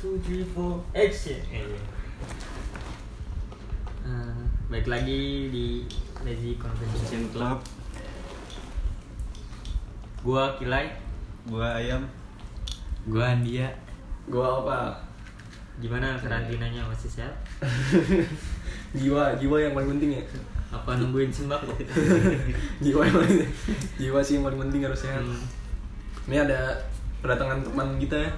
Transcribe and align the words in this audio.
two, 0.00 0.16
three, 0.24 0.40
four, 0.56 0.80
action. 0.96 1.36
Eh, 1.52 1.60
iya. 1.60 1.80
Eh, 4.08 4.40
baik 4.72 4.88
lagi 4.88 5.52
di 5.52 5.84
Lazy 6.24 6.56
Conversation 6.56 7.28
Club. 7.36 7.60
Gua 10.24 10.56
Kilai, 10.56 10.88
Gua 11.44 11.76
ayam. 11.76 12.08
Gua 13.04 13.36
Andia. 13.36 13.68
Gua 14.24 14.64
apa? 14.64 14.80
gimana 15.80 16.12
karantinanya 16.20 16.84
masih 16.88 17.08
sehat? 17.08 17.32
Jiwa, 19.00 19.32
jiwa 19.40 19.56
yang 19.60 19.72
paling 19.72 19.96
penting 19.96 20.16
ya. 20.16 20.24
Apa 20.72 20.96
nungguin 20.96 21.32
sembako? 21.32 21.72
Jiwa 22.84 23.00
yang 23.04 23.16
paling 23.16 23.48
jiwa 23.96 24.20
sih 24.20 24.36
yang 24.36 24.44
paling 24.44 24.60
penting 24.68 24.80
harus 24.84 25.00
sehat. 25.00 25.24
Hmm. 25.24 25.40
Ini 26.28 26.44
ada 26.44 26.84
kedatangan 27.24 27.64
teman 27.64 27.96
kita 27.96 28.28
ya 28.28 28.32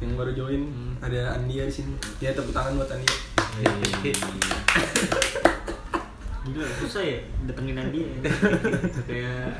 yang 0.00 0.16
baru 0.16 0.32
join. 0.32 0.62
Hmm. 0.64 0.92
Ada 1.04 1.36
Andia 1.36 1.68
di 1.68 1.72
sini. 1.72 1.94
Ya 2.18 2.32
tepuk 2.32 2.52
tangan 2.56 2.76
buat 2.80 2.88
Andia. 2.88 3.14
Gila, 6.40 6.66
susah 6.80 7.02
ya 7.04 7.18
datengin 7.44 7.78
dia. 7.92 8.08
Kayak 9.08 9.52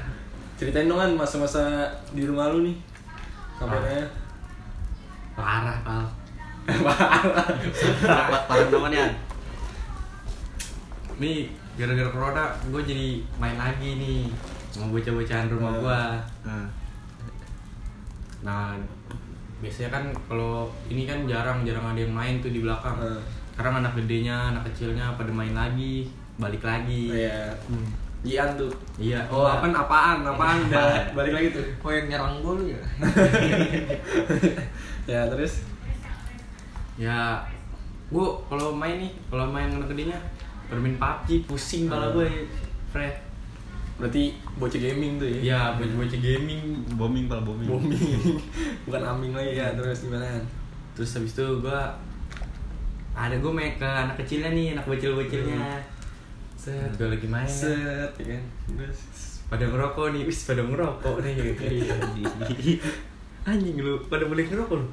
Ceritain 0.60 0.92
dong 0.92 1.00
kan 1.00 1.12
masa-masa 1.16 1.88
di 2.12 2.28
rumah 2.28 2.52
lu 2.52 2.68
nih. 2.68 2.76
Kabarnya. 3.56 4.04
Parah, 5.32 5.80
Pal. 5.80 6.04
Parah. 6.84 7.48
Parah, 8.04 8.40
parah 8.44 8.68
namanya. 8.68 9.08
Nih, 11.16 11.48
gara-gara 11.80 12.12
corona 12.12 12.44
gue 12.68 12.82
jadi 12.84 13.24
main 13.40 13.56
lagi 13.56 13.96
nih 13.96 14.28
sama 14.68 14.92
bocah-bocahan 14.92 15.48
rumah 15.48 15.72
gua. 15.80 16.00
Nah, 16.44 16.68
Nah, 18.40 18.72
biasanya 19.60 19.90
kan 19.92 20.04
kalau 20.26 20.72
ini 20.88 21.04
kan 21.04 21.28
jarang-jarang 21.28 21.92
ada 21.92 22.00
yang 22.00 22.14
main 22.16 22.40
tuh 22.40 22.50
di 22.52 22.64
belakang. 22.64 22.96
Hmm. 22.96 23.20
Sekarang 23.52 23.84
anak 23.84 23.92
gedenya, 23.92 24.56
anak 24.56 24.72
kecilnya 24.72 25.12
pada 25.20 25.28
main 25.28 25.52
lagi, 25.52 26.08
balik 26.40 26.64
lagi. 26.64 27.12
Iya. 27.12 27.52
hmm. 27.68 28.10
Jian 28.20 28.52
tuh. 28.56 28.72
Iya. 29.00 29.24
Oh, 29.32 29.48
apaan 29.48 29.72
apaan 29.72 30.20
apaan 30.24 30.58
udah 30.68 31.12
balik 31.16 31.32
lagi 31.36 31.48
tuh. 31.56 31.64
Kok 31.84 31.92
yang 31.92 32.06
nyerang 32.08 32.34
lu 32.44 32.68
ya? 32.68 32.80
Ya, 35.10 35.26
terus 35.26 35.64
Ya, 37.00 37.40
gua 38.12 38.36
kalau 38.44 38.76
main 38.76 39.00
nih, 39.00 39.12
kalau 39.32 39.48
main 39.48 39.72
anak 39.72 39.88
gedenya, 39.88 40.20
bermain 40.68 41.00
PUBG 41.00 41.48
pusing 41.48 41.88
kepala 41.88 42.12
gue, 42.12 42.44
Fred. 42.92 43.29
Berarti 44.00 44.34
bocah 44.56 44.80
gaming 44.80 45.20
tuh 45.20 45.28
ya. 45.28 45.40
Ya, 45.40 45.60
bocah-bocah 45.76 46.20
gaming. 46.20 46.82
bombing 46.96 47.28
pal 47.28 47.44
bombing. 47.44 47.68
Booming. 47.68 48.40
Bukan 48.88 49.02
aming 49.04 49.32
lagi 49.36 49.60
ya, 49.60 49.76
terus 49.76 50.08
gimana? 50.08 50.40
Terus 50.96 51.10
habis 51.20 51.32
itu 51.36 51.46
gua 51.60 51.92
ada 53.12 53.36
gue 53.36 53.52
main 53.52 53.76
ke 53.76 53.84
anak 53.84 54.16
kecilnya 54.24 54.50
nih, 54.56 54.66
anak 54.72 54.88
bocil-bocilnya. 54.88 55.76
Set, 56.56 56.92
gue 56.96 57.08
lagi 57.08 57.28
main. 57.28 57.44
kan. 57.44 57.52
Set, 57.52 58.12
ya 58.20 58.26
kan. 58.36 58.44
Terus 58.72 59.00
pada 59.50 59.64
ngerokok 59.66 60.06
nih, 60.16 60.22
wis 60.24 60.46
pada 60.46 60.62
ngerokok 60.64 61.16
nih 61.20 61.32
gitu. 61.36 61.62
Anjing 63.50 63.76
lu, 63.80 64.00
pada 64.06 64.24
boleh 64.24 64.44
ngerokok 64.46 64.76
lu. 64.78 64.86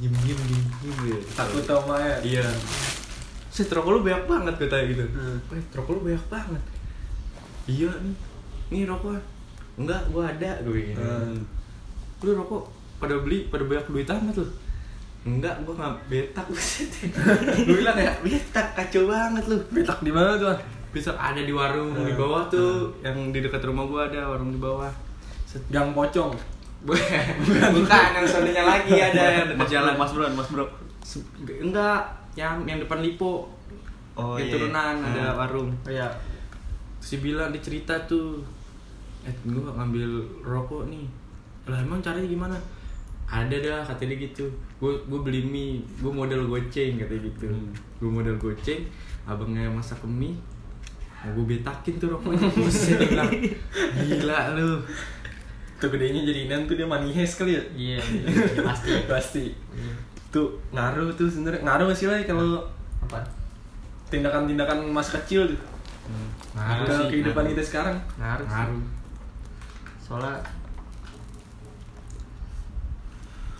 Diem 0.00 0.14
diem 0.24 0.40
diem 0.48 0.64
diem 0.80 0.96
gitu. 1.08 1.20
takut 1.36 1.64
sama 1.64 2.00
ya. 2.00 2.16
Iya. 2.24 2.46
Set 3.52 3.68
rokok 3.68 3.90
lu 3.92 4.00
banyak 4.00 4.24
banget 4.24 4.54
kata 4.56 4.76
gitu. 4.88 5.04
Hmm. 5.12 5.38
Rokok 5.76 6.00
lu 6.00 6.00
banyak 6.08 6.24
banget. 6.32 6.62
Iya 7.68 7.92
nih. 8.00 8.16
Nih 8.72 8.82
rokok. 8.82 9.20
Enggak, 9.74 10.02
gua 10.08 10.24
ada 10.26 10.50
gue 10.60 10.72
gini. 10.74 10.94
Hmm. 10.94 11.36
Lu 12.20 12.32
rokok 12.34 12.62
pada 12.96 13.14
beli 13.18 13.46
pada 13.46 13.62
banyak 13.62 13.86
duit 13.86 14.06
amat 14.06 14.34
lu. 14.34 14.46
Enggak, 15.22 15.54
gua 15.62 15.74
nggak 15.76 15.94
betak. 16.08 16.46
Gue 17.62 17.76
bilang 17.78 17.94
kayak 17.94 18.16
betak 18.20 18.68
kacau 18.74 19.06
banget 19.06 19.44
lu. 19.46 19.58
Betak 19.70 19.98
di 20.00 20.10
mana 20.10 20.34
tuh? 20.34 20.56
Besok 20.90 21.14
ada 21.14 21.38
di 21.38 21.48
warung 21.50 21.94
di 21.94 22.10
Hmm. 22.10 22.18
bawah 22.18 22.42
tuh, 22.48 22.90
yang 23.00 23.30
di 23.30 23.38
dekat 23.38 23.62
rumah 23.62 23.84
gua 23.84 24.06
ada 24.06 24.26
warung 24.26 24.50
di 24.50 24.58
bawah. 24.58 24.90
Set. 25.46 25.62
Gang 25.68 25.92
pocong. 25.92 26.34
Bukan, 26.82 28.06
yang 28.12 28.26
sononya 28.26 28.62
lagi 28.62 28.92
ada 28.92 29.22
yang 29.22 29.46
dekat 29.46 29.56
Mas 29.56 29.70
jalan. 29.70 29.94
Mas 29.94 30.10
Bro, 30.10 30.26
Mas 30.32 30.48
Bro. 30.48 30.64
Enggak, 31.56 32.02
yang 32.34 32.66
yang 32.66 32.78
depan 32.78 32.98
Lipo. 32.98 33.46
Oh 34.12 34.34
Yang 34.34 34.44
iya. 34.44 34.52
turunan 34.52 34.94
Ah. 34.98 35.08
ada 35.08 35.24
warung. 35.38 35.70
Iya. 35.84 36.08
Terus 36.98 37.08
dia 37.08 37.20
bilang 37.22 37.48
dia 37.48 37.62
cerita 37.62 37.94
tuh, 38.02 38.42
eh 39.22 39.34
gue 39.42 39.62
ngambil 39.62 40.08
rokok 40.42 40.86
nih. 40.86 41.06
Lah 41.66 41.78
emang 41.78 42.02
caranya 42.02 42.26
gimana? 42.26 42.56
Ada 43.26 43.56
dah 43.56 43.80
kata 43.82 44.04
dia 44.04 44.18
gitu. 44.20 44.44
Gue 44.76 44.92
gue 45.06 45.20
beli 45.20 45.40
mie, 45.42 45.80
gue 45.98 46.10
modal 46.10 46.44
goceng 46.44 46.98
katanya 46.98 47.22
gitu. 47.22 47.46
Hmm. 47.48 47.70
Gue 47.96 48.10
modal 48.10 48.36
goceng, 48.36 48.82
abangnya 49.24 49.70
masak 49.70 50.02
mie. 50.04 50.36
Mau 51.22 51.38
gue 51.38 51.54
betakin 51.54 51.96
tuh 51.96 52.10
rokoknya. 52.10 52.50
Buset 52.58 52.98
bilang, 52.98 53.30
gila 53.94 54.58
lu. 54.58 54.82
Tuh 55.78 55.88
gedenya 55.88 56.22
jadi 56.22 56.50
inan 56.50 56.66
tuh 56.66 56.74
dia 56.74 56.86
manihes 56.86 57.34
kali 57.34 57.54
ya. 57.54 57.62
Iya, 57.72 57.98
iya, 58.26 58.62
pasti. 58.62 58.90
Pasti. 59.06 59.44
Iya. 59.70 59.94
Tuh 60.28 60.58
ngaruh 60.70 61.14
tuh 61.14 61.26
sebenarnya 61.26 61.62
ngaruh 61.62 61.86
gak 61.88 61.98
sih 61.98 62.06
lah 62.10 62.18
kalau 62.24 62.58
Apa? 63.02 63.18
tindakan-tindakan 64.08 64.82
masa 64.88 65.20
kecil 65.20 65.48
tuh 65.48 65.60
Ngaruh 66.52 66.84
ke 66.84 66.92
sih, 66.92 67.06
kehidupan 67.08 67.44
ngaruh. 67.44 67.52
kita 67.54 67.62
sekarang. 67.64 67.96
Ngaruh. 68.18 68.44
sih. 68.44 68.52
Ngaruh. 68.52 68.82
Soalnya 70.12 70.36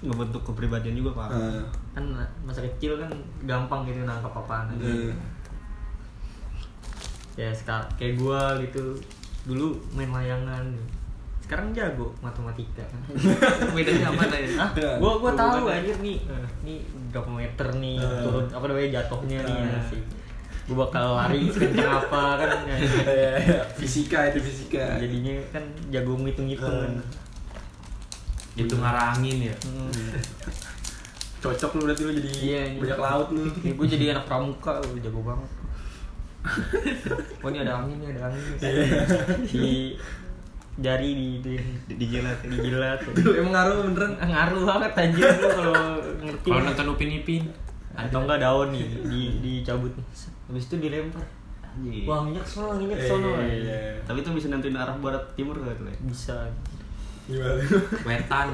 Ngebentuk 0.02 0.42
kepribadian 0.44 0.92
juga 0.92 1.14
pak. 1.16 1.28
Ah. 1.30 1.62
kan 1.92 2.04
masa 2.42 2.58
kecil 2.62 2.98
kan 2.98 3.08
gampang 3.42 3.86
gitu 3.86 4.02
nangkap 4.02 4.34
apaan 4.34 4.68
aja. 4.68 4.82
Hmm. 4.82 5.12
ya 7.32 7.48
sekal 7.48 7.80
kayak 7.94 8.18
gua 8.18 8.56
gitu 8.58 8.92
dulu 9.42 9.72
main 9.92 10.08
layangan 10.08 10.68
sekarang 11.40 11.72
jago 11.72 12.12
matematika 12.18 12.80
kan 12.82 13.00
bedanya 13.76 14.08
apa 14.08 14.24
tadi 14.26 14.52
ah 14.54 14.68
Ya, 14.74 14.90
gua 14.96 15.16
gua 15.16 15.32
tahu 15.32 15.64
anjir 15.66 15.96
nih 15.98 16.20
nih 16.60 16.80
berapa 17.08 17.30
meter 17.30 17.68
nih 17.74 17.96
Eh. 17.96 18.20
turun 18.20 18.44
apa 18.46 18.64
namanya 18.66 18.88
jatuhnya 18.94 19.38
nih 19.42 19.56
Eh. 19.70 19.84
sih 19.86 20.00
gua 20.64 20.76
bakal 20.82 21.06
lari 21.14 21.48
sekencang 21.48 21.92
apa 21.98 22.22
kan 22.38 22.50
Iya, 22.64 22.76
iya. 23.36 23.60
fisika 23.74 24.26
itu 24.26 24.38
fisika. 24.40 24.96
jadinya 24.96 25.34
kan 25.50 25.62
jago 25.88 26.14
ngitung-ngitung 26.16 26.70
kan 26.78 26.92
Itu 28.52 28.74
ngarangin 28.76 29.48
ya. 29.48 29.54
Hmm. 29.64 29.88
Cocok 31.38 31.70
lu 31.74 31.80
berarti 31.84 32.02
lu 32.02 32.12
jadi 32.14 32.28
Iya, 32.30 32.60
iya. 32.68 32.78
banyak 32.78 33.00
laut 33.00 33.28
lu. 33.30 33.42
Ini 33.58 33.72
gue 33.72 33.86
jadi 33.88 34.04
anak 34.12 34.24
pramuka, 34.24 34.78
lu 34.78 34.98
jago 34.98 35.20
banget. 35.20 35.50
Oh 37.38 37.48
ini 37.48 37.58
ada 37.58 37.80
angin, 37.80 37.96
ini 37.96 38.06
ada 38.12 38.28
angin. 38.28 38.42
Di 39.42 39.96
jari 40.74 41.10
di 41.12 41.28
di, 41.38 41.52
Di- 41.86 41.96
Dijilat. 41.96 42.38
dijilat. 42.42 42.98
Tuh 43.08 43.34
emang 43.34 43.52
ngaruh 43.52 43.76
beneran. 43.86 44.12
Ngaruh 44.16 44.62
banget 44.64 44.92
anjir 44.96 45.26
lu 45.32 45.48
kalau 45.50 45.74
ngerti. 46.20 46.48
Kalau 46.48 46.62
nonton 46.62 46.86
Upin 46.88 47.10
Ipin, 47.14 47.42
atau 47.92 48.24
enggak 48.24 48.40
daun 48.40 48.72
nih 48.72 48.84
di 49.04 49.22
dicabut. 49.40 49.92
Habis 50.48 50.64
itu 50.68 50.76
dilempar. 50.80 51.24
Anjing. 51.72 52.04
Wah, 52.04 52.20
minyak 52.20 52.44
sono, 52.44 52.76
minyak 52.76 53.00
sono. 53.00 53.32
Iya. 53.40 53.96
Tapi 54.04 54.20
itu 54.20 54.28
bisa 54.36 54.52
nentuin 54.52 54.76
arah 54.76 54.92
barat 55.00 55.24
timur 55.32 55.56
gak 55.60 55.76
tuh? 55.80 55.88
Bisa. 56.04 56.36
Gimana? 57.24 57.64
wetan. 58.04 58.46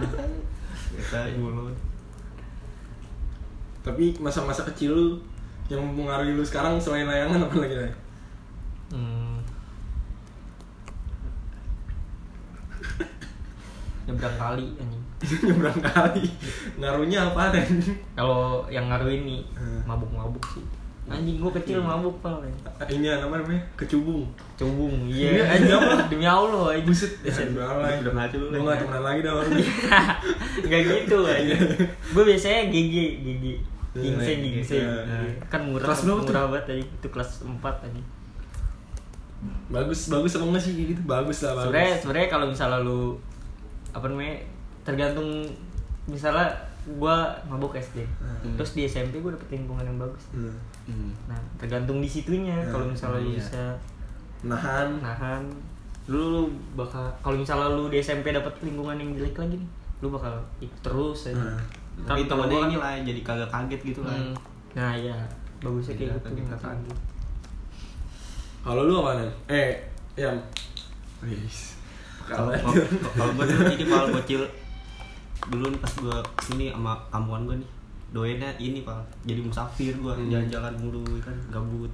Kita 0.94 1.20
mulut. 1.38 1.74
Tapi 3.82 4.14
masa-masa 4.22 4.62
kecil 4.68 4.94
lu 4.94 5.06
yang 5.68 5.80
mempengaruhi 5.84 6.32
lu 6.36 6.44
sekarang 6.44 6.80
selain 6.80 7.08
layangan 7.08 7.44
apa 7.44 7.56
lagi 7.60 7.74
Ray? 7.76 7.92
Hmm. 8.88 9.36
Nyebrang 14.08 14.36
kali 14.40 14.66
anjing. 14.80 14.97
Nyebrang 15.18 15.78
kali. 15.80 16.24
Ngaruhnya 16.76 17.18
apa 17.26 17.50
dan? 17.50 17.66
Kalau 18.14 18.62
yang 18.68 18.86
ngaruhin 18.86 19.22
nih 19.24 19.42
Hmm. 19.54 19.82
mabuk-mabuk 19.84 20.44
sih. 20.48 20.62
Anjing 21.08 21.40
gua 21.40 21.48
kecil 21.50 21.80
mabuk 21.80 22.20
pal. 22.20 22.38
Ini 22.84 23.08
apa 23.16 23.32
namanya? 23.32 23.56
Kecubung. 23.74 24.28
Cubung, 24.54 25.08
Iya, 25.08 25.40
iya. 25.40 25.44
anjing 25.48 25.72
apa? 25.72 26.04
Demi 26.06 26.22
Allah, 26.22 26.76
anjing. 26.76 26.84
Buset. 26.84 27.12
Udah 27.24 27.80
lah. 27.80 27.90
Udah 27.98 28.12
ngaco 28.14 28.36
lu, 28.36 28.46
Gua 28.52 28.60
nggak 28.62 28.78
temenan 28.78 29.02
lagi 29.02 29.20
dah 29.24 29.32
orang 29.38 29.50
ini. 29.50 29.64
Enggak 30.62 30.80
gitu 30.84 31.16
anjing. 31.24 31.60
Gue 32.12 32.22
biasanya 32.24 32.60
GG. 32.68 32.94
Gingseng, 33.98 34.38
Iya, 34.38 34.50
gingseng. 34.54 34.84
iya. 34.84 35.32
Kan 35.48 35.60
murah, 35.64 35.88
Kelas 35.88 36.04
murah 36.04 36.44
banget 36.46 36.64
tadi. 36.68 36.82
Itu 36.84 37.08
kelas 37.08 37.30
4 37.42 37.58
tadi. 37.80 38.00
Bagus, 39.68 40.00
bagus 40.08 40.34
apa 40.34 40.44
enggak 40.44 40.62
sih 40.62 40.72
gitu? 40.76 41.00
Bagus 41.02 41.38
lah, 41.40 41.52
bagus. 41.54 41.64
Sebenarnya 41.66 41.94
sebenarnya 41.96 42.28
kalau 42.28 42.46
misalnya 42.46 42.78
lu 42.80 43.16
apa 43.90 44.06
namanya? 44.06 44.36
Tergantung 44.88 45.28
misalnya 46.06 46.48
gua 46.90 47.16
mabuk 47.44 47.76
SD. 47.76 48.00
Hmm. 48.16 48.56
Terus 48.56 48.72
di 48.72 48.82
SMP 48.82 49.20
gua 49.20 49.30
dapet 49.30 49.52
lingkungan 49.52 49.84
yang 49.84 49.98
bagus. 49.98 50.24
Hmm. 50.30 50.56
Hmm. 50.84 51.12
Nah, 51.26 51.36
tergantung 51.56 52.00
di 52.00 52.08
situnya. 52.08 52.56
Hmm, 52.58 52.72
Kalau 52.72 52.86
misalnya 52.86 53.20
lu 53.20 53.28
iya. 53.28 53.36
bisa 53.36 53.62
Nahan. 54.40 54.88
nahan 54.98 55.42
lu, 56.06 56.16
lu 56.32 56.42
bakal 56.72 57.04
kalau 57.18 57.36
misalnya 57.36 57.68
lu 57.68 57.86
di 57.86 57.98
SMP 57.98 58.30
dapat 58.30 58.54
lingkungan 58.62 58.96
yang 58.96 59.12
jelek 59.12 59.36
lagi 59.36 59.58
nih 59.58 59.68
lu 59.98 60.08
bakal 60.08 60.30
ikut 60.56 60.80
terus 60.80 61.26
aja 61.26 61.36
Hmm. 61.36 61.58
Tapi 61.98 62.22
Kan 62.22 62.30
kalau 62.30 62.46
temennya 62.46 62.56
kan- 62.56 62.70
ini 62.70 62.76
lah 62.78 62.92
jadi 63.04 63.20
kagak 63.20 63.50
kaget 63.50 63.80
gitu 63.84 64.00
lah. 64.00 64.14
Hmm. 64.14 64.32
Nah 64.72 64.94
iya, 64.94 65.18
bagusnya 65.58 65.92
kayak 65.92 66.08
Nggak 66.08 66.16
gitu 66.16 66.28
kaget 66.30 66.44
nggak 66.46 66.54
gitu. 66.54 66.68
kaget. 66.70 66.98
Kalau 68.58 68.82
lu 68.84 68.94
apa 68.96 69.10
nih? 69.18 69.30
Eh. 69.50 69.72
Wis. 71.20 71.58
Kalau 72.22 72.52
Kalau 72.52 72.72
kalau 73.10 73.32
gue 73.34 73.74
ini 73.74 73.84
pal 73.84 74.06
bocil 74.08 74.42
dulu 75.46 75.64
nih 75.68 75.78
pas 75.78 75.92
gue 75.94 76.18
ini 76.52 76.66
sama 76.68 76.92
kampungan 77.08 77.42
gue 77.44 77.56
nih 77.56 77.70
doainnya 78.08 78.50
ini 78.58 78.80
pal 78.80 78.98
jadi 79.22 79.38
musafir 79.38 79.94
gue 79.94 80.10
Hmm. 80.10 80.28
jalan-jalan 80.28 80.74
mulu 80.76 81.00
kan 81.18 81.36
gabut 81.48 81.92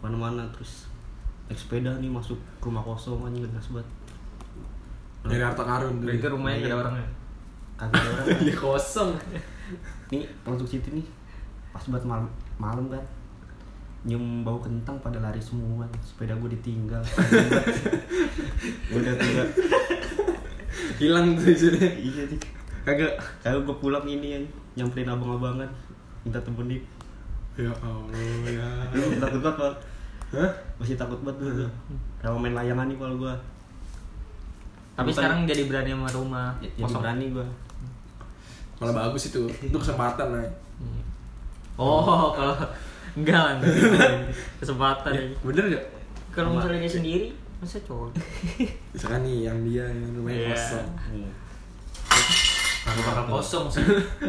mana-mana 0.00 0.42
terus 0.50 0.88
naik 1.44 1.56
sepeda 1.56 1.92
nih 1.94 2.08
masuk 2.08 2.34
ke 2.58 2.64
rumah 2.64 2.80
kosong 2.80 3.22
anjing 3.22 3.44
gas 3.46 3.70
banget 3.70 3.88
Dari 5.24 5.40
harta 5.40 5.62
karun 5.62 5.98
dulu. 5.98 6.08
Berarti 6.10 6.28
rumahnya 6.28 6.52
Iya. 6.54 6.60
gak 6.60 6.68
ada 6.68 6.76
orangnya. 6.82 7.08
kagak 7.74 7.96
ada 7.96 8.08
orang 8.10 8.26
kan. 8.26 8.36
Iya 8.44 8.54
kosong. 8.54 9.10
nih 10.06 10.22
masuk 10.42 10.66
situ 10.66 10.88
nih 10.90 11.06
pas 11.70 11.84
buat 11.86 12.04
malam 12.04 12.28
malam 12.54 12.86
kan 12.86 13.00
nyium 14.02 14.20
bau 14.40 14.60
kentang 14.60 15.00
pada 15.00 15.16
lari 15.18 15.40
semua 15.40 15.80
sepeda 15.98 16.32
gue 16.34 16.52
ditinggal 16.52 17.00
udah 18.94 19.14
tiga 19.14 19.44
Hilang 20.94 21.34
tuh 21.34 21.48
isinya. 21.48 21.88
iya 21.88 22.22
sih 22.26 22.38
kagak 22.84 23.12
kagak 23.40 23.60
gue 23.60 23.76
pulang 23.76 24.04
ini 24.04 24.28
yang 24.32 24.44
nyamperin 24.76 25.08
abang-abangan 25.08 25.68
minta 26.20 26.38
temenin 26.38 26.82
Ya 27.54 27.70
Allah 27.76 28.10
ya. 28.44 28.68
masih 28.90 29.18
takut 29.18 29.40
banget 29.40 29.56
Pal. 29.56 29.72
Hah? 30.34 30.50
masih 30.76 30.96
takut 30.96 31.20
banget 31.20 31.36
dulu 31.40 31.66
kalau 32.18 32.36
main 32.36 32.52
layangan 32.52 32.86
nih 32.86 32.96
kalau 32.96 33.16
gue 33.16 33.34
Tapi 34.94 35.06
Bukan- 35.06 35.16
sekarang 35.16 35.38
jadi 35.44 35.62
berani 35.64 35.90
sama 35.90 36.08
rumah 36.08 36.48
jadi 36.58 36.78
kosong. 36.78 37.00
berani 37.00 37.26
gue 37.30 37.46
Malah 38.74 38.94
bagus 39.00 39.30
itu. 39.30 39.46
Itu 39.60 39.74
kesempatan 39.74 40.34
lah. 40.34 40.42
Iya. 40.42 41.02
Oh, 41.76 42.02
kalau 42.32 42.58
enggak 43.14 43.62
kesempatan 44.58 45.14
Ya, 45.14 45.22
bener 45.40 45.64
gak? 45.70 45.84
Kalau 46.30 46.50
misalnya 46.52 46.82
dia 46.82 46.90
sendiri, 46.92 47.26
masa 47.56 47.78
cowok? 47.80 48.18
Misalkan 48.90 49.22
nih 49.22 49.46
yang 49.46 49.58
dia 49.62 49.86
yang 49.86 50.10
rumahnya 50.12 50.40
Iya. 50.40 50.50
kosong. 50.52 50.88
Nggak 52.84 53.04
bakal 53.06 53.24
kosong 53.32 53.64
sih. 53.66 53.80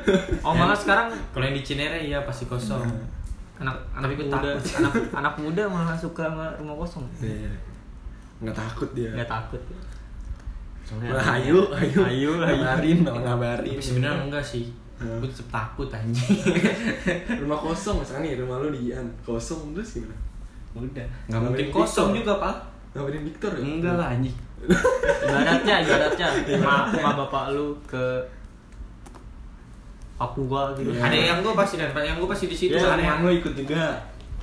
Oh 0.46 0.54
malah 0.54 0.78
sekarang 0.78 1.12
Kalau 1.32 1.44
yang 1.44 1.54
di 1.54 1.64
Cinere 1.64 2.00
iya 2.00 2.24
pasti 2.24 2.46
kosong. 2.46 2.80
anak 3.56 3.76
anak 3.92 4.12
gue 4.12 4.28
muda 4.28 4.52
takut. 4.52 4.64
anak 4.80 4.94
anak 5.14 5.34
muda 5.38 5.64
malah 5.66 5.96
suka 5.96 6.28
sama 6.28 6.48
rumah 6.56 6.76
kosong. 6.78 7.04
Iya. 7.20 7.52
Nggak 8.40 8.56
takut 8.56 8.90
dia. 8.92 9.12
Nggak 9.12 9.30
takut. 9.30 9.62
soalnya 10.86 11.18
Nah, 11.18 11.42
ayo, 11.42 11.66
Ayo, 11.74 12.00
ayo. 12.06 12.32
ngabarin, 12.38 13.00
ngabarin. 13.02 13.74
Tapi 13.74 13.82
sebenarnya 13.82 14.22
enggak 14.24 14.46
sih. 14.46 14.70
Hmm. 14.96 15.18
Gue 15.20 15.28
tetep 15.28 15.50
takut 15.50 15.90
anjing. 15.90 16.30
rumah 17.44 17.60
kosong 17.60 18.00
misalkan 18.00 18.24
nih 18.24 18.38
rumah 18.38 18.62
lu 18.62 18.70
di 18.72 18.94
Ian 18.94 19.08
kosong 19.22 19.74
terus 19.74 20.00
gimana? 20.00 20.16
udah 20.76 21.08
Nggak 21.32 21.42
mungkin 21.42 21.68
kosong 21.72 22.12
juga, 22.14 22.36
Pak. 22.38 22.56
Ngabarin 22.94 23.24
Victor 23.24 23.52
ya? 23.56 23.64
Enggak 23.64 23.94
lah 23.96 24.08
anjing. 24.14 24.36
Ibaratnya, 25.26 25.76
ibaratnya 25.82 26.28
rumah, 26.54 26.80
rumah 26.92 27.14
bapak 27.18 27.46
lu 27.52 27.76
ke 27.84 28.04
Papua 30.16 30.72
gitu. 30.74 30.90
Iya. 30.90 31.02
Ada 31.04 31.18
yang 31.18 31.38
gue 31.42 31.54
pasti 31.54 31.76
dan 31.76 31.92
yang 31.94 32.18
gue 32.18 32.26
pasti 32.26 32.46
di 32.46 32.56
situ 32.56 32.74
Iya, 32.74 32.88
ada 32.90 33.04
yang 33.04 33.20
lu 33.20 33.32
ikut 33.34 33.54
juga. 33.54 34.00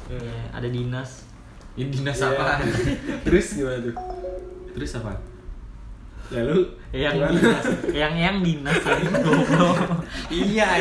Iya, 0.07 0.37
ada 0.53 0.69
dinas. 0.69 1.25
Ya, 1.73 1.85
dinas 1.87 2.17
Iya. 2.17 2.29
apa? 2.31 2.45
Terus 3.25 3.47
gimana 3.55 3.79
tuh? 3.81 3.95
Terus 4.73 4.93
apa? 4.97 5.13
Ya 6.29 6.41
lu 6.43 6.65
Yang 6.91 7.13
gimana? 7.15 7.33
dinas, 7.35 7.65
yang 7.93 8.15
yang 8.15 8.37
dinas 8.41 8.79
lagi 8.87 9.05
goblok. 9.07 9.77
iya 10.29 10.81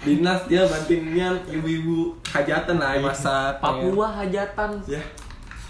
dinas 0.00 0.40
dia 0.46 0.62
bantingnya 0.62 1.30
ibu-ibu 1.46 2.10
hajatan 2.24 2.74
lah 2.74 2.98
masak 2.98 3.54
Papua 3.58 4.10
hajatan. 4.16 4.82
ya 4.84 4.98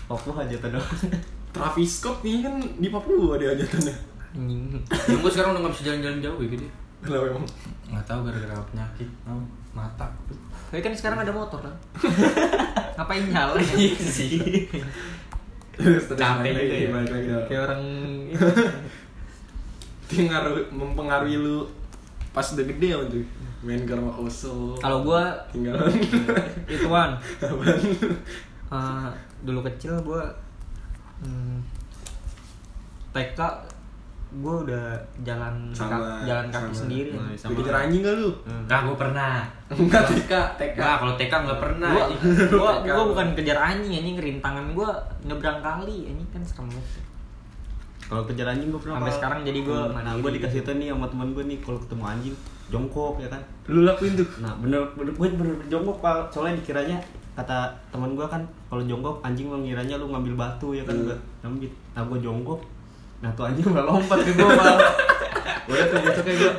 Papua 0.07 0.41
aja 0.41 0.57
tuh 0.59 0.73
dong 0.73 0.89
Traviscope 1.53 2.21
nih 2.23 2.41
kan 2.41 2.55
di 2.77 2.89
Papua 2.89 3.37
dia 3.37 3.53
hajatannya. 3.53 3.95
Yang 4.87 5.19
gue 5.19 5.31
sekarang 5.31 5.51
udah 5.53 5.63
gak 5.63 5.73
bisa 5.75 5.83
jalan-jalan 5.85 6.19
jauh 6.21 6.39
ya 6.39 6.49
gitu. 6.49 6.67
Kenapa 7.01 7.27
emang 7.33 7.47
Nggak 7.91 8.05
tahu 8.07 8.21
gara-gara 8.23 8.55
penyakit. 8.71 9.09
Oh, 9.27 9.43
mata. 9.75 10.07
Tapi 10.71 10.79
kan 10.79 10.95
sekarang 10.95 11.27
ada 11.27 11.33
motor 11.35 11.59
kan. 11.59 11.75
Ngapain 12.97 13.27
jalan? 13.27 13.59
Iya 13.75 13.99
sih. 13.99 14.39
Capek 16.15 16.53
lagi, 16.55 16.87
ya. 16.87 16.89
balik 16.95 17.11
lagi 17.11 17.29
dah. 17.35 17.45
Kayak 17.51 17.63
orang 17.67 17.83
Itu 20.07 20.23
ngaruh, 20.31 20.55
mempengaruhi 20.71 21.35
lu 21.41 21.67
pas 22.31 22.47
udah 22.55 22.63
gede 22.63 22.95
apa 22.95 23.05
tuh 23.11 23.25
main 23.61 23.83
ke 23.83 23.93
rumah 23.93 24.15
kosong 24.15 24.79
kalau 24.79 25.03
gua 25.03 25.35
tinggal 25.51 25.75
ituan 26.71 27.19
Apaan? 27.43 27.81
eh, 28.71 29.09
dulu 29.43 29.61
kecil 29.67 29.99
gua 30.07 30.25
hmm, 31.21 31.59
TK 33.11 33.41
gua 34.33 34.63
udah 34.63 34.87
jalan 35.21 35.55
Sama, 35.71 35.91
ka- 35.93 36.23
jalan 36.25 36.47
kaki 36.47 36.63
sama. 36.65 36.77
sendiri. 36.77 37.11
Nah, 37.13 37.35
sama. 37.35 37.51
Dikejar 37.51 37.77
anjing 37.81 38.01
gak 38.01 38.15
lu? 38.17 38.31
Nah, 38.65 38.79
gue 38.81 38.97
pernah. 38.97 39.33
Enggak 39.69 40.03
TK, 40.05 40.33
TK 40.55 40.77
Nah, 40.77 40.95
kalau 40.97 41.15
TK 41.15 41.33
nggak 41.41 41.61
pernah. 41.61 41.91
Gua, 41.91 42.03
anjing. 42.05 42.21
gua, 42.55 42.73
TK. 42.77 42.87
gua 42.89 43.05
bukan 43.09 43.27
kejar 43.33 43.59
anjing 43.59 43.93
anjing 43.93 44.17
rintangan 44.17 44.67
gua 44.71 44.91
nyebrang 45.21 45.59
kali 45.59 45.97
anjing 46.07 46.29
kan 46.29 46.43
serem 46.43 46.67
banget. 46.69 47.03
kalau 48.03 48.23
kejar 48.25 48.43
anjing 48.49 48.69
gue 48.69 48.81
pernah 48.81 48.99
Sampai 48.99 49.15
sekarang 49.15 49.41
jadi 49.43 49.61
gua 49.63 49.81
nah 49.95 50.13
gue 50.13 50.31
dikasih 50.33 50.61
tau 50.61 50.75
nih 50.75 50.91
sama 50.91 51.07
teman 51.07 51.31
gue 51.31 51.45
nih 51.45 51.59
kalau 51.61 51.79
ketemu 51.79 52.05
anjing 52.05 52.35
jongkok 52.69 53.15
ya 53.17 53.29
kan 53.29 53.39
Lu 53.65 53.83
lakuin 53.83 54.15
tuh? 54.15 54.27
nah 54.37 54.51
bener 54.57 54.83
bener 54.93 55.13
gue 55.13 55.29
bener, 55.31 55.55
bener 55.55 55.69
jongkok 55.69 55.97
pal 56.01 56.27
soalnya 56.27 56.59
dikiranya 56.59 56.99
kata 57.33 57.71
teman 57.89 58.11
gue 58.13 58.27
kan 58.27 58.43
kalau 58.67 58.83
jongkok 58.83 59.23
anjing 59.23 59.47
mengiranya 59.47 59.95
lu 59.95 60.07
ngambil 60.09 60.35
batu 60.37 60.75
ya 60.75 60.83
kan 60.83 60.91
Hmm. 60.93 61.07
gue 61.07 61.17
ngambil 61.41 61.71
nah 61.89 62.03
gue 62.05 62.19
jongkok 62.21 62.59
nah 63.21 63.31
tuh 63.31 63.45
anjing 63.45 63.65
malah 63.67 63.85
lompat 63.91 64.19
ke 64.21 64.33
gue 64.33 64.49
pal 64.51 64.77
udah 65.67 65.85
tuh 65.87 65.99
besoknya 66.01 66.35
gue 66.37 66.53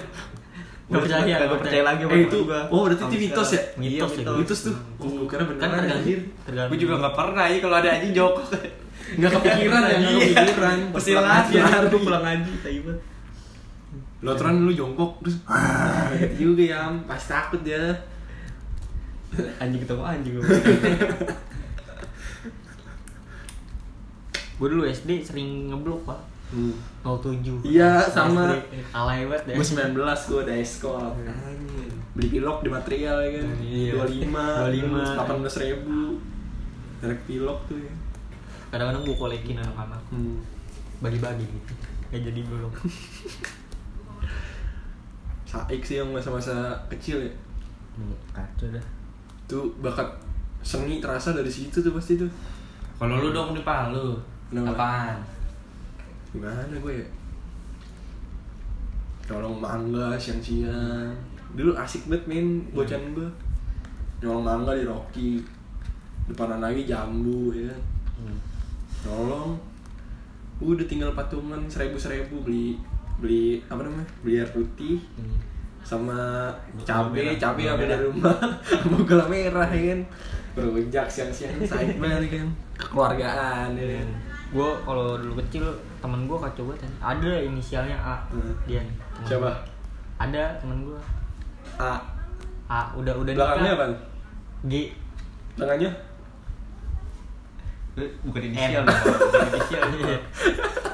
Nggak 0.92 1.08
percaya, 1.08 1.36
nggak 1.40 1.62
percaya 1.64 1.84
lagi 1.88 2.02
sama 2.04 2.12
Eh, 2.12 2.22
itu- 2.22 2.44
gua. 2.44 2.62
oh, 2.68 2.84
berarti 2.84 3.04
itu 3.08 3.16
mitos 3.24 3.48
ya? 3.48 3.64
sekarang. 3.64 3.80
Iya, 3.80 3.88
Mitos 3.96 4.12
ya, 4.12 4.18
mitos. 4.20 4.36
Mitos 4.36 4.60
tuh. 4.62 4.76
Oh, 5.00 5.08
gue 5.08 5.24
kira 5.26 5.44
beneran 5.48 5.56
Kan 5.56 5.70
tergantung. 5.72 6.00
anjir. 6.04 6.20
tergantung. 6.44 6.68
Gue 6.68 6.80
juga 6.84 6.94
nggak 7.00 7.16
pernah 7.16 7.46
ya 7.48 7.58
kalau 7.58 7.76
ada 7.80 7.90
anjing 7.90 8.12
jongkok. 8.12 8.48
Nggak 9.12 9.32
kepikiran 9.32 9.82
ya, 9.82 9.96
nggak 9.96 10.12
Iya. 10.12 10.28
kepikiran. 10.36 10.78
Pasti 10.92 11.12
lari. 11.14 11.56
gue 11.88 12.02
pulang 12.02 12.26
aja, 12.26 12.52
tai 12.60 12.78
banget. 12.78 13.00
Lo 14.20 14.30
aturan 14.30 14.54
lu 14.60 14.72
jongkok 14.74 15.12
terus 15.24 15.36
ah, 15.48 16.12
gitu 16.14 16.36
juga 16.52 16.64
ya, 16.68 16.82
pasti 17.08 17.28
takut 17.30 17.62
dia. 17.64 17.82
Anjing 19.58 19.80
ketemu 19.80 20.04
anjing 20.04 20.34
gua. 20.36 20.44
Gua 24.58 24.68
dulu 24.68 24.84
SD 24.86 25.24
sering 25.24 25.72
ngeblok 25.72 26.04
pak. 26.06 26.20
Hmm. 26.52 26.76
07 27.02 27.64
Iya, 27.64 28.04
sama. 28.04 28.52
Alay 28.92 29.24
banget 29.24 29.44
ya 29.48 29.56
Gue 29.56 29.66
19 29.66 29.96
gue 29.98 30.40
udah 30.44 30.56
eskol. 30.56 31.08
Beli 32.12 32.28
pilok 32.30 32.60
di 32.60 32.70
material 32.70 33.18
ya 33.20 33.30
kan. 33.40 33.48
Iya. 33.58 33.92
25, 33.96 34.28
25. 34.68 35.16
18 35.48 35.64
ribu. 35.64 36.00
Direct 37.00 37.24
pilok 37.26 37.60
tuh 37.66 37.80
ya. 37.80 37.94
kadang-kadang 38.68 39.04
gua 39.04 39.18
kolekin 39.18 39.58
anak-anak 39.58 40.00
Hmm. 40.08 40.40
bagi-bagi 41.00 41.44
gitu 41.44 41.74
Gak 42.08 42.24
jadi 42.24 42.40
blok 42.42 42.72
Saik 45.44 45.84
sih 45.84 46.00
yang 46.00 46.08
masa-masa 46.08 46.56
kecil 46.88 47.20
ya. 47.20 47.34
Hmm, 47.92 48.16
Kacau 48.32 48.72
dah. 48.72 48.86
Tuh 49.44 49.68
bakat 49.80 50.08
seni 50.62 51.04
terasa 51.04 51.36
dari 51.36 51.52
situ 51.52 51.84
tuh 51.84 51.92
pasti 51.92 52.16
tuh. 52.16 52.32
Kalau 52.96 53.20
lu 53.20 53.36
dong 53.36 53.52
nih 53.52 53.60
Pak, 53.60 53.92
lu. 53.92 54.16
Kenapa? 54.48 54.72
Apaan? 54.72 55.16
Gimana 56.32 56.74
gue 56.80 56.94
ya? 56.96 57.08
Nyolong 59.28 59.58
mangga 59.60 60.16
siang-siang. 60.16 61.12
Dulu 61.56 61.76
asik 61.76 62.08
banget 62.08 62.24
main 62.32 62.48
bocan 62.72 63.12
gue 63.12 63.28
Nyolong 64.24 64.44
mangga 64.44 64.72
di 64.76 64.88
Rocky. 64.88 65.44
Depanan 66.32 66.64
lagi 66.64 66.88
jambu 66.88 67.52
ya 67.52 67.68
kan? 67.68 67.82
Hmm. 68.22 68.40
Nyolong. 69.08 69.52
Udah 70.62 70.86
tinggal 70.86 71.12
patungan 71.18 71.66
seribu-seribu 71.66 72.46
beli 72.46 72.78
Beli 73.22 73.62
apa 73.70 73.86
namanya? 73.86 74.08
Beli 74.26 74.42
air 74.42 74.50
putih 74.50 74.98
Sama 75.82 76.50
cabe, 76.86 77.38
cabe 77.42 77.66
merah. 77.66 77.98
dari 77.98 78.06
rumah. 78.06 78.38
Sama 78.70 78.98
gula 79.02 79.26
merah 79.26 79.70
ya 79.70 79.94
kan? 79.94 80.00
Berujak 80.54 81.10
siang-siang 81.10 81.58
banget 81.98 82.30
ya 82.30 82.30
kan? 82.40 82.48
Kekeluargaan 82.78 83.70
ya 83.74 83.86
kan? 84.00 84.10
Gue 84.54 84.70
kalau 84.86 85.18
dulu 85.18 85.42
kecil 85.42 85.66
temen 86.02 86.26
gue 86.26 86.34
kacau 86.34 86.64
banget 86.66 86.82
kan 86.82 86.94
ada 87.14 87.32
inisialnya 87.40 87.94
A. 87.96 88.16
Hmm. 88.34 88.54
dia 88.66 88.82
nih 88.82 88.96
temen 89.14 89.28
Siapa? 89.30 89.46
gua. 89.46 89.54
ada 90.18 90.44
temen 90.58 90.78
gue 90.84 91.00
A. 91.78 91.94
A. 92.66 92.82
Udah 92.98 93.14
udah 93.16 93.32
Belakangnya 93.38 93.72
apa? 93.78 93.86
G. 94.66 94.74
Belakangnya? 95.56 95.92
Eh, 97.92 98.08
Bukan 98.24 98.42
inisial, 98.42 98.82
bukan 98.88 99.42
inisial. 99.52 99.82
Iya. 100.00 100.18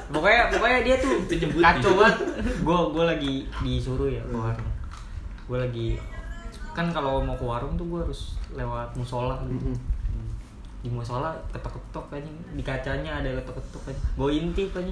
pokoknya 0.09 0.41
pokoknya 0.49 0.79
dia 0.81 0.95
tuh 0.97 1.13
kacau 1.61 1.91
banget. 1.93 2.17
Gue 2.65 2.77
gue 2.91 3.03
lagi 3.05 3.33
disuruh 3.61 4.09
ya 4.09 4.21
ke 4.25 4.35
warung. 4.35 4.71
Gue 5.47 5.57
lagi 5.61 5.87
kan 6.73 6.89
kalau 6.91 7.21
mau 7.21 7.37
ke 7.37 7.45
warung 7.45 7.77
tuh 7.77 7.85
gue 7.85 7.99
harus 8.01 8.35
lewat 8.51 8.91
musola. 8.97 9.39
Gitu 9.45 9.71
di 10.87 10.89
musola 10.89 11.35
ketok-ketok 11.51 12.05
kan 12.07 12.23
di 12.55 12.63
kacanya 12.63 13.19
ada 13.19 13.35
ketok-ketok 13.37 13.91
kan 13.91 13.95
gue 14.15 14.29
intip 14.31 14.71
kan 14.71 14.87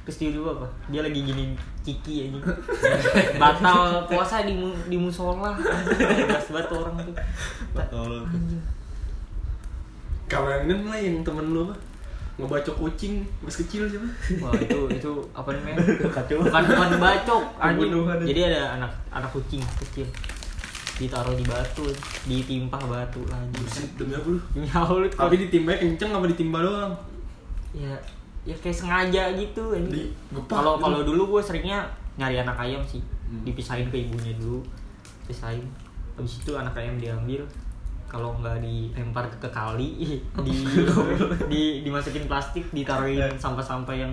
terus 0.00 0.16
dia 0.16 0.30
dulu 0.30 0.52
apa 0.52 0.66
dia 0.88 1.00
lagi 1.00 1.20
gini 1.20 1.56
ciki 1.80 2.28
aja 2.28 2.38
batal 3.42 4.04
puasa 4.06 4.44
di 4.44 4.52
mu- 4.52 4.76
di 4.84 4.96
musola 4.96 5.56
banget 5.56 6.64
tuh 6.66 6.76
orang 6.78 6.94
tuh. 7.00 7.14
Anjing. 8.26 8.62
Kalau 10.26 10.46
yang 10.46 10.64
ini 10.64 10.84
lah 10.84 10.98
yang 10.98 11.16
temen 11.20 11.46
lu 11.48 11.66
apa? 11.66 11.74
Ngebacok 12.36 12.76
kucing 12.78 13.20
pas 13.40 13.52
kecil 13.52 13.84
siapa? 13.84 14.08
Wah 14.38 14.52
itu 14.56 14.78
itu 14.90 15.12
apa 15.34 15.50
namanya? 15.52 15.82
Bukan 16.40 16.62
bukan 16.64 16.90
bacok 16.96 17.42
anjing. 17.58 17.90
Jadi 18.24 18.40
ada 18.46 18.60
anak 18.76 18.90
anak 19.10 19.30
kucing 19.30 19.60
kecil 19.78 20.06
ditaruh 21.00 21.32
di 21.32 21.44
batu, 21.48 21.88
ditimpa 22.28 22.76
batu 22.76 23.24
lagi. 23.32 23.56
Buset, 23.56 23.88
demi 23.96 24.12
apa 24.12 24.28
lu? 24.28 24.40
Nyaul 24.52 25.08
Tapi 25.08 25.34
ditimbanya 25.48 25.78
kenceng 25.80 26.12
apa 26.12 26.28
ditimba 26.28 26.60
doang? 26.60 26.92
ya 27.70 27.94
ya 28.42 28.54
kayak 28.58 28.76
sengaja 28.76 29.32
gitu. 29.38 29.62
Digepak 29.72 30.50
Kalau 30.50 30.76
gitu. 30.76 30.82
kalau 30.84 31.00
dulu 31.06 31.22
gue 31.38 31.42
seringnya 31.42 31.86
nyari 32.20 32.42
anak 32.44 32.58
ayam 32.60 32.82
sih. 32.84 33.00
Dipisahin 33.46 33.88
ke 33.88 33.96
ibunya 33.96 34.36
dulu. 34.36 34.60
Pisahin. 35.24 35.64
Habis 36.18 36.44
itu 36.44 36.52
anak 36.52 36.76
ayam 36.76 37.00
diambil 37.00 37.40
kalau 38.10 38.34
nggak 38.42 38.58
dilempar 38.58 39.22
ke 39.38 39.48
kali 39.54 40.18
di 40.46 40.54
di 41.52 41.62
dimasukin 41.86 42.26
plastik 42.26 42.66
ditaruhin 42.74 43.30
sampah-sampah 43.38 43.94
yang 43.94 44.10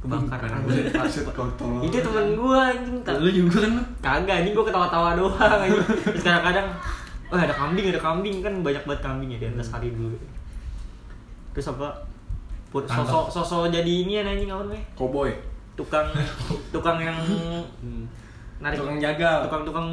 kebakar 0.00 0.40
anjing. 0.48 0.88
Buset, 0.90 1.28
kotor. 1.28 1.84
itu 1.84 1.98
temen 2.00 2.32
gua 2.32 2.72
anjing 2.72 2.96
tak 3.04 3.20
Lu 3.20 3.28
juga 3.28 3.68
kan 3.68 3.72
kagak 4.00 4.34
anjing 4.40 4.54
gua 4.56 4.64
ketawa-tawa 4.64 5.12
doang 5.12 5.36
anjing. 5.36 5.76
Terus 6.08 6.24
kadang-kadang 6.24 6.66
oh 7.28 7.36
ada 7.36 7.52
kambing 7.52 7.84
ada 7.92 8.00
kambing. 8.00 8.36
Kan 8.40 8.64
banyak 8.64 8.82
banget 8.84 9.00
kambing 9.04 9.28
ya 9.30 9.38
di 9.38 9.46
atas 9.48 9.68
hari 9.70 9.92
dulu. 9.92 10.16
Terus 11.52 11.68
apa? 11.70 11.88
Put 12.70 12.86
sosok 12.86 13.28
sosok 13.28 13.68
jadi 13.68 13.92
ini 14.06 14.18
anjing 14.18 14.48
apa 14.48 14.64
namanya? 14.64 14.84
Cowboy. 14.96 15.30
tukang 15.76 16.08
tukang 16.70 17.00
yang 17.00 17.16
narik 18.60 18.76
Tukang 18.76 19.00
jagal. 19.00 19.48
tukang-tukang 19.48 19.88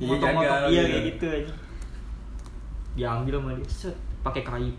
Iya, 0.00 0.08
motong-motong. 0.16 0.44
jagal, 0.48 0.60
iya 0.68 0.80
gitu. 0.80 0.88
kayak 0.88 1.04
gitu 1.06 1.26
anjing. 1.28 1.58
Diambil 2.96 3.34
sama 3.36 3.50
dia 3.52 3.68
set 3.68 3.96
pakai 4.26 4.42
kayu 4.42 4.72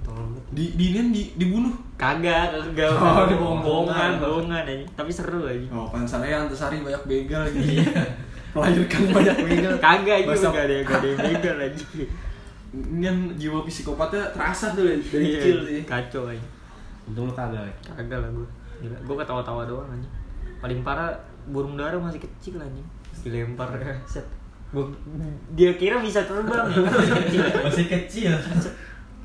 tolong. 0.00 0.36
Di 0.50 0.76
di 0.76 0.92
ini 0.92 1.08
di 1.08 1.22
dibunuh. 1.34 1.72
kagak 1.94 2.52
kagak 2.52 2.92
Oh, 2.92 3.24
di 3.24 3.34
bohongan 3.34 4.20
bohongan. 4.20 4.62
anjing 4.62 4.84
tapi 4.92 5.08
seru 5.08 5.40
anjing 5.42 5.70
Oh, 5.70 5.88
pansan 5.88 6.20
aja 6.20 6.44
antasari 6.44 6.78
banyak 6.78 7.02
begal 7.04 7.40
gitu. 7.48 7.80
Melahirkan 8.52 9.00
banyak 9.10 9.36
begal. 9.40 9.72
Kagak 9.80 10.16
juga 10.20 10.28
Bahasa- 10.30 10.52
gak 10.52 10.64
ada 10.64 10.76
gak 10.82 10.98
ada 10.98 11.08
yang 11.08 11.20
begal 11.24 11.56
aja. 11.58 11.84
Ini 12.74 13.02
kan 13.02 13.16
jiwa 13.34 13.58
psikopatnya 13.64 14.22
terasa 14.30 14.66
tuh 14.70 14.84
dari 14.84 15.00
Iya, 15.00 15.38
kecil 15.38 15.56
sih. 15.64 15.80
Kacau 15.84 16.22
aja. 16.26 16.46
Untung 17.06 17.24
lu 17.24 17.32
kagak. 17.32 17.64
Kagak 17.80 18.18
lah 18.18 18.28
gue. 18.28 18.48
Gila, 18.80 18.96
gue 19.00 19.16
ketawa-tawa 19.16 19.62
doang 19.64 19.88
aja. 19.88 20.08
Paling 20.58 20.82
parah 20.82 21.14
burung 21.46 21.74
dara 21.74 21.94
masih 21.96 22.18
kecil 22.18 22.58
aja. 22.58 22.82
Dilempar 23.16 23.70
set. 24.12 24.26
Gua, 24.74 24.90
dia 25.50 25.70
kira 25.72 25.96
bisa 25.98 26.20
terbang 26.20 26.66
ya 26.66 26.82
kan 26.82 26.92
masih 26.92 27.14
kecil. 27.16 27.42
Masih 27.62 27.86
kecil. 27.86 28.32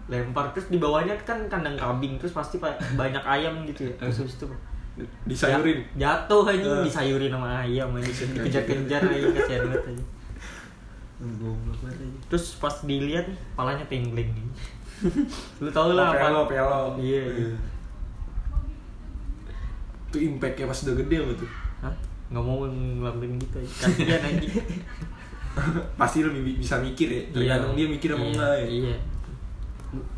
Lempar 0.05 0.45
terus 0.49 0.69
di 0.69 0.77
bawahnya 0.77 1.17
kan 1.19 1.41
kandang 1.45 1.73
kambing 1.73 2.15
terus 2.15 2.31
pasti 2.31 2.57
pa- 2.57 2.77
banyak 2.93 3.21
ayam 3.21 3.65
gitu 3.65 3.85
ya. 3.85 3.93
Terus 3.97 4.21
habis 4.21 4.37
itu 4.37 4.45
Disayurin. 5.23 5.79
Ja- 5.95 6.21
jatuh 6.21 6.43
aja 6.45 6.59
Eh. 6.59 6.83
disayurin 6.83 7.29
sama 7.29 7.59
ayam 7.59 7.89
aja 7.93 8.09
dikejar-kejar 8.27 9.01
aja 9.01 9.27
kasihan 9.33 9.61
banget 9.65 9.83
aja. 9.89 10.05
Goblok 11.19 11.57
banget 11.81 11.97
aja. 11.99 12.19
Terus 12.27 12.45
pas 12.55 12.75
dilihat 12.83 13.25
nih, 13.25 13.39
palanya 13.53 13.85
tenggleng 13.85 14.27
nih. 14.29 14.45
Lu 15.57 15.69
tau 15.71 15.95
lah 15.95 16.05
Oh, 16.05 16.11
apa? 16.11 16.19
pelo, 16.21 16.41
pelo. 16.45 16.79
Iya, 16.99 17.23
iya. 17.31 17.55
Itu 20.05 20.17
impactnya 20.19 20.65
pas 20.65 20.79
udah 20.83 20.95
gede 20.97 21.15
apa 21.17 21.33
tuh? 21.37 21.49
Hah? 21.79 21.93
Nggak 22.29 22.43
mau 22.43 22.65
ngelakuin 22.65 23.33
gitu 23.37 23.55
aja. 23.57 23.71
Kasihan 23.87 24.21
anjing. 24.21 24.53
Pasti 26.01 26.19
lebih 26.19 26.41
bi- 26.41 26.57
bisa 26.57 26.77
mikir 26.77 27.07
ya. 27.07 27.21
Tergantung 27.29 27.73
dia 27.73 27.85
mikir 27.85 28.09
apa 28.09 28.19
iya, 28.19 28.29
enggak 28.29 28.53
ya. 28.53 28.67
Iya. 28.67 28.95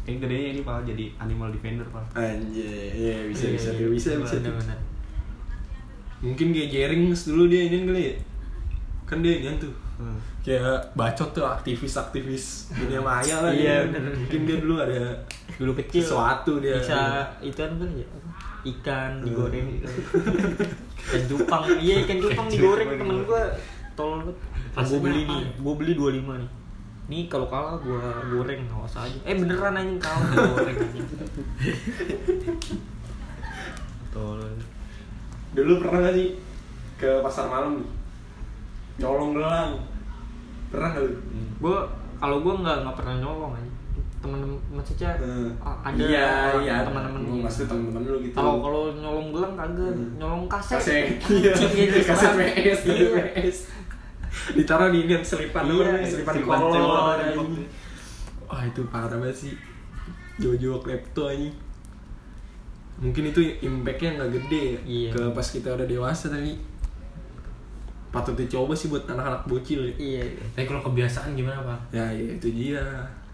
Kayak 0.01 0.17
gedenya 0.19 0.47
ini 0.49 0.61
pak 0.61 0.83
jadi 0.83 1.05
animal 1.17 1.47
defender 1.49 1.87
pak. 1.87 2.03
Anjay, 2.13 2.91
iya 2.91 3.15
bisa 3.25 3.47
Iya, 3.47 3.55
bisa 3.55 3.69
iya. 3.71 3.87
bisa 3.87 4.09
bisa. 4.17 4.35
tuh. 4.35 4.43
Bener-bener. 4.43 4.79
Mungkin 6.21 6.47
kayak 6.51 6.69
Jerings 6.69 7.21
dulu 7.25 7.47
dia 7.47 7.61
ini 7.65 7.77
kali 7.81 8.03
ya. 8.03 8.15
Kan 9.05 9.19
dia 9.19 9.33
ini 9.37 9.57
tuh. 9.57 9.73
Hmm. 9.95 10.17
Kayak 10.41 10.91
bacot 10.91 11.29
tuh 11.31 11.45
aktivis-aktivis 11.45 12.45
dunia 12.73 12.99
maya 12.99 13.35
lah 13.39 13.49
Iya, 13.49 13.85
dia. 13.85 13.93
bener. 13.93 14.11
Mungkin 14.11 14.41
dia 14.43 14.57
dulu 14.57 14.75
ada 14.77 15.01
Dulu 15.55 15.71
kecil. 15.77 16.01
Sesuatu 16.03 16.57
dia. 16.57 16.75
Bisa 16.75 16.99
ikan 17.43 17.71
kali 17.75 18.01
ya? 18.01 18.07
Ikan 18.61 19.11
digoreng. 19.21 19.67
ikan 21.05 21.21
cupang. 21.27 21.63
Iya, 21.77 21.95
ikan 22.03 22.17
cupang 22.19 22.47
digoreng 22.47 22.89
temen 22.91 23.17
gua 23.23 23.43
tolol 23.93 24.19
banget. 24.21 24.37
Rasanya 24.71 24.87
Gua 24.93 25.03
beli 25.03 25.21
nih, 25.25 25.43
gua 25.59 25.73
beli 25.75 25.93
25 25.93 26.41
nih. 26.41 26.49
Nih 27.09 27.23
kalau 27.27 27.47
kalah 27.47 27.75
gua 27.77 27.99
goreng 28.25 28.61
awas 28.71 28.95
aja. 28.95 29.19
Eh 29.27 29.35
beneran 29.35 29.75
anjing 29.75 29.99
kalah 29.99 30.27
gua 30.31 30.47
goreng 30.55 30.77
anjing. 30.79 31.07
Tolol. 34.11 34.55
Dulu 35.51 35.71
pernah 35.79 35.99
gak 36.01 36.15
sih 36.15 36.29
ke 36.95 37.09
pasar 37.19 37.47
malam 37.47 37.81
nih? 37.81 37.89
Nyolong 38.99 39.31
gelang. 39.35 39.71
Pernah 40.71 40.89
gak 40.91 41.03
lu? 41.03 41.13
Gua 41.59 41.77
kalau 42.15 42.37
gua 42.39 42.53
nggak 42.61 42.77
nggak 42.85 42.95
pernah 42.95 43.15
nyolong 43.19 43.53
aja. 43.55 43.71
Temen-temen 44.21 44.53
maksudnya 44.69 45.09
ah, 45.57 45.81
ada 45.81 45.97
iya, 45.97 46.53
iya, 46.61 46.75
teman-teman 46.85 47.25
Gua 47.25 47.33
iya. 47.35 47.43
Maksudnya 47.43 47.67
temen-temen 47.73 48.01
lu 48.05 48.17
gitu. 48.21 48.35
Kalau 48.37 48.55
kalau 48.61 48.81
nyolong 48.93 49.27
gelang 49.33 49.53
kagak, 49.57 49.91
Hmm. 49.91 50.11
nyolong 50.15 50.45
kaset. 50.47 50.77
kaset, 50.77 51.07
iya, 51.27 51.51
gitu, 51.57 51.99
kaset 52.05 52.29
sekarang. 52.31 52.37
PS, 52.39 52.79
kaset 52.85 52.95
Iya. 52.95 53.23
PS. 53.35 53.57
Ditaruh 54.31 54.89
di 54.89 55.03
ini 55.03 55.15
selipan 55.17 55.63
Iya, 55.63 55.73
namanya? 55.83 56.07
selipan 56.07 56.33
selipan 56.33 56.59
kolor. 56.61 57.17
anjing. 57.17 57.67
Wah 58.43 58.61
itu 58.63 58.81
parah 58.87 59.07
banget 59.11 59.37
sih. 59.37 59.53
Jojo 60.37 60.79
klepto 60.79 61.27
anjing. 61.27 61.53
Mungkin 62.97 63.23
itu 63.27 63.41
impactnya 63.59 64.15
nggak 64.15 64.31
gede 64.31 64.63
ya 64.63 64.79
Iya. 64.83 65.09
ke 65.11 65.21
pas 65.31 65.47
kita 65.47 65.69
udah 65.71 65.85
dewasa 65.85 66.29
tadi. 66.29 66.53
Patut 68.09 68.35
dicoba 68.35 68.71
sih 68.71 68.87
buat 68.87 69.03
anak-anak 69.05 69.43
bocil 69.45 69.87
ya. 69.87 69.93
Iya. 69.97 70.23
Tapi 70.53 70.65
kalau 70.65 70.83
kebiasaan 70.83 71.31
gimana 71.31 71.59
pak? 71.61 71.79
Ya, 71.91 72.05
ya 72.07 72.27
itu 72.29 72.47
dia. 72.49 72.83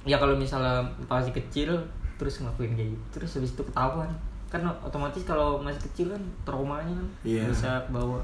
Ya 0.03 0.15
kalau 0.15 0.33
misalnya 0.33 0.79
masih 1.03 1.33
kecil 1.35 1.73
terus 2.15 2.39
ngelakuin 2.39 2.73
kayak 2.73 2.89
gitu, 2.89 3.05
terus 3.11 3.29
habis 3.35 3.51
itu 3.51 3.61
ketahuan 3.63 4.09
kan 4.47 4.63
otomatis 4.79 5.21
kalau 5.21 5.59
masih 5.59 5.83
kecil 5.83 6.07
kan 6.07 6.21
traumanya 6.41 6.89
kan 6.89 7.07
Iya. 7.21 7.43
bisa 7.45 7.67
bawa 7.91 8.23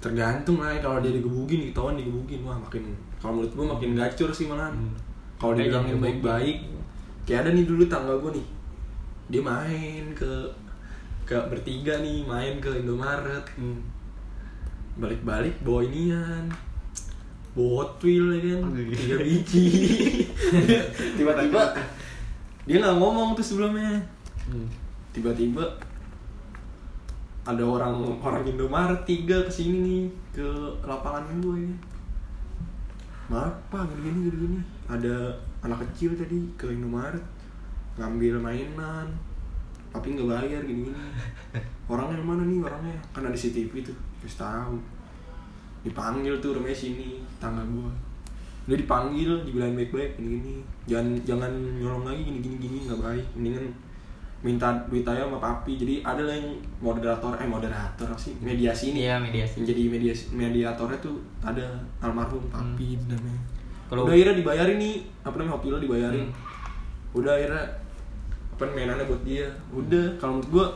Tergantung 0.00 0.64
lah 0.64 0.72
kalau 0.80 1.04
dia 1.04 1.12
digebugin, 1.12 1.68
ketahuan 1.70 2.00
digebugin 2.00 2.40
wah 2.40 2.56
makin 2.56 2.88
kalau 3.20 3.36
menurut 3.36 3.52
gua 3.52 3.66
makin 3.76 3.92
gacor 3.92 4.32
sih 4.32 4.48
malahan. 4.48 4.72
Kalau 5.36 5.52
Kayak 5.52 5.68
dibilangin 5.72 5.88
jangan 5.92 6.04
baik-baik, 6.04 6.56
kayak 7.28 7.40
ada 7.44 7.50
nih 7.52 7.64
dulu 7.68 7.84
tangga 7.84 8.14
gua 8.16 8.32
nih. 8.32 8.46
Dia 9.28 9.42
main 9.44 10.04
ke 10.16 10.32
ke 11.28 11.36
bertiga 11.52 12.00
nih, 12.00 12.24
main 12.24 12.56
ke 12.58 12.70
Indomaret. 12.80 13.44
Hmm. 13.60 13.78
Balik-balik 14.96 15.60
bawa 15.62 15.84
inian. 15.84 16.48
Wheel 17.50 18.26
ya 18.40 18.56
kan, 18.62 18.72
Iya. 18.72 18.94
tiga 18.94 19.16
biji. 19.20 19.66
Tiba-tiba 21.18 21.62
dia 22.64 22.76
nggak 22.78 22.96
ngomong 22.96 23.34
tuh 23.34 23.42
sebelumnya. 23.44 24.00
Hmm. 24.46 24.70
Tiba-tiba 25.10 25.66
ada 27.50 27.64
orang 27.66 27.94
orang 28.22 28.46
Indomaret 28.46 29.02
tiga 29.02 29.42
ke 29.42 29.52
sini 29.52 29.78
nih 29.82 30.02
ke 30.30 30.48
lapangan 30.86 31.26
gue 31.42 31.74
maaf 33.30 33.54
pak 33.70 33.86
gini 33.98 34.26
gini 34.26 34.36
gini 34.38 34.58
ada 34.86 35.34
anak 35.62 35.82
kecil 35.90 36.14
tadi 36.14 36.38
ke 36.54 36.70
Indomaret 36.70 37.22
ngambil 37.98 38.38
mainan 38.38 39.06
tapi 39.90 40.14
nggak 40.14 40.30
bayar 40.30 40.62
gini 40.62 40.86
gini 40.86 41.02
orangnya 41.90 42.22
yang 42.22 42.28
mana 42.30 42.42
nih 42.46 42.62
orangnya? 42.62 42.94
Kan 43.10 43.26
ada 43.26 43.34
CCTV 43.34 43.82
tuh 43.82 43.98
terus 44.22 44.38
tahu. 44.38 44.78
Dipanggil 45.82 46.38
tuh 46.38 46.54
rumahnya 46.54 46.76
sini 46.76 47.18
tangga 47.42 47.66
gue 47.66 47.92
udah 48.68 48.78
dipanggil 48.78 49.42
dibilang 49.42 49.74
baik-baik 49.74 50.14
gini 50.20 50.38
gini 50.38 50.54
jangan 50.86 51.16
jangan 51.26 51.50
nyolong 51.80 52.06
lagi 52.06 52.22
gini 52.22 52.38
gini 52.38 52.56
gini 52.62 52.78
nggak 52.86 53.00
baik. 53.02 53.26
Mendingan 53.34 53.66
minta 54.40 54.72
duit 54.88 55.04
aja 55.04 55.20
sama 55.24 55.36
papi. 55.36 55.76
Jadi 55.76 56.00
ada 56.00 56.24
lah 56.24 56.32
yang 56.32 56.56
moderator 56.80 57.36
eh 57.36 57.44
moderator 57.44 58.08
sih? 58.16 58.32
Mediasi 58.40 58.96
ini. 58.96 59.04
Iya, 59.04 59.20
mediasi. 59.20 59.60
yang 59.60 59.66
jadi 59.68 59.82
mediasi 59.86 60.24
mediatornya 60.32 60.98
tuh 60.98 61.16
ada 61.40 61.64
almarhum 62.00 62.40
papi 62.48 62.96
namanya. 63.04 63.40
Kalau- 63.86 64.06
udah 64.06 64.14
akhirnya 64.14 64.36
dibayarin 64.38 64.78
nih 64.78 64.94
apa 65.20 65.34
namanya 65.36 65.54
hotel 65.56 65.76
dibayarin. 65.78 66.24
Hmm. 66.24 66.48
udah 67.10 67.32
akhirnya 67.34 67.64
apa 68.54 68.64
mainannya 68.70 69.04
buat 69.04 69.22
dia. 69.26 69.46
Udah 69.70 70.06
kalau 70.16 70.38
menurut 70.38 70.48
gua 70.48 70.66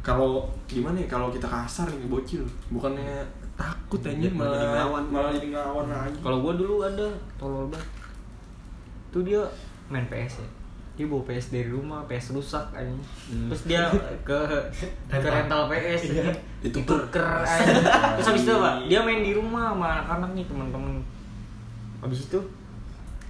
kalau 0.00 0.30
gimana 0.64 0.96
ya 0.96 1.06
kalau 1.06 1.28
kita 1.30 1.46
kasar 1.46 1.86
nih 1.86 2.08
bocil. 2.08 2.42
Bukannya 2.68 3.20
takut 3.54 4.00
aja 4.02 4.16
Malah 4.28 4.34
malah 4.34 4.52
jadi 4.52 4.66
ngelawan. 4.66 5.04
malah 5.12 5.30
jadi 5.32 5.48
ngelawan 5.52 5.86
lagi 5.86 6.16
Kalau 6.18 6.38
gua 6.40 6.52
dulu 6.56 6.74
ada 6.82 7.06
tolol 7.36 7.68
banget. 7.68 7.88
Tuh 9.10 9.22
dia 9.22 9.40
main 9.86 10.04
PS 10.06 10.40
ya. 10.40 10.48
Dia 11.00 11.08
bawa 11.08 11.24
PS 11.24 11.46
dari 11.48 11.68
rumah, 11.72 12.04
PS 12.04 12.36
rusak 12.36 12.76
aja. 12.76 12.92
Terus 13.32 13.62
dia 13.64 13.88
ke 14.20 14.36
ke 15.08 15.16
rental 15.16 15.72
PS 15.72 16.12
Iya. 16.12 16.28
Ditukar 16.60 17.40
aja. 17.40 17.72
Terus 18.20 18.26
habis 18.28 18.42
itu 18.44 18.52
apa? 18.52 18.84
Dia 18.84 19.00
main 19.00 19.24
di 19.24 19.32
rumah 19.32 19.72
sama 19.72 19.86
anak-anak 19.96 20.30
nih 20.36 20.44
teman-teman. 20.44 21.00
Habis 22.04 22.28
itu 22.28 22.40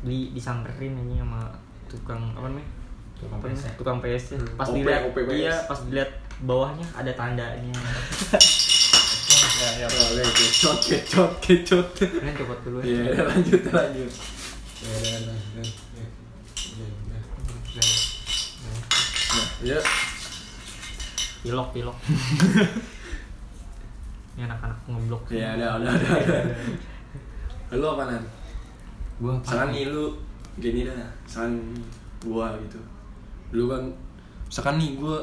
di 0.02 0.34
disamperin 0.34 0.98
aja 0.98 1.22
sama 1.22 1.46
tukang 1.86 2.34
apa 2.34 2.50
namanya? 2.50 2.66
Tukang 3.14 3.38
Apa 3.38 3.46
PS. 3.54 3.62
Tukang 3.78 3.98
PS 4.02 4.24
-nya. 4.34 4.38
Pas 4.58 4.66
OP, 4.66 4.74
dilihat 4.74 5.02
OP 5.06 5.16
iya, 5.30 5.54
pas 5.70 5.78
dilihat 5.86 6.10
bawahnya 6.42 6.86
ada 6.98 7.14
tandanya. 7.14 7.70
ya 9.60 9.84
ya 9.84 9.86
boleh 9.92 10.24
kecot 10.24 10.78
kecot 10.80 11.32
kecot 11.44 11.86
Kalian 12.00 12.34
copot 12.34 12.58
dulu 12.64 12.78
ya. 12.80 13.12
ya 13.12 13.22
lanjut 13.28 13.62
lanjut 13.68 14.12
Ya, 14.80 14.96
ya, 14.96 15.12
ya, 15.12 15.18
ya, 15.20 15.60
ya. 15.60 15.64
Ya, 17.76 17.84
ya. 17.84 18.00
Nah 19.30 19.48
ya. 19.62 19.78
Pilok, 21.40 21.68
pilok. 21.72 21.96
Ini 24.36 24.44
anak-anak 24.44 24.78
ngeblok. 24.88 25.22
ya 25.32 25.56
udah 25.56 25.70
udah 25.80 25.92
udah 25.96 26.16
udah 26.20 27.76
lu 27.76 27.86
apa 27.86 28.02
nan? 28.10 28.24
Gua 29.22 29.30
apa? 29.36 29.40
misalkan 29.44 29.68
nih 29.70 29.84
lu 29.92 30.04
gini 30.58 30.80
dah. 30.88 31.10
Misalkan 31.22 31.52
gua 32.26 32.46
gitu. 32.58 32.80
Dulu 33.54 33.64
kan 33.70 33.82
misalkan 34.50 34.74
nih 34.82 34.90
gua 34.98 35.18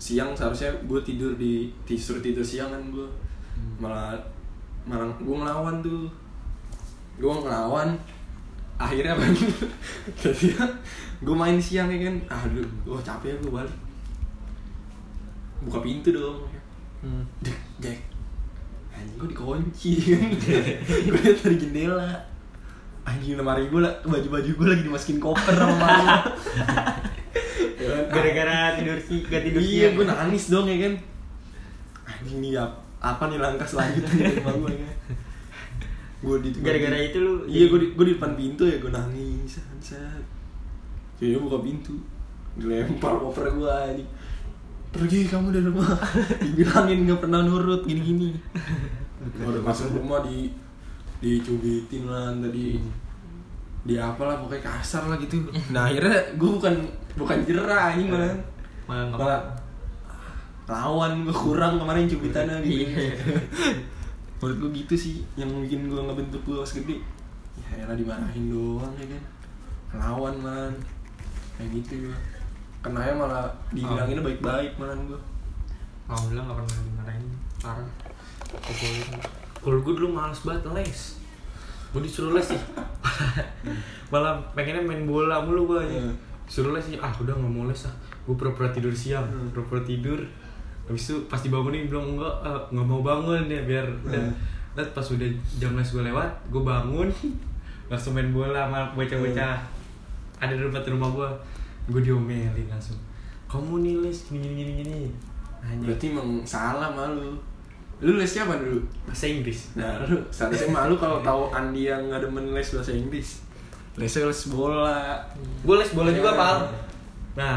siang 0.00 0.34
seharusnya 0.34 0.72
gua 0.88 0.98
tidur 1.04 1.36
di 1.38 1.70
disuruh 1.86 2.20
tidur 2.24 2.42
siang 2.42 2.72
kan 2.74 2.82
gua. 2.90 3.06
Malah 3.78 4.18
malah 4.88 5.08
gua 5.22 5.36
ngelawan 5.46 5.78
tuh. 5.84 6.10
Gua 7.20 7.38
ngelawan 7.38 7.94
akhirnya 8.80 9.12
apa? 9.12 9.24
Jadi 10.24 10.56
gua 11.20 11.36
main 11.36 11.60
siang 11.60 11.92
ya 11.92 12.08
kan. 12.08 12.16
Aduh 12.48 12.64
gua 12.82 12.96
capek 13.04 13.30
ya 13.30 13.36
gua 13.44 13.52
balik. 13.60 13.76
Buka 15.60 15.78
pintu 15.84 16.08
dong. 16.16 16.48
Hmm. 17.04 17.24
Dek, 17.40 17.58
Jack. 17.80 18.00
Anjing 18.92 19.16
gue 19.16 19.28
dikunci 19.32 19.90
kan. 20.12 20.28
Gue 21.08 21.20
liat 21.20 21.38
dari 21.40 21.56
jendela. 21.56 22.12
Anjing 23.00 23.40
lemari 23.40 23.64
gue 23.72 23.80
lah 23.80 23.96
Baju-baju 24.04 24.50
gue 24.52 24.66
lagi 24.68 24.84
dimasukin 24.84 25.16
koper 25.16 25.56
sama 25.56 25.88
kan? 25.88 26.04
Gara-gara 28.12 28.76
tidur 28.76 29.00
sih, 29.00 29.24
gak 29.24 29.40
tidur 29.40 29.60
Iya 29.64 29.96
gue 29.96 30.04
nangis 30.04 30.52
dong 30.52 30.68
ya 30.68 30.76
kan. 30.84 30.94
Anjing 32.04 32.44
nih 32.44 32.60
ap- 32.60 32.84
apa 33.00 33.32
nih 33.32 33.40
langkah 33.40 33.64
selanjutnya 33.64 34.28
dari 34.28 34.44
gue 34.44 34.72
ya 34.76 34.88
Gue 36.20 36.36
di 36.44 36.48
Gara-gara 36.60 36.98
itu 37.00 37.18
lu 37.20 37.34
Iya 37.48 37.72
gue 37.72 37.78
di, 37.80 37.86
gue 37.96 38.04
di 38.04 38.14
depan 38.16 38.32
pintu 38.36 38.62
ya 38.68 38.76
gue 38.76 38.92
nangis 38.92 39.56
Set. 39.80 40.24
Jadi 41.16 41.40
buka 41.40 41.64
pintu. 41.64 41.96
Dilempar 42.60 43.16
koper 43.16 43.48
gue 43.56 43.68
anjing 43.68 44.10
Pergi 44.90 45.30
kamu 45.30 45.54
dari 45.54 45.64
rumah. 45.70 45.86
Dibilangin 46.44 47.06
gak 47.06 47.20
pernah 47.22 47.40
nurut 47.46 47.86
gini-gini. 47.86 48.34
Udah 49.38 49.62
masuk 49.62 49.94
rumah 49.94 50.26
di 50.26 50.50
dicubitin 51.22 52.10
lah 52.10 52.34
tadi. 52.42 52.74
Di 53.86 53.94
apa 53.96 54.22
lah 54.26 54.36
pokoknya 54.42 54.66
kasar 54.66 55.06
lah 55.06 55.16
gitu. 55.22 55.46
Nah 55.70 55.86
akhirnya 55.88 56.34
gue 56.34 56.50
bukan 56.58 56.74
bukan 57.14 57.38
jerah 57.46 57.94
anjing 57.94 58.10
malah. 58.10 58.34
Malah 58.90 59.06
malah 59.14 59.40
lawan 60.66 61.22
gue 61.22 61.34
kurang 61.34 61.78
kemarin 61.78 62.10
cubitannya 62.10 62.58
gitu. 62.66 62.90
Iya. 62.90 63.14
menurut 64.40 64.56
gue 64.56 64.70
gitu 64.82 64.94
sih 64.96 65.14
yang 65.36 65.52
bikin 65.60 65.86
gue 65.86 66.00
ngebentuk 66.00 66.40
gue 66.42 66.56
pas 66.56 66.72
gede. 66.72 66.96
Ya 67.60 67.84
elah 67.84 67.94
dimarahin 67.94 68.48
doang 68.48 68.92
ya 68.96 69.06
kan. 69.06 69.22
Lawan 69.94 70.34
man. 70.40 70.72
Kayak 71.54 71.68
gitu 71.84 72.08
gue 72.08 72.16
kenanya 72.80 73.12
malah 73.12 73.44
dibilanginnya 73.68 74.24
baik-baik 74.24 74.72
man 74.80 74.96
gue 75.04 75.20
Alhamdulillah 76.08 76.44
gak 76.48 76.56
pernah 76.56 76.82
dimarahin. 76.82 77.24
Parah. 77.60 77.88
Kalau 79.60 79.78
gue 79.78 79.92
dulu 79.94 80.08
males 80.10 80.40
banget 80.42 80.64
les. 80.72 81.00
Gue 81.92 82.00
disuruh 82.02 82.32
les 82.32 82.42
sih. 82.42 82.58
Malah 84.12 84.40
pengennya 84.56 84.82
main 84.82 85.06
bola 85.06 85.38
mulu 85.44 85.70
gue 85.70 85.78
aja 85.84 85.98
Hmm. 86.00 86.16
Suruh 86.50 86.74
les 86.74 86.82
sih, 86.82 86.98
ah 86.98 87.14
udah 87.14 87.30
gak 87.30 87.46
mau 87.46 87.62
les 87.70 87.78
ah. 87.86 87.94
Gue 88.26 88.34
pura-pura 88.34 88.74
tidur 88.74 88.90
siang, 88.90 89.22
Hmm. 89.22 89.54
pura-pura 89.54 89.78
tidur 89.86 90.18
Habis 90.90 91.02
itu 91.06 91.16
pas 91.24 91.38
dibangunin 91.38 91.86
bilang 91.86 92.06
enggak, 92.10 92.34
ah, 92.42 92.58
nggak 92.66 92.82
mau 92.84 93.00
bangun 93.00 93.46
ya 93.46 93.62
biar 93.62 93.86
udah 94.02 94.18
Hmm. 94.20 94.34
Dan 94.70 94.86
pas 94.90 95.02
udah 95.04 95.26
jam 95.56 95.74
les 95.74 95.82
gue 95.84 95.98
lewat, 96.00 96.30
gue 96.46 96.62
bangun 96.62 97.06
Langsung 97.90 98.12
main 98.12 98.30
bola 98.30 98.66
sama 98.66 98.90
bocah-bocah 98.92 99.58
Ada 100.38 100.52
di 100.52 100.62
depan 100.62 100.94
rumah 100.94 101.10
gue 101.10 101.28
Gue 101.88 102.00
diomelin 102.00 102.66
langsung 102.66 102.94
Kamu 103.46 103.78
nih 103.80 103.98
les 103.98 104.18
gini 104.24 104.46
gini 104.46 104.62
gini 104.64 104.72
gini 104.80 105.00
Anjing. 105.60 105.86
berarti 105.86 106.06
emang 106.08 106.28
salah 106.42 106.86
malu 106.88 107.34
lu 107.98 108.14
les 108.14 108.24
siapa 108.26 108.56
dulu 108.56 108.78
Bahasa 109.04 109.26
Inggris 109.26 109.74
Nah, 109.74 110.06
lu 110.06 110.16
seharusnya 110.28 110.70
malu 110.70 110.94
kalau 110.94 111.18
tahu 111.26 111.50
Andi 111.50 111.84
yang 111.84 112.06
nggak 112.06 112.22
demen 112.24 112.50
les 112.50 112.70
bahasa 112.70 112.90
Inggris. 112.90 113.42
Lesnya 113.94 114.24
les 114.24 114.42
bola. 114.48 115.18
gue 115.60 115.76
les 115.76 115.90
bola 115.90 116.10
juga 116.10 116.30
Ya. 116.30 116.38
pal 116.38 116.56
nah 117.30 117.56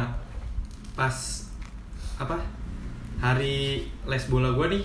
pas 0.91 1.15
apa 2.15 2.37
hari 3.23 3.87
les 4.03 4.23
bola 4.27 4.51
gue 4.51 4.67
nih 4.75 4.83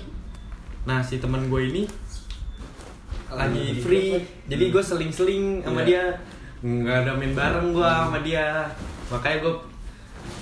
nah 0.87 1.03
si 1.03 1.19
teman 1.19 1.51
gue 1.51 1.61
ini 1.67 1.83
lagi 3.29 3.83
free 3.83 4.15
jadi 4.47 4.65
gue 4.71 4.83
seling-seling 4.83 5.67
sama 5.67 5.83
Iya. 5.83 5.87
dia 5.87 6.03
nggak 6.59 6.97
ada 7.05 7.13
main 7.19 7.35
bareng 7.35 7.75
gue 7.75 7.83
sama 7.85 8.19
dia 8.23 8.65
makanya 9.11 9.39
gue 9.43 9.55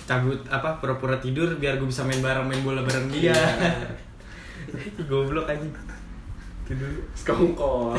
cabut 0.07 0.39
apa 0.47 0.79
pura-pura 0.79 1.17
tidur 1.19 1.57
biar 1.57 1.81
gue 1.81 1.89
bisa 1.89 2.05
main 2.05 2.21
bareng 2.21 2.47
main 2.47 2.63
bola 2.63 2.85
bareng 2.85 3.09
dia 3.11 3.35
goblok 5.11 5.49
aja 5.49 5.67
itu 6.67 6.83
dulu 6.83 6.99
Sekongkol. 7.15 7.95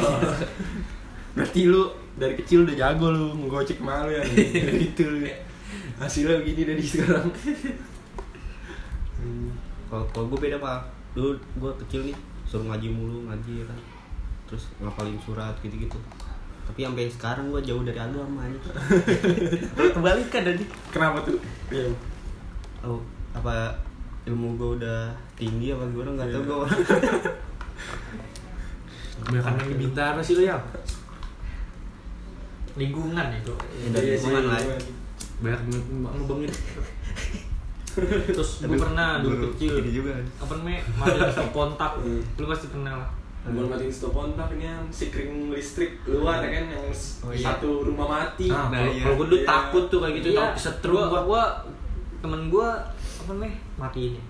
Berarti 1.40 1.72
lu 1.72 1.88
dari 2.20 2.36
kecil 2.36 2.68
udah 2.68 2.76
jago 2.76 3.16
lu 3.16 3.32
ngegocek 3.40 3.80
malu 3.80 4.12
ya. 4.12 4.20
gitu 4.84 5.08
lu. 5.08 5.24
Hasilnya 6.04 6.44
begini 6.44 6.76
dari 6.76 6.84
sekarang. 6.84 7.32
Kalau 9.88 10.06
kalau 10.10 10.26
gue 10.28 10.40
beda 10.42 10.58
pak. 10.58 10.80
Dulu 11.12 11.32
gue 11.34 11.72
kecil 11.82 12.02
nih 12.06 12.18
suruh 12.44 12.66
ngaji 12.66 12.88
mulu 12.90 13.26
ngaji 13.26 13.52
ya 13.60 13.66
kan. 13.66 13.80
Terus 14.46 14.64
ngapalin 14.78 15.20
surat 15.20 15.56
gitu 15.60 15.76
gitu 15.78 16.00
tapi 16.68 16.84
sampai 16.84 17.08
sekarang 17.08 17.48
gue 17.48 17.64
jauh 17.64 17.80
dari 17.80 17.96
agama 17.96 18.44
nih 18.44 18.60
kebalikan 19.96 20.44
tadi 20.44 20.68
Kenapa 20.92 21.24
tuh? 21.24 21.40
Iya. 21.72 21.88
oh, 22.84 23.00
apa 23.32 23.72
ilmu 24.24 24.60
gue 24.60 24.70
udah 24.76 25.08
tinggi 25.34 25.72
apa 25.72 25.88
gue 25.88 26.04
nggak 26.04 26.28
tahu 26.28 26.44
Iya. 26.44 26.44
gue 26.44 26.60
kebanyakan 29.24 29.54
yang 29.64 29.70
di 29.72 29.78
Bintaro 29.80 30.20
sih 30.20 30.36
lo 30.36 30.44
ya 30.44 30.60
Lingkungan 32.76 33.26
itu 33.34 33.54
Ya, 33.80 33.88
dari 33.90 34.08
lingkungan 34.14 34.44
lah. 34.46 34.60
banyak 35.40 35.62
ngebengin 36.20 36.52
Terus 38.38 38.52
gue 38.62 38.78
pernah 38.78 39.20
dulu 39.20 39.52
kecil 39.52 39.82
Gini 39.82 39.92
juga 39.92 40.14
Apa 40.38 40.54
namanya, 40.56 40.82
matiin 40.96 41.30
stop 41.30 41.50
kontak. 41.50 41.92
Lu 42.38 42.46
pasti 42.46 42.68
pernah 42.70 42.94
lah 43.02 43.10
Mau 43.48 43.64
matiin 43.64 43.88
stop 43.90 44.12
kontak 44.12 44.48
ini 44.54 44.68
yang 44.68 44.84
sikring 44.92 45.50
listrik 45.50 46.04
luar 46.06 46.44
kan 46.44 46.68
yang 46.68 46.84
Oh, 47.24 47.32
iya. 47.32 47.48
satu 47.48 47.82
rumah 47.84 48.08
mati. 48.08 48.52
Nah, 48.52 48.68
Nah, 48.68 48.84
kalau 48.84 48.92
iya. 48.92 49.02
kalau 49.02 49.16
gue 49.16 49.28
dulu 49.28 49.40
Iya. 49.40 49.48
takut 49.48 49.84
tuh 49.88 50.00
kayak 50.00 50.14
gitu, 50.20 50.28
takut 50.36 50.60
setrum 50.60 50.96
gua, 50.98 51.08
gua. 51.08 51.22
gua 51.24 51.44
temen 52.18 52.42
gua 52.50 52.70
apa 53.24 53.32
namanya 53.32 53.56
matiin 53.78 54.20
ya. 54.20 54.24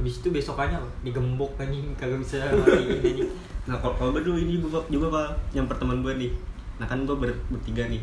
Habis 0.00 0.14
itu 0.18 0.28
besokannya 0.30 0.76
apa? 0.76 0.88
Digembok 1.02 1.52
anjing 1.56 1.86
kagak 2.00 2.18
bisa 2.18 2.48
matiin 2.48 2.98
anjing. 2.98 3.30
nah 3.62 3.78
kalau 3.78 4.10
gue 4.10 4.22
dulu 4.22 4.38
ini 4.40 4.58
juga 4.58 4.82
juga 4.88 5.06
pak 5.06 5.28
yang 5.52 5.70
perteman 5.70 6.02
gue 6.02 6.12
nih 6.18 6.30
nah 6.76 6.86
kan 6.88 7.06
gue 7.06 7.14
ber, 7.14 7.30
bertiga 7.46 7.86
nih 7.86 8.02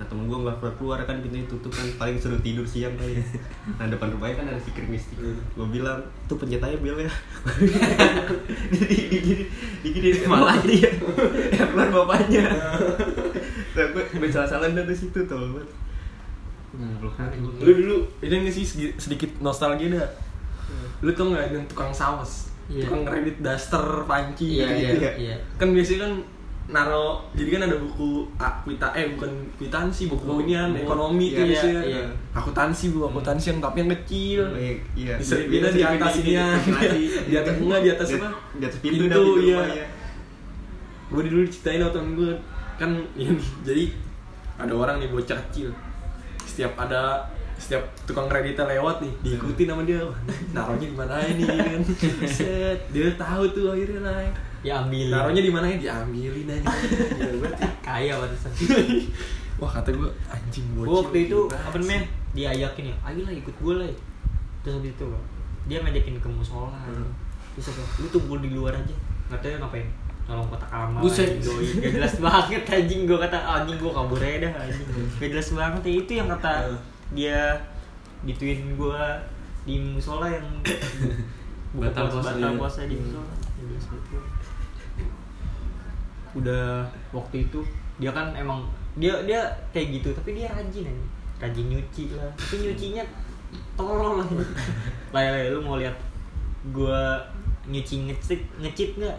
nah 0.00 0.04
temen 0.08 0.24
gue 0.26 0.38
nggak 0.40 0.56
keluar 0.58 0.74
keluar 0.80 0.98
kan 1.04 1.20
pintunya 1.20 1.46
tutup 1.46 1.70
kan 1.70 1.84
paling 1.94 2.16
suruh 2.16 2.40
tidur 2.40 2.64
siang 2.64 2.96
kali 2.96 3.20
ya 3.20 3.24
nah 3.78 3.86
depan 3.86 4.08
rumahnya 4.12 4.34
kan 4.40 4.46
ada 4.50 4.60
si 4.60 4.70
mistik 4.88 5.16
Hmm. 5.20 5.38
gue 5.54 5.66
bilang 5.70 6.00
tuh 6.26 6.34
pencet 6.40 6.58
aja 6.58 6.74
bel 6.80 6.98
ya 6.98 7.12
di 8.72 8.78
di 8.80 8.96
di 9.06 9.18
di 9.22 9.34
di 9.84 9.88
gini 9.92 10.08
malah 10.26 10.58
dia 10.64 10.90
yang 11.52 11.68
keluar 11.70 11.88
bapaknya 11.92 12.42
nah 13.76 13.84
gue 13.88 14.28
salah 14.28 14.48
salah 14.48 14.68
dari 14.72 14.96
situ 14.96 15.22
tuh 15.24 15.38
banget 15.38 15.68
Goblok 16.72 17.14
Lu 17.60 17.70
dulu 17.76 17.96
ini 18.24 18.48
nggak 18.48 18.54
sih 18.54 18.64
sedikit 18.96 19.28
nostalgia 19.44 19.92
dah. 19.92 20.08
Lu 21.04 21.12
tau 21.12 21.28
nggak 21.28 21.52
yang 21.52 21.64
tukang 21.68 21.92
saus? 21.92 22.48
Iya. 22.72 22.88
Tukang 22.88 23.04
kredit 23.04 23.44
daster 23.44 23.84
panci 24.08 24.56
Iya, 24.56 24.72
gitu-gitu 24.72 24.96
iya, 24.96 25.04
ya? 25.04 25.12
iya. 25.20 25.36
Kan 25.60 25.76
biasanya 25.76 26.08
kan 26.08 26.12
naro 26.68 27.26
jadi 27.34 27.58
kan 27.58 27.62
ada 27.66 27.76
buku 27.76 28.28
ah, 28.38 28.54
kuita 28.62 28.94
eh 28.94 29.10
bukan 29.12 29.30
kwitansi 29.58 30.06
buku 30.06 30.22
Buku- 30.22 30.42
inian 30.46 30.70
buku- 30.70 30.86
ekonomi 30.86 31.26
iya, 31.28 31.36
tuh 31.36 31.44
biasanya 31.50 31.80
iya, 31.82 31.98
iya. 31.98 32.04
akuntansi 32.32 32.84
bu 32.94 32.98
akuntansi 33.10 33.46
yang 33.50 33.58
tapi 33.58 33.76
yang 33.82 33.90
kecil 33.98 34.40
Iya, 34.54 34.72
iya. 34.94 35.14
Diselipinnya 35.18 35.70
di 35.76 35.82
atas 35.82 36.14
ini. 36.22 36.32
Di 37.28 37.34
atas 37.36 37.54
enggak 37.58 37.80
di 37.82 37.90
atas 37.90 38.08
apa? 38.14 38.28
Di 38.56 38.64
atas 38.64 38.78
pintu, 38.78 39.02
Pintu, 39.04 39.22
iya. 39.42 39.60
iya. 39.74 39.86
gue 41.12 41.22
dulu 41.28 41.44
ceritain 41.44 41.82
temen 41.82 42.16
gue 42.16 42.32
kan 42.78 42.90
ini 43.20 43.36
jadi 43.60 43.84
ada 44.56 44.72
orang 44.72 44.96
nih 44.96 45.10
bocah 45.10 45.36
kecil 45.50 45.68
setiap 46.42 46.72
ada 46.78 47.20
setiap 47.58 47.82
tukang 48.04 48.26
kreditnya 48.26 48.64
lewat 48.66 49.04
nih 49.04 49.12
diikutin 49.22 49.70
sama 49.70 49.82
dia 49.84 50.00
Wah, 50.02 50.16
naruhnya 50.50 50.88
di 50.88 50.96
mana 50.96 51.14
ini 51.22 51.44
kan 51.46 51.82
set 52.38 52.78
dia 52.90 53.12
tahu 53.14 53.44
tuh 53.52 53.70
akhirnya 53.70 54.02
naik 54.02 54.34
ya 54.62 54.78
ambil 54.78 55.10
naruhnya 55.10 55.42
di 55.42 55.50
mana? 55.50 55.66
Diambilin 55.68 56.46
aja. 56.46 56.66
Ya, 57.18 57.28
berarti 57.34 57.66
kaya 57.86 58.12
pantesan 58.14 58.50
wah 59.60 59.70
kata 59.70 59.94
gue 59.94 60.10
anjing 60.26 60.66
bocil 60.74 60.90
waktu 61.06 61.18
itu 61.26 61.38
gila 61.46 61.58
apa 61.66 61.76
namanya 61.78 62.02
diajakin 62.32 62.84
ya. 62.90 62.96
Ayo 63.04 63.20
lah 63.26 63.34
ikut 63.34 63.54
gue 63.58 63.74
lah 63.78 63.90
terus 64.62 64.78
habis 64.78 64.94
itu 64.94 65.06
dia 65.66 65.78
ngajakin 65.82 66.14
ke 66.18 66.28
musola. 66.30 66.74
Hmm. 66.86 67.10
terus 67.54 67.70
apa? 67.70 67.82
Lu 68.02 68.06
tunggu 68.08 68.34
di 68.38 68.50
luar 68.50 68.74
aja. 68.74 68.94
Nggak 69.30 69.38
tahu 69.38 69.50
ya 69.50 69.58
ngapain? 69.58 69.88
Tolong 70.22 70.46
kotak 70.46 70.70
amal 70.70 71.02
Buset. 71.02 71.42
doi. 71.42 71.66
gak 71.82 71.92
jelas 71.98 72.14
banget 72.22 72.62
anjing 72.62 73.10
gue 73.10 73.18
kata 73.18 73.38
anjing 73.42 73.74
gue 73.74 73.90
kabur 73.90 74.18
aja 74.18 74.38
dah 74.46 74.52
anjing. 74.62 74.86
Gak 75.18 75.28
jelas 75.34 75.48
banget 75.52 75.82
ya 75.82 75.92
itu 75.98 76.12
yang 76.14 76.28
kata 76.30 76.50
Hmm. 76.62 76.78
dia 77.12 77.38
gituin 78.22 78.78
gue 78.78 79.02
di 79.62 79.74
musola 79.78 80.30
yang 80.30 80.46
Batal 81.78 82.04
puasa, 82.06 82.36
batal 82.36 82.52
iya. 82.52 82.58
puasa 82.58 82.80
di 82.84 82.94
musola. 82.94 83.26
Ya, 83.58 83.62
jelas. 83.66 83.84
Udah 86.32 86.86
waktu 87.12 87.44
itu 87.44 87.60
dia 88.00 88.10
kan 88.10 88.32
emang 88.32 88.64
dia 88.96 89.12
dia 89.24 89.40
kayak 89.72 90.00
gitu 90.00 90.08
tapi 90.12 90.36
dia 90.36 90.48
rajin 90.52 90.84
aja. 90.88 91.04
Rajin 91.42 91.66
nyuci 91.68 92.12
lah. 92.14 92.30
Tapi 92.38 92.54
nyucinya 92.64 93.04
tolol 93.76 94.20
lah. 94.22 94.28
Lah 95.12 95.22
lah, 95.28 95.44
lu 95.52 95.60
mau 95.60 95.76
lihat 95.76 95.92
gua 96.72 97.20
nyuci 97.68 98.08
ngecit 98.08 98.40
ngecit 98.56 98.96
nggak? 98.96 99.16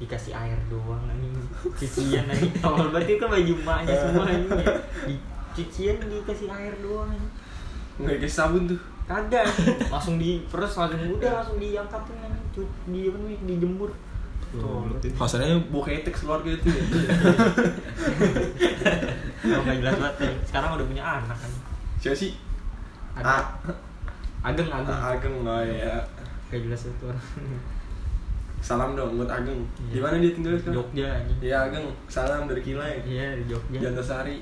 Dikasih 0.00 0.32
air 0.32 0.56
doang 0.72 1.00
anjing. 1.04 1.32
Cucian 1.76 2.24
anjing 2.24 2.54
tolol 2.56 2.88
berarti 2.88 3.20
kan 3.20 3.28
baju 3.28 3.54
emaknya 3.60 3.94
semua 4.00 4.24
anjing. 4.28 4.52
Ya. 4.56 4.74
di 5.04 5.14
cucian 5.52 5.96
dikasih 6.00 6.48
air 6.48 6.72
doang. 6.80 7.08
Anjing 7.12 7.32
nggak 8.00 8.14
dikasih 8.16 8.36
sabun 8.36 8.64
tuh. 8.64 8.80
Kagak. 9.04 9.44
Langsung 9.92 10.16
di 10.16 10.40
peres 10.48 10.72
langsung 10.78 11.20
udah 11.20 11.32
langsung 11.42 11.58
diangkatin 11.60 12.16
anjing. 12.24 12.46
Cu- 12.54 12.74
di 12.88 13.00
apa 13.12 13.16
namanya? 13.20 13.38
Dijemur 13.44 13.90
tuh 14.50 14.86
Pasalnya 15.14 15.54
bau 15.68 15.80
ketek 15.80 16.12
keluarga 16.12 16.50
itu 16.50 16.66
ya 16.66 16.82
Kalau 19.40 19.62
nggak 19.62 19.76
jelas 19.78 19.94
banget 19.96 20.14
nih. 20.20 20.34
Sekarang 20.44 20.70
udah 20.74 20.86
punya 20.86 21.04
anak 21.04 21.36
kan. 21.36 21.52
siapa 21.96 22.16
sih 22.16 22.32
Ada. 23.12 23.26
Ah. 23.26 23.44
Ageng 24.42 24.68
ageng. 24.68 24.88
Ah, 24.90 25.12
Ageng 25.12 25.34
nggak 25.40 25.60
ya 25.68 25.94
Gak 26.48 26.60
jelas 26.60 26.82
itu 26.84 27.04
orang. 27.04 27.22
salam 28.60 28.92
dong 28.92 29.16
buat 29.16 29.30
Ageng 29.30 29.56
Iya. 29.80 29.90
di 29.90 30.00
mana 30.00 30.14
dia 30.18 30.32
tinggal 30.32 30.52
sekarang 30.54 30.76
Jogja 30.76 31.06
anjing. 31.08 31.38
Iya 31.40 31.56
Ageng, 31.62 31.86
salam 32.06 32.42
dari 32.44 32.60
Kilai. 32.60 32.94
Iya 33.02 33.26
di 33.34 33.44
Jogja. 33.46 33.78
Jantasari. 33.80 34.36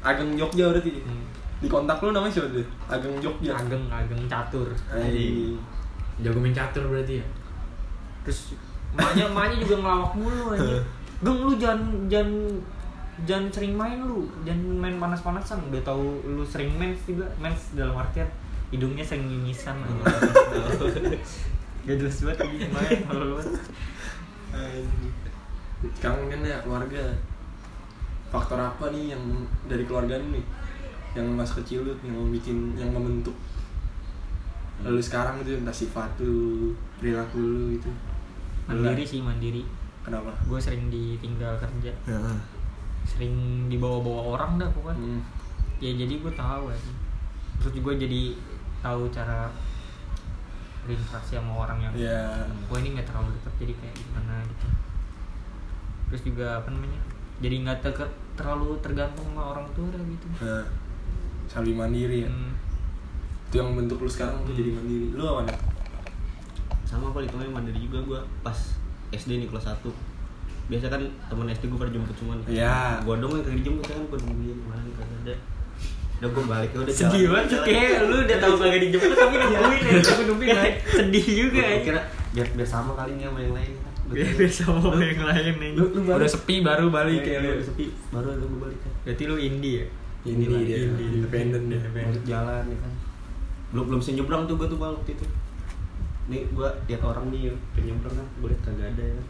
Ageng 0.00 0.34
Jogja 0.34 0.64
berarti. 0.68 0.90
Hmm. 0.98 1.22
Di 1.56 1.66
kontak 1.66 2.00
lu 2.00 2.10
namanya 2.10 2.32
siapa 2.32 2.50
tuh? 2.50 2.66
Ageng 2.86 3.14
Jogja. 3.18 3.54
Ageng 3.54 3.86
ageng 3.86 4.22
catur. 4.26 4.66
Anjing. 4.88 5.54
Jago 6.18 6.38
main 6.38 6.50
catur 6.50 6.84
berarti 6.86 7.20
ya? 7.20 7.26
Terus 8.22 8.56
emaknya 8.96 9.24
emaknya 9.28 9.56
juga 9.60 9.76
ngelawak 9.84 10.12
mulu 10.16 10.44
anjing. 10.56 10.84
Geng 11.20 11.38
lu 11.44 11.52
jangan 11.60 11.80
jangan 12.08 12.32
jangan 13.28 13.46
sering 13.52 13.74
main 13.76 13.98
lu, 14.00 14.28
jangan 14.48 14.64
main 14.80 14.96
panas-panasan. 14.96 15.60
Udah 15.68 15.82
tahu 15.84 16.24
lu 16.24 16.44
sering 16.44 16.72
mens 16.80 17.00
juga, 17.04 17.28
mens 17.36 17.76
dalam 17.76 17.96
artian 17.96 18.28
hidungnya 18.72 19.04
sering 19.04 19.28
mimisan 19.28 19.76
aja. 19.84 20.04
Gak 21.86 21.96
jelas 22.02 22.18
banget 22.24 22.38
anjing 22.48 22.72
main 22.72 22.98
kalau 23.04 23.26
banget. 23.36 23.52
Anjing. 24.56 25.14
Sekarang 25.92 26.26
kan 26.32 26.40
ya 26.40 26.56
keluarga. 26.64 27.04
Faktor 28.26 28.58
apa 28.58 28.90
nih 28.90 29.14
yang 29.14 29.22
dari 29.70 29.86
keluarga 29.86 30.18
lu 30.18 30.34
nih? 30.34 30.46
Yang 31.14 31.26
mas 31.36 31.52
kecil 31.54 31.86
lu 31.86 31.92
yang 32.02 32.32
bikin 32.32 32.74
yang 32.74 32.90
membentuk 32.90 33.36
lalu 34.84 35.00
sekarang 35.00 35.40
itu 35.40 35.56
entah 35.56 35.72
sifat 35.72 36.10
lu, 36.20 36.76
perilaku 37.00 37.40
lu 37.40 37.64
itu. 37.72 37.88
Mandiri 38.68 39.02
sih 39.02 39.20
mandiri. 39.20 39.62
Kenapa? 40.02 40.30
Gue 40.42 40.58
sering 40.58 40.86
ditinggal 40.86 41.56
kerja. 41.56 41.92
Ya. 42.04 42.18
sering 43.04 43.30
dibawa-bawa 43.68 44.34
orang 44.34 44.58
dah 44.58 44.66
pokoknya 44.68 44.98
Hmm. 44.98 45.22
ya 45.78 45.94
jadi 45.94 46.18
gue 46.18 46.32
tahu 46.32 46.64
aja 46.68 46.90
terus 47.56 47.72
juga 47.72 47.94
jadi 47.94 48.34
tahu 48.80 49.06
cara 49.08 49.46
berinteraksi 50.82 51.34
sama 51.34 51.54
orang 51.60 51.78
yang 51.80 51.92
Ya. 51.94 52.42
gue 52.66 52.76
ini 52.76 52.94
nggak 52.94 53.06
terlalu 53.06 53.30
dekat 53.32 53.54
jadi 53.56 53.72
kayak 53.76 53.94
gimana 53.96 54.34
gitu 54.44 54.66
terus 56.06 56.22
juga 56.24 56.46
apa 56.58 56.68
namanya 56.68 56.98
jadi 57.38 57.54
nggak 57.62 57.78
ter- 57.80 58.14
terlalu 58.34 58.74
tergantung 58.80 59.22
sama 59.24 59.42
orang 59.52 59.66
tua 59.70 59.86
dah 59.88 60.02
gitu 60.02 60.26
Nah, 60.36 60.64
saling 61.46 61.76
mandiri 61.76 62.26
ya. 62.26 62.28
Hmm, 62.28 62.58
Itu 63.46 63.54
yang 63.56 63.70
bentuk 63.72 64.02
lu 64.02 64.10
sekarang 64.10 64.42
tuh 64.42 64.50
jadi 64.50 64.74
mandiri. 64.74 65.14
Lu 65.14 65.22
apa 65.24 65.46
nih? 65.46 65.56
Sama 66.86 67.10
apa 67.10 67.18
itu 67.20 67.34
mandiri 67.46 67.78
juga 67.80 67.98
gua 68.00 68.20
pas 68.40 68.56
SD 69.08 69.36
nih 69.36 69.48
kelas 69.48 69.66
1 69.68 69.82
biasa 70.66 70.86
kan 70.88 70.98
temen 71.26 71.46
SD 71.48 71.66
gua 71.66 71.78
pada 71.80 71.90
jemput 71.90 72.14
cuman 72.16 72.38
Iya. 72.46 73.02
gua 73.02 73.14
dong 73.16 73.32
yang 73.32 73.42
kagak 73.42 73.58
dijemput 73.60 73.84
kan. 73.84 73.98
Gua 74.04 74.18
nungguin 74.20 74.58
mana 74.64 74.80
nih 74.80 74.94
kagak 74.94 75.18
ada. 75.20 75.34
Udah 76.16 76.28
gua 76.28 76.44
balik 76.48 76.70
ya 76.70 76.78
udah 76.80 76.92
sedih 76.92 77.20
jalan, 77.20 77.32
banget 77.36 77.48
jalan. 77.52 77.66
kayak 77.66 77.98
lu 78.02 78.16
udah 78.20 78.38
tahu 78.40 78.54
kagak 78.56 78.80
dijemput 78.80 79.10
tapi 79.12 79.34
nungguin 79.42 79.82
ya. 79.84 79.98
Tapi 80.00 80.22
nungguin 80.24 80.48
ya. 80.48 80.62
sedih 80.98 81.26
juga 81.28 81.60
ya 81.62 81.78
kira 81.82 82.00
biar 82.32 82.46
biar 82.52 82.68
sama 82.68 82.92
kali 82.92 83.12
nih 83.14 83.24
sama 83.24 83.38
yang 83.40 83.54
lain 83.54 83.72
biar 84.06 84.30
biar 84.34 84.52
sama 84.52 84.78
sama 84.80 85.02
yang 85.02 85.22
lain 85.22 85.54
nih 85.56 85.70
Lu, 85.72 85.84
lu 85.88 86.00
balik. 86.02 86.18
Udah 86.18 86.30
sepi 86.30 86.54
baru 86.60 86.86
balik 86.88 87.20
Iya, 87.20 87.32
ya. 87.32 87.40
iya, 87.40 87.52
lu. 87.52 87.62
sepi. 87.62 87.84
Baru 88.08 88.26
ada 88.28 88.44
gua 88.44 88.58
balik 88.64 88.78
kan. 88.80 88.92
Berarti 89.02 89.22
lu 89.24 89.36
indie 89.36 89.74
ya? 89.76 89.86
Ini 90.26 90.44
lah, 90.44 90.60
dia, 90.60 90.76
indie. 90.80 91.06
independen 91.16 91.62
dia. 91.66 91.80
jalan 92.26 92.64
ya 92.64 92.78
kan. 92.80 92.92
Belum 93.68 93.84
belum 93.86 93.98
bisa 93.98 94.10
nyebrang 94.12 94.42
tuh 94.44 94.54
gua 94.54 94.66
tuh 94.66 94.78
waktu 94.78 95.12
itu 95.12 95.26
nih 96.26 96.42
gua 96.50 96.68
lihat 96.86 97.02
orang 97.02 97.30
nih 97.30 97.48
pengen 97.70 97.94
nyebrang 97.94 98.14
kan 98.14 98.26
gua 98.38 98.48
lihat 98.50 98.62
kagak 98.62 98.88
ada 98.92 99.04
ya. 99.04 99.22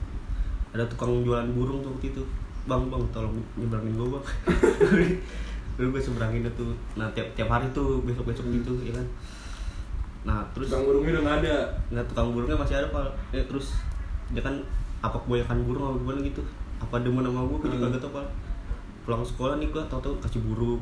Ada 0.72 0.84
tukang 0.88 1.22
jualan 1.22 1.48
burung 1.52 1.80
tuh 1.80 1.92
waktu 1.92 2.08
itu. 2.10 2.22
Bang 2.64 2.88
bang 2.88 3.04
tolong 3.10 3.36
nyebrangin 3.54 3.94
gua 3.94 4.18
bang. 4.18 4.24
Dulu 5.76 5.92
gue 5.92 6.00
seberangin 6.00 6.40
tuh. 6.56 6.72
Nah 6.96 7.04
tiap 7.12 7.28
tiap 7.36 7.52
hari 7.52 7.68
tuh 7.70 8.00
besok 8.00 8.24
besok 8.24 8.48
gitu 8.48 8.72
ya 8.80 8.96
kan. 8.96 9.06
Nah 10.24 10.40
terus 10.50 10.72
Tukang 10.72 10.88
burungnya 10.88 11.12
udah 11.12 11.22
nggak 11.22 11.38
ada. 11.44 11.56
nah 11.92 12.02
tukang 12.04 12.32
burungnya 12.32 12.56
masih 12.56 12.80
ada 12.80 12.88
pak. 12.88 13.04
Ya, 13.28 13.44
terus 13.44 13.76
dia 14.32 14.40
kan 14.40 14.56
apa 14.98 15.20
kebanyakan 15.20 15.68
burung 15.68 15.84
apa 15.86 15.96
gimana 16.00 16.18
gitu. 16.24 16.40
Apa 16.80 17.04
demen 17.04 17.20
sama 17.22 17.44
gue 17.44 17.58
gue 17.60 17.70
juga 17.72 17.86
Hmm. 17.86 17.94
gak 17.94 18.02
tau 18.02 18.12
pak. 18.16 18.26
Pulang 19.04 19.22
sekolah 19.22 19.54
nih 19.60 19.68
gue 19.68 19.82
tau 19.86 20.00
tau 20.00 20.16
kasih 20.18 20.40
burung. 20.42 20.80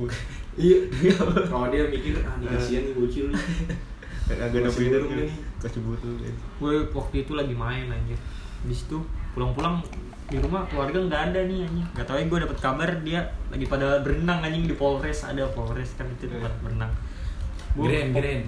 Iya. 0.54 0.78
Kalau 1.50 1.66
dia 1.68 1.90
mikir 1.90 2.14
ah 2.22 2.38
nih 2.38 2.46
kasihan 2.48 2.82
nih 2.86 2.94
bocil 2.94 3.28
nih. 3.28 3.42
kagak 4.24 4.46
ada 4.48 4.58
nih. 4.58 5.32
kasih 5.60 5.80
burung 5.80 6.16
ya. 6.16 6.32
gue 6.32 6.74
waktu 6.90 7.14
itu 7.20 7.32
lagi 7.32 7.52
main 7.52 7.88
anjir. 7.88 8.16
Di 8.64 8.72
situ 8.72 8.96
pulang-pulang 9.32 9.84
di 10.24 10.40
rumah 10.40 10.64
keluarga 10.64 10.96
nggak 10.98 11.22
ada 11.30 11.40
nih 11.44 11.68
anjing. 11.68 11.86
Nggak 11.92 12.06
tahu 12.06 12.16
ya 12.16 12.24
gue 12.24 12.38
dapet 12.40 12.58
kabar 12.58 12.90
dia 13.00 13.20
lagi 13.48 13.64
pada 13.64 14.00
berenang 14.00 14.40
anjing 14.40 14.64
di 14.64 14.74
Polres. 14.74 15.24
Ada 15.24 15.44
Polres 15.48 15.92
kan 15.94 16.08
itu 16.08 16.24
tempat 16.26 16.52
berenang. 16.60 16.92
Gua- 17.74 17.88
Grand, 17.88 18.10
Grand. 18.12 18.42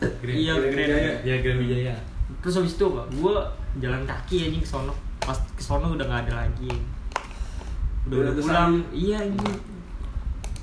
Grand. 0.00 0.34
iya 0.34 0.52
Grand. 0.56 1.20
Ya 1.22 1.34
Grand 1.38 1.60
Wijaya. 1.60 1.94
terus 2.40 2.56
habis 2.56 2.72
itu 2.72 2.86
pak 2.88 3.06
gue 3.12 3.34
jalan 3.78 4.02
kaki 4.02 4.36
anjing 4.48 4.60
ke 4.60 4.68
sono. 4.68 4.96
Pas 5.20 5.36
ke 5.36 5.60
sono 5.60 5.92
udah 5.92 6.04
nggak 6.04 6.20
ada 6.26 6.48
lagi. 6.48 6.72
Udah, 8.08 8.16
Udah 8.18 8.32
pulang. 8.34 8.72
Iya 8.90 9.20
anjing. 9.22 9.56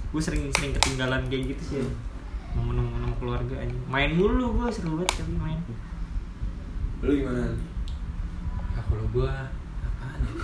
Gue 0.09 0.17
sering 0.19 0.49
sering 0.49 0.73
ketinggalan 0.73 1.21
kayak 1.29 1.53
gitu 1.53 1.63
sih 1.63 1.85
momen-momen 2.57 3.01
sama 3.05 3.15
keluarga 3.19 3.55
anjing 3.61 3.83
main 3.89 4.11
mulu 4.13 4.57
gue 4.57 4.67
seru 4.73 4.97
banget 4.97 5.09
tapi 5.19 5.33
main 5.37 5.59
Lu 6.99 7.15
gimana? 7.15 7.47
Ah, 8.75 8.83
kalau 8.83 9.07
gua 9.15 9.47
apaan 9.79 10.19
ya? 10.19 10.35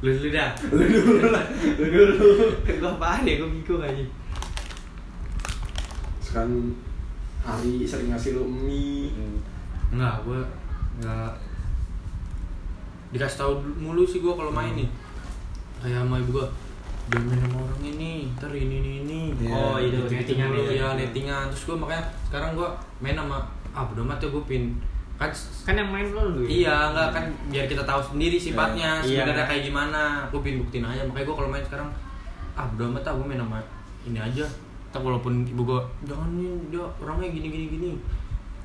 Lu 0.00 0.10
dulu 0.14 0.28
dah. 0.30 0.50
Lu 0.70 0.84
dulu 0.86 1.26
lah. 1.34 1.44
Lu 1.74 1.86
dulu. 1.90 2.28
Gua 2.80 2.90
apaan 2.94 3.26
ya? 3.26 3.42
Gua 3.42 3.50
bingung 3.50 3.82
aja. 3.82 4.06
Sekarang 6.22 6.78
hari 7.42 7.82
sering 7.82 8.14
ngasih 8.14 8.38
lu 8.38 8.46
mie. 8.46 9.10
Enggak, 9.90 10.22
gua 10.22 10.40
enggak 11.02 11.34
dikasih 13.10 13.42
tahu 13.42 13.58
mulu 13.74 14.06
sih 14.06 14.22
gua 14.22 14.38
kalau 14.38 14.54
main 14.54 14.78
nih. 14.78 14.86
Kayak 15.82 16.06
sama 16.06 16.22
ibu 16.22 16.38
gua 16.38 16.46
jangan 17.10 17.26
main 17.26 17.42
sama 17.42 17.58
orang 17.66 17.82
ini 17.82 18.30
nettingan 20.30 20.48
mulu, 20.48 20.62
itu. 20.62 20.72
ya 20.76 20.88
nettingan. 20.94 21.44
Terus 21.50 21.62
gua 21.64 21.76
makanya 21.78 22.02
sekarang 22.26 22.50
gua 22.54 22.68
main 22.98 23.14
sama 23.14 23.38
ah 23.70 23.82
bodo 23.86 24.02
amat 24.02 24.18
ya 24.18 24.28
gua 24.28 24.44
pin 24.44 24.64
kan 25.14 25.28
kan 25.62 25.76
yang 25.76 25.92
main 25.92 26.08
lo 26.10 26.32
lu 26.32 26.40
ya? 26.42 26.48
Iya, 26.48 26.76
enggak 26.90 27.08
kan 27.12 27.24
biar 27.52 27.68
kita 27.68 27.84
tahu 27.84 28.00
sendiri 28.00 28.40
sifatnya 28.40 29.04
Iya. 29.04 29.20
sebenarnya 29.20 29.44
kayak 29.44 29.62
gimana. 29.68 30.02
Aku 30.24 30.40
pengen 30.40 30.64
buktiin 30.64 30.80
aja. 30.80 31.04
Makanya 31.04 31.28
gue 31.28 31.36
kalau 31.36 31.50
main 31.52 31.60
sekarang 31.60 31.88
ah 32.56 32.64
udah 32.66 32.88
amat 32.88 33.04
ah 33.04 33.12
gue 33.12 33.26
main 33.28 33.36
sama 33.36 33.60
ini 34.02 34.16
aja. 34.16 34.48
Tak 34.88 35.04
walaupun 35.04 35.44
ibu 35.44 35.60
gue 35.60 35.80
jangan 36.02 36.24
nih 36.34 36.48
dia 36.72 36.80
orangnya 36.98 37.28
gini 37.30 37.46
gini 37.48 37.66
gini. 37.68 37.90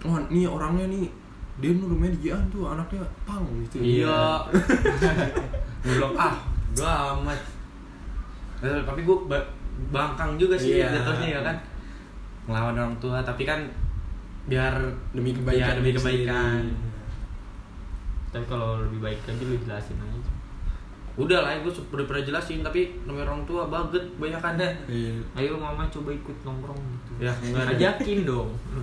oh 0.02 0.16
nih 0.26 0.48
orangnya 0.48 0.88
nih 0.88 1.06
dia 1.60 1.72
nu 1.72 1.88
rumahnya 1.88 2.16
di 2.16 2.20
Jian 2.24 2.42
tuh 2.48 2.68
anaknya 2.68 3.04
pang 3.28 3.44
gitu 3.62 3.84
Iya. 3.84 4.40
gue 5.84 5.92
bilang 5.92 6.16
ah 6.16 6.40
udah 6.72 7.20
amat. 7.20 7.40
Tapi 8.64 9.02
gue 9.04 9.18
bangkang 9.88 10.36
juga 10.36 10.56
sih 10.56 10.78
Iya. 10.78 10.92
jatuhnya 10.94 11.28
ya 11.30 11.42
kan. 11.42 11.58
Ngelawan 12.46 12.76
orang 12.76 12.96
tua 12.96 13.18
tapi 13.20 13.44
kan 13.44 13.60
biar 14.46 14.74
demi 15.12 15.32
ya, 15.32 15.36
kebaikan 15.36 15.74
demi 15.76 15.90
diri 15.90 15.98
kebaikan. 15.98 16.62
sendiri. 16.62 16.94
tapi 18.30 18.46
kalau 18.46 18.78
lebih 18.80 19.00
baik 19.00 19.20
lagi 19.24 19.44
lu 19.44 19.56
jelasin 19.58 19.96
aja 19.98 20.20
Udah 21.16 21.40
lah, 21.40 21.56
gue 21.58 21.72
udah 21.72 22.04
pernah 22.04 22.20
jelasin 22.22 22.60
tapi 22.60 22.92
namanya 23.02 23.26
orang 23.26 23.42
tua 23.46 23.66
baget 23.66 24.04
banyak 24.14 24.38
ada. 24.38 24.68
iya 24.86 25.16
ayo 25.34 25.56
mama 25.56 25.88
coba 25.88 26.12
ikut 26.12 26.38
nongkrong 26.42 26.76
gitu 26.78 27.12
Ya, 27.18 27.32
enggak 27.34 27.74
ajakin 27.74 28.20
dong 28.22 28.52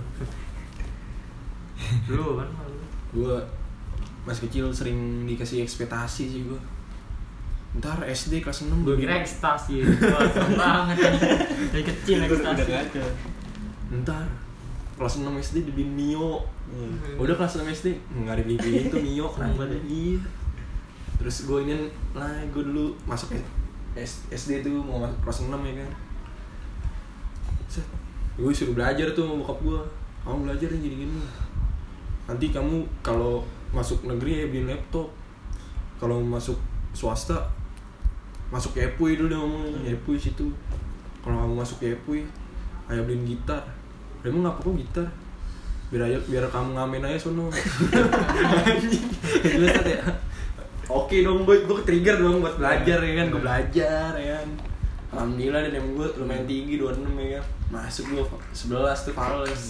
lu 2.09 2.25
kan 2.35 2.47
lu. 2.49 2.83
gue 3.15 3.35
masih 4.23 4.41
kecil 4.47 4.65
sering 4.69 4.99
dikasih 5.25 5.61
ekspektasi 5.61 6.23
sih 6.25 6.41
gue 6.43 6.59
ntar 7.73 7.97
SD 8.03 8.39
kelas 8.39 8.65
6 8.65 8.85
gue 8.85 8.95
kira 8.95 9.17
ekstasi. 9.17 9.81
Banget 10.61 10.97
dari 11.73 11.83
kecil 11.83 12.21
ekstasi. 12.21 12.69
ada. 12.69 13.03
ntar 13.93 14.25
kelas 14.93 15.13
6 15.19 15.25
SD 15.41 15.55
dibeliin 15.65 15.89
Mio. 15.89 16.45
Udah 17.17 17.33
kelas 17.33 17.57
6 17.57 17.65
SD 17.67 17.87
nggak 18.15 18.45
dibeliin 18.45 18.87
itu 18.87 18.97
Mio 18.97 19.25
keren 19.27 19.53
banget 19.53 19.81
iya 19.85 20.17
terus 21.13 21.45
gue 21.45 21.59
ini 21.61 21.87
lah 22.11 22.27
gue 22.49 22.63
dulu 22.63 22.91
masuk 23.05 23.31
S- 23.93 24.25
SD 24.27 24.59
tuh 24.61 24.81
mau 24.81 24.97
masuk 24.99 25.17
kelas 25.21 25.39
6 25.45 25.53
ya 25.53 25.73
kan. 25.79 25.89
Set. 27.69 27.85
gue 28.33 28.49
suruh 28.49 28.73
belajar 28.73 29.13
tuh 29.13 29.23
sama 29.23 29.41
bokap 29.41 29.59
gue 29.61 29.79
kamu 30.23 30.37
belajar 30.45 30.67
nih 30.69 30.79
gini 30.79 30.95
gini. 31.05 31.13
Nanti 32.23 32.45
kamu 32.49 32.81
kalau 33.01 33.41
masuk 33.69 34.05
negeri 34.05 34.41
ya 34.41 34.47
beliin 34.47 34.69
laptop. 34.69 35.09
Kalau 35.97 36.17
masuk 36.19 36.57
swasta 36.93 37.37
masuk 38.53 38.77
Epui 38.77 39.17
dulu 39.17 39.33
ngomong 39.33 39.81
Epui 39.81 40.13
situ. 40.21 40.53
Kalau 41.25 41.41
kamu 41.41 41.57
masuk 41.57 41.81
Epui 41.81 42.21
ayo 42.85 43.01
beliin 43.01 43.25
gitar. 43.25 43.65
Emang 44.21 44.45
ngapa 44.45 44.61
kok 44.61 44.77
gitar? 44.77 45.07
Biar 45.89 46.05
aja 46.05 46.17
biar 46.29 46.45
kamu 46.53 46.77
ngamen 46.77 47.01
aja 47.09 47.17
sono. 47.17 47.49
Jelas 49.41 49.81
ya. 49.81 50.05
Oke 50.85 51.25
dong 51.25 51.49
gue 51.49 51.65
gue 51.65 51.81
trigger 51.81 52.21
dong 52.21 52.45
buat 52.45 52.61
belajar 52.61 53.01
ya 53.01 53.13
kan? 53.17 53.25
Gue 53.33 53.41
belajar 53.41 54.11
ya 54.21 54.37
kan? 54.37 54.49
Alhamdulillah 55.13 55.61
dan 55.69 55.73
em 55.81 55.87
gue 55.97 56.07
lumayan 56.21 56.45
tinggi 56.45 56.77
26 56.77 57.09
ya 57.17 57.41
kan? 57.41 57.45
Masuk 57.73 58.05
gue 58.13 58.21
11 58.53 59.05
tuh 59.09 59.15
fales 59.17 59.63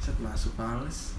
set 0.00 0.16
masuk 0.20 0.52
fales 0.52 1.16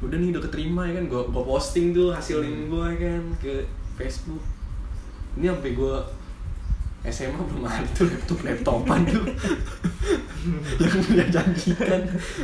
udah 0.00 0.16
nih 0.16 0.32
udah 0.32 0.42
keterima 0.44 0.88
ya 0.92 1.00
kan? 1.00 1.04
Gue 1.08 1.22
gue 1.24 1.44
posting 1.48 1.96
tuh 1.96 2.12
hasilin 2.12 2.68
gue 2.68 2.84
ya 2.84 2.96
kan? 3.00 3.22
Ke 3.40 3.64
Facebook 3.96 4.59
ini 5.34 5.46
sampai 5.46 5.70
gue 5.72 5.94
SMA 7.02 7.32
belum 7.40 7.64
ada 7.64 7.86
tuh 7.90 8.06
laptop 8.06 8.38
laptopan 8.42 9.00
tuh 9.04 9.24
yang 10.80 10.96
dia 11.06 11.24
janjikan 11.30 12.00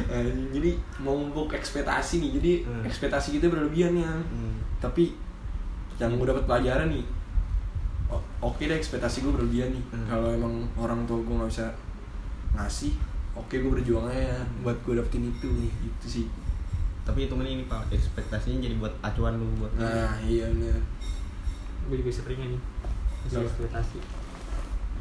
Anjing, 0.06 0.48
jadi 0.50 0.70
mau 0.98 1.12
membuk 1.14 1.52
ekspektasi 1.52 2.18
nih 2.18 2.30
jadi 2.34 2.52
Hmm. 2.62 2.82
ekspektasi 2.82 3.36
kita 3.36 3.48
berlebihan 3.48 3.92
ya 3.94 4.12
Hmm. 4.12 4.56
tapi 4.78 5.12
yang 5.96 6.12
gue 6.14 6.24
dapat 6.24 6.44
pelajaran 6.44 6.88
nih 6.88 7.04
oke 8.38 8.62
deh 8.62 8.74
ekspektasi 8.74 9.22
gue 9.22 9.32
berlebihan 9.34 9.70
nih 9.70 9.84
Hmm. 9.90 10.06
kalau 10.06 10.28
emang 10.30 10.54
orang 10.74 11.04
tua 11.04 11.18
gue 11.18 11.34
nggak 11.34 11.50
bisa 11.50 11.66
ngasih 12.54 12.92
oke 13.34 13.52
gue 13.52 13.70
berjuang 13.70 14.06
aja 14.06 14.40
buat 14.62 14.76
gue 14.80 14.94
dapetin 14.94 15.26
itu 15.26 15.48
gitu 15.60 16.06
sih 16.06 16.26
Tapi 17.02 17.22
itu 17.24 17.34
ini 17.36 17.62
pak 17.64 17.86
ekspektasinya 17.88 18.58
jadi 18.60 18.74
buat 18.76 18.90
acuan 19.00 19.36
lu 19.36 19.46
buat. 19.56 19.70
nah 19.76 20.10
iya 20.20 20.42
bener 20.48 20.74
gue 21.86 21.96
juga 21.96 22.10
sering 22.10 22.40
nih 22.42 22.58
kasih 23.28 23.44
ekspektasi 23.44 23.98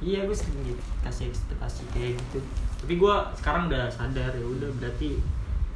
iya 0.01 0.19
gue 0.21 0.35
sering 0.35 0.59
gitu, 0.65 0.83
kasih 0.99 1.25
ekspektasi 1.25 1.87
kayak 1.89 2.19
gitu. 2.19 2.43
Tapi 2.77 2.93
gue 2.95 3.13
sekarang 3.33 3.65
udah 3.65 3.87
sadar 3.87 4.27
ya 4.29 4.43
udah 4.43 4.67
berarti 4.75 5.23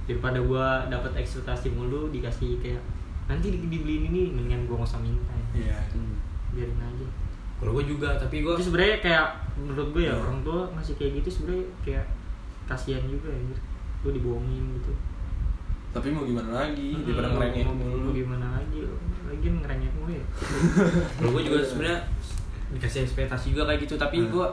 daripada 0.04 0.38
gue 0.38 0.66
dapat 0.88 1.12
ekspektasi 1.16 1.72
mulu 1.72 2.10
dikasih 2.10 2.60
kayak 2.60 2.84
nanti 3.26 3.48
di- 3.50 3.70
dibeliin 3.70 4.10
ini 4.10 4.22
mendingan 4.30 4.66
gue 4.66 4.76
nggak 4.76 4.86
usah 4.86 5.00
minta 5.00 5.32
ya. 5.32 5.48
iya. 5.66 5.78
Hmm. 5.90 6.20
biarin 6.50 6.76
aja. 6.78 7.08
Kalau 7.56 7.72
gue 7.72 7.86
juga, 7.86 8.10
tapi 8.16 8.42
gue 8.42 8.52
itu 8.52 8.64
sebenarnya 8.66 8.98
kayak 9.00 9.26
menurut 9.56 9.88
gue 9.92 10.04
ya 10.04 10.14
Hmm. 10.14 10.24
orang 10.26 10.40
tua 10.42 10.60
ngasih 10.74 10.94
kayak 10.96 11.12
gitu 11.20 11.30
sebenarnya 11.32 11.66
kayak 11.80 12.06
kasihan 12.66 13.04
juga 13.04 13.30
ya 13.30 13.40
lu 14.00 14.10
dibohongin 14.12 14.76
gitu. 14.76 14.92
Tapi 15.90 16.08
mau 16.10 16.22
gimana 16.22 16.50
lagi? 16.60 16.92
Daripada 17.00 17.28
Hmm, 17.28 17.36
ngerengek 17.36 17.64
mau- 17.64 17.74
mau 17.74 17.88
mulu. 17.88 18.10
gimana 18.14 18.48
lagi? 18.54 18.80
Lagi 19.26 19.48
ngerengek 19.48 19.92
mulu 19.96 20.12
ya. 20.12 20.26
Kalau 21.18 21.32
gue 21.32 21.44
juga 21.44 21.60
sebenarnya 21.64 22.00
dikasih 22.72 23.04
ekspektasi 23.04 23.52
juga 23.52 23.66
kayak 23.66 23.84
gitu. 23.84 23.96
Tapi 23.96 24.18
Hmm. 24.20 24.30
gue 24.30 24.46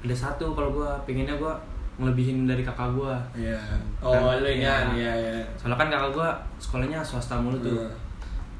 ada 0.00 0.16
satu 0.16 0.52
kalau 0.52 0.70
gue 0.72 0.88
pengennya 1.04 1.34
gue 1.34 1.52
ngelebihin 1.96 2.48
dari 2.48 2.64
kakak 2.64 2.88
gue 2.90 3.12
iya. 3.36 3.60
Oh 4.00 4.08
Kan, 4.10 4.40
lu 4.40 4.48
ini 4.48 4.64
iya. 4.64 4.88
iya 4.90 5.12
iya. 5.14 5.32
Soalnya 5.54 5.76
kan 5.76 5.88
kakak 5.88 6.10
gue 6.10 6.28
sekolahnya 6.58 6.98
swasta 7.00 7.36
mulu 7.36 7.58
tuh. 7.58 7.76
Hmm. 7.76 7.92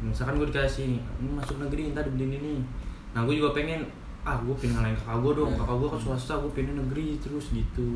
misalkan 0.03 0.37
gue 0.37 0.49
dikasih 0.49 0.96
"Hmm, 0.96 1.37
masuk 1.37 1.57
negeri 1.59 1.92
ntar 1.92 2.01
dibeliin 2.03 2.33
ini 2.35 2.55
nah 3.11 3.20
gue 3.20 3.37
juga 3.37 3.53
pengen 3.53 3.85
ah 4.23 4.37
gue 4.37 4.53
pengen 4.55 4.77
ngalahin 4.77 4.92
kakak 4.94 5.16
gue 5.18 5.33
dong. 5.35 5.51
Hmm. 5.51 5.61
kakak 5.61 5.77
gue 5.77 5.88
ke 5.88 5.99
swasta 5.99 6.33
gue 6.37 6.51
pengen 6.53 6.75
negeri 6.79 7.07
terus 7.16 7.46
gitu. 7.51 7.88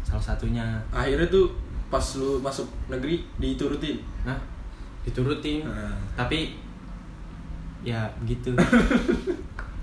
Salah 0.00 0.20
satunya. 0.22 0.64
Akhirnya 0.90 1.24
tuh 1.26 1.48
pas 1.88 2.04
lu 2.16 2.36
masuk 2.38 2.68
negeri 2.86 3.24
diturutin? 3.38 3.96
Nah 4.22 4.36
diturutin. 5.00 5.64
Nah. 5.64 5.92
tapi 6.14 6.56
ya 7.80 8.08
begitu 8.18 8.52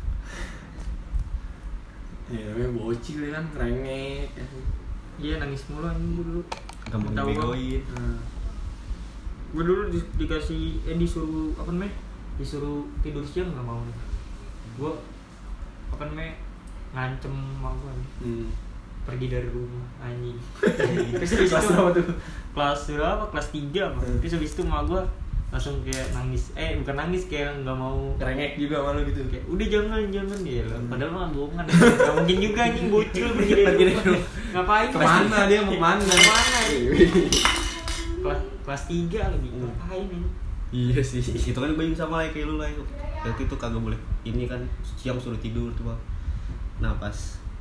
Iya, 2.31 2.45
namanya 2.49 2.69
bocil 2.73 3.17
ya 3.21 3.31
kan, 3.33 3.45
rengek. 3.53 4.27
iya 5.17 5.37
nangis 5.37 5.67
mulu 5.67 5.85
anjing 5.85 6.11
gue 6.11 6.25
dulu 6.25 6.41
dibegoin. 6.89 7.81
Nah, 7.91 8.17
gue 9.51 9.63
dulu 9.63 9.81
di- 9.87 10.11
dikasih 10.17 10.61
eh 10.83 10.95
disuruh 10.95 11.51
apa 11.53 11.69
namanya 11.69 11.93
disuruh 12.35 12.81
tidur 13.01 13.21
siang 13.21 13.51
nggak 13.51 13.61
mau 13.61 13.83
gue 14.73 14.91
apa 15.89 16.03
namanya 16.05 16.33
ngancem 16.91 17.29
mau 17.57 17.75
gue 17.75 17.91
hmm. 18.21 18.47
pergi 19.03 19.27
dari 19.27 19.47
rumah 19.47 19.83
anjing 19.99 20.39
terus 21.13 21.31
habis 21.33 21.51
Kelas 21.51 21.61
itu 21.61 21.73
berapa 21.73 21.91
tuh? 21.93 22.05
kelas 22.51 22.81
berapa 22.89 23.23
kelas 23.27 23.47
tiga 23.51 23.81
apa 23.89 23.99
Hmm. 24.01 24.17
terus 24.17 24.33
habis 24.33 24.51
itu 24.51 24.63
mau 24.63 24.81
gue 24.81 25.01
langsung 25.51 25.83
kayak 25.83 26.15
nangis. 26.15 26.55
Eh 26.55 26.79
bukan 26.79 26.95
nangis 26.95 27.27
kayak 27.27 27.51
nggak 27.67 27.75
mau 27.75 28.15
Rengek 28.15 28.55
juga 28.55 28.87
malu 28.87 29.03
gitu. 29.03 29.19
kayak 29.27 29.43
udah 29.51 29.67
jangan 29.67 30.01
jangan. 30.07 30.39
Ya 30.47 30.63
lah. 30.63 30.79
Padahal 30.87 31.11
mah 31.11 31.27
bohongan. 31.35 31.65
Nggak 31.67 32.13
mungkin 32.15 32.37
juga 32.39 32.59
anjing 32.63 32.87
bocil 32.87 33.27
pergi 33.35 33.53
dari 33.59 33.83
rumah. 33.91 34.23
ngapain? 34.55 34.87
Ke 34.87 34.99
mana 35.03 35.37
dia? 35.51 35.59
Mau 35.61 35.75
ke 35.75 35.79
mana? 35.83 36.01
ke 36.07 36.23
mana? 36.23 36.59
Kelas 38.23 38.39
kelas 38.63 38.83
tiga 38.87 39.21
lagi. 39.27 39.49
Ngapain 39.51 40.07
ini? 40.07 40.29
Iya 40.71 41.03
sih. 41.03 41.19
Itu 41.19 41.59
kan 41.59 41.75
gue 41.75 41.85
juga 41.91 41.99
sama 42.07 42.23
lah 42.23 42.31
kayak 42.31 42.47
lu 42.47 42.55
lah 42.55 42.71
itu. 42.71 42.83
Waktu 43.27 43.43
itu 43.43 43.55
kagak 43.59 43.81
boleh. 43.83 43.99
Ini 44.23 44.47
kan 44.47 44.63
siang 44.95 45.19
suruh 45.19 45.37
tidur 45.43 45.67
tuh 45.75 45.91
bang. 45.91 45.99
Nah 46.79 46.95
pas 46.95 47.13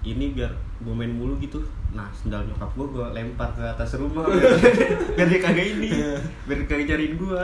ini 0.06 0.30
biar 0.32 0.54
gue 0.78 0.94
main 0.94 1.10
mulu 1.10 1.34
gitu. 1.42 1.58
Nah 1.90 2.06
sendal 2.14 2.46
nyokap 2.46 2.70
gue 2.70 2.86
gue 2.86 3.06
lempar 3.18 3.50
ke 3.50 3.66
atas 3.66 3.98
rumah. 3.98 4.30
Biar 5.18 5.26
dia 5.26 5.40
kagak 5.42 5.66
ini. 5.74 5.90
Biar 6.46 6.56
dia 6.62 6.66
kagak 6.70 6.86
cariin 6.94 7.18
gue 7.18 7.42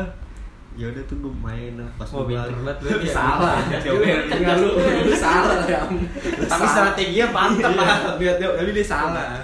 ya 0.77 0.87
udah 0.87 1.03
tuh 1.03 1.17
gue 1.19 1.35
main 1.35 1.73
lah 1.75 1.89
pas 1.95 2.05
Oh, 2.11 2.23
gue 2.23 2.37
balik 2.37 2.77
berarti 2.79 3.09
ya. 3.09 3.15
salah. 3.15 3.57
Juga. 3.85 4.07
Enggak 4.29 4.57
lu, 4.59 4.69
lu 4.77 5.15
salah 5.15 5.61
ya. 5.65 5.81
Tapi 6.43 6.65
strateginya 6.67 7.27
mantap 7.31 7.73
lah. 7.75 8.15
Biar 8.15 8.37
dia, 8.37 8.49
tapi 8.51 8.71
dia 8.71 8.85
salah. 8.87 9.41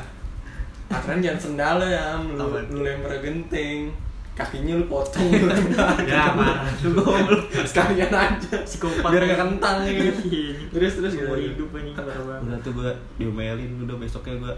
Aturan 0.86 1.18
jangan 1.18 1.40
sendal 1.40 1.76
ya, 1.82 2.20
lu, 2.20 2.36
lu 2.68 2.78
lempar 2.80 3.16
genteng. 3.18 3.88
Kakinya 4.32 4.74
lu 4.74 4.84
potong 4.86 5.28
lu 5.28 5.44
ya 6.08 6.32
parah 6.32 6.64
Lu 6.82 6.96
goblok. 6.96 7.52
Sekalian 7.62 8.08
aja. 8.08 8.56
Psikopat. 8.62 9.08
Biar 9.08 9.24
gak 9.26 9.40
kentang 9.42 9.76
ya. 9.84 9.92
Iya. 9.92 10.56
Terus 10.68 10.92
terus 10.98 11.12
gimana? 11.14 11.36
hidup 11.38 11.68
banget 11.68 11.96
udah 12.42 12.58
tuh 12.60 12.72
gue 12.74 12.90
diomelin 13.16 13.72
udah 13.78 13.96
besoknya 13.96 14.36
gue 14.38 14.54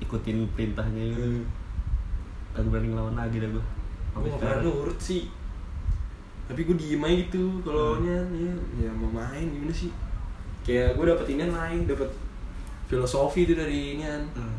ikutin 0.00 0.46
perintahnya 0.50 1.02
gitu 1.08 1.26
Hmm. 1.26 1.42
kagak 2.54 2.70
berani 2.70 2.88
ngelawan 2.88 3.16
lagi 3.16 3.36
dah 3.36 3.50
gue 3.50 3.64
Gue 4.12 4.26
gak 4.28 4.38
pernah 4.38 4.58
nurut 4.62 4.94
sih 4.96 5.26
Tapi 6.44 6.60
gue 6.62 6.76
diem 6.76 7.00
aja 7.00 7.14
gitu 7.24 7.44
kalau 7.60 7.96
Hmm. 7.96 8.04
nya 8.04 8.18
ya, 8.36 8.52
ya 8.78 8.90
mau 8.92 9.08
main 9.08 9.46
gimana 9.48 9.72
sih 9.72 9.88
Kayak 10.60 10.96
gue 10.96 11.04
dapet 11.06 11.26
ini 11.32 11.44
lain, 11.46 11.84
dapet 11.84 12.08
filosofi 12.84 13.44
itu 13.44 13.52
dari 13.52 13.96
ini 13.96 14.04
Hmm. 14.04 14.56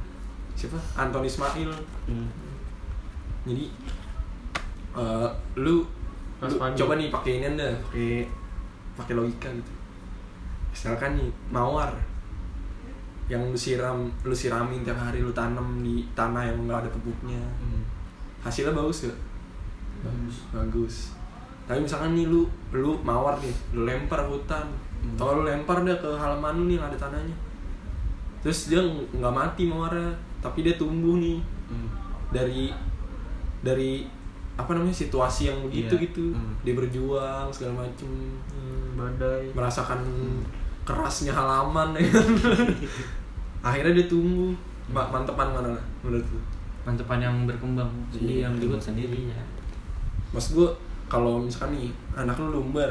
Siapa? 0.54 0.78
Anton 0.96 1.22
Ismail 1.22 1.70
Hmm. 2.06 2.30
Jadi 3.46 3.66
Eh, 4.96 5.30
lu, 5.60 5.84
lu 6.40 6.48
coba 6.56 6.96
nih 6.96 7.12
pakai 7.12 7.44
ini 7.44 7.60
dah 7.60 7.76
pakai 7.84 8.24
pakai 8.96 9.14
logika 9.14 9.52
gitu 9.52 9.72
misalkan 10.72 11.20
nih 11.20 11.28
mawar 11.52 11.92
yang 13.28 13.44
lu 13.44 13.60
siram 13.60 14.08
lu 14.24 14.32
siramin 14.32 14.88
tiap 14.88 14.96
hari 14.96 15.20
lu 15.20 15.36
tanam 15.36 15.84
di 15.84 16.08
tanah 16.16 16.48
yang 16.48 16.64
nggak 16.64 16.80
ada 16.80 16.90
pupuknya 16.96 17.44
Hmm. 17.60 17.84
hasilnya 18.40 18.72
bagus 18.72 19.12
gak 19.12 19.20
bagus 20.00 20.36
bagus 20.56 20.96
tapi 21.66 21.82
misalkan 21.82 22.14
nih 22.14 22.26
lu 22.26 22.46
lu 22.72 22.94
mawar 23.02 23.38
nih 23.38 23.54
lu 23.72 23.84
lempar 23.84 24.22
hutan. 24.24 24.66
Hmm. 25.02 25.14
atau 25.14 25.38
lu 25.38 25.44
lempar 25.44 25.82
dia 25.82 25.94
ke 25.96 26.10
halaman 26.10 26.54
lu 26.56 26.64
nih 26.66 26.76
yang 26.76 26.86
ada 26.86 26.98
tanahnya 26.98 27.36
terus 28.42 28.70
dia 28.70 28.78
ng- 28.80 29.06
nggak 29.16 29.34
mati 29.34 29.66
mawarnya 29.66 30.10
tapi 30.40 30.62
dia 30.62 30.76
tumbuh 30.76 31.18
nih. 31.18 31.42
Hmm. 31.66 31.90
dari 32.30 32.70
dari 33.62 34.06
apa 34.56 34.72
namanya 34.72 34.96
situasi 34.96 35.50
yang 35.50 35.60
begitu 35.62 35.92
Iya. 35.92 36.04
gitu. 36.06 36.26
Hmm. 36.32 36.54
dia 36.62 36.74
berjuang 36.74 37.48
segala 37.50 37.84
macem. 37.84 38.08
Hmm, 38.48 38.96
badai. 38.96 39.52
Merasakan 39.52 40.00
kerasnya 40.84 41.34
halaman. 41.34 41.92
Ya 41.92 42.06
akhirnya 43.68 43.94
dia 43.94 44.08
tumbuh. 44.08 44.54
Ma- 44.88 45.10
mantepan 45.10 45.50
mana 45.50 45.74
menurut 46.00 46.22
lu? 46.24 46.40
Mantepan 46.86 47.18
yang 47.20 47.36
berkembang 47.44 47.90
sendiri 48.08 48.38
Iya, 48.38 48.46
yang 48.46 48.54
dibuat 48.56 48.78
sendiri 48.80 49.10
sendiri. 49.10 49.34
Ya 49.34 49.42
Maksud 50.30 50.52
gua 50.56 50.70
kalau 51.06 51.40
misalkan 51.40 51.74
nih 51.74 51.90
anak 52.14 52.36
lu 52.38 52.50
lumbar 52.52 52.90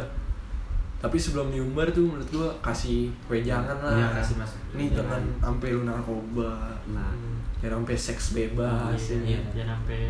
tapi 0.98 1.20
sebelum 1.20 1.52
diumbar 1.52 1.84
tuh 1.90 2.00
menurut 2.02 2.24
gua 2.32 2.48
kasih 2.64 3.12
wejangan 3.28 3.76
lah. 3.76 3.92
Iya, 3.92 4.06
kasih 4.16 4.34
masuk 4.40 4.60
nih 4.72 4.88
jangan 4.88 5.20
sampai 5.36 5.68
lu 5.70 5.84
narkoba. 5.84 6.80
Nah. 6.88 7.12
Jangan 7.60 7.84
sampai 7.84 7.96
seks 7.98 8.24
bebas. 8.32 8.96
Iya, 8.96 9.12
ya. 9.12 9.20
iya, 9.20 9.40
jangan 9.52 9.76
sampai 9.76 10.00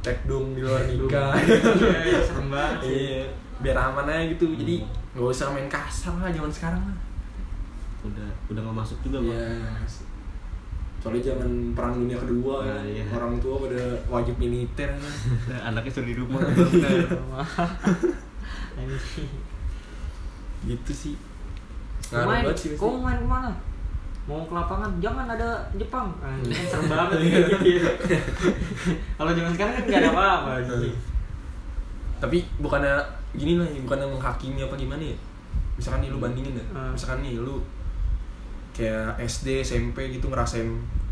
tek 0.00 0.18
dong 0.24 0.52
di 0.52 0.60
luar 0.60 0.84
nikah. 0.84 1.32
Iya, 2.04 2.20
serem 2.20 2.48
banget 2.48 2.76
sih. 2.80 2.92
iya 2.92 3.22
biar 3.60 3.76
aman 3.76 4.04
aja 4.04 4.24
gitu. 4.28 4.52
Jadi 4.52 4.84
Hmm. 4.84 5.16
nggak 5.16 5.32
usah 5.32 5.48
main 5.50 5.66
kasar 5.66 6.14
lah 6.16 6.28
zaman 6.28 6.48
sekarang 6.48 6.80
lah. 6.80 6.98
Udah 8.04 8.28
udah 8.48 8.60
nggak 8.60 8.78
masuk 8.78 8.98
juga 9.00 9.18
bang 9.20 9.32
Iya. 9.32 9.80
Soalnya 11.00 11.32
zaman 11.32 11.48
perang 11.72 11.96
dunia 11.96 12.14
kedua 12.14 12.60
Nah, 12.60 12.76
kan, 12.76 12.84
iya. 12.84 13.04
orang 13.08 13.34
tua 13.36 13.56
pada 13.58 13.80
wajib 14.06 14.36
militer 14.36 14.90
kan. 14.90 15.14
anaknya 15.68 15.90
suruh 15.90 16.04
di 16.04 16.14
rumah 16.14 16.44
Anjing. 18.76 19.30
gitu 20.62 20.92
sih. 20.92 21.14
Kau 22.02 22.16
Ngaruh 22.16 22.28
main, 22.28 22.42
banget 22.44 22.58
sih. 22.58 22.70
kau 22.76 22.96
main 22.96 23.16
ke 23.16 23.24
mana? 23.24 23.50
Mau 24.22 24.44
ke 24.44 24.52
lapangan, 24.52 24.90
jangan 24.98 25.26
ada 25.26 25.48
Jepang. 25.74 26.12
Anjing, 26.20 26.52
kan 26.52 26.66
serem 26.68 26.86
banget 26.92 27.18
gitu. 27.18 27.90
Kalau 29.16 29.30
zaman 29.30 29.50
sekarang 29.50 29.72
kan 29.74 29.84
nggak 29.86 30.00
ada 30.00 30.10
apa-apa. 30.10 30.50
anjing. 30.60 30.96
Tapi 32.20 32.38
bukannya 32.58 32.94
gini 33.32 33.56
lah, 33.56 33.64
bukannya 33.80 34.06
menghakimi 34.10 34.60
apa 34.60 34.76
gimana 34.76 35.00
ya? 35.02 35.16
Misalkan 35.74 36.04
nih 36.04 36.10
lu 36.10 36.20
bandingin 36.20 36.52
ya, 36.52 36.64
Hmm. 36.70 36.92
misalkan 36.92 37.24
nih 37.24 37.40
lu 37.40 37.56
kayak 38.80 39.20
SD, 39.20 39.60
SMP 39.60 40.08
gitu 40.08 40.32
ngerasain 40.32 40.66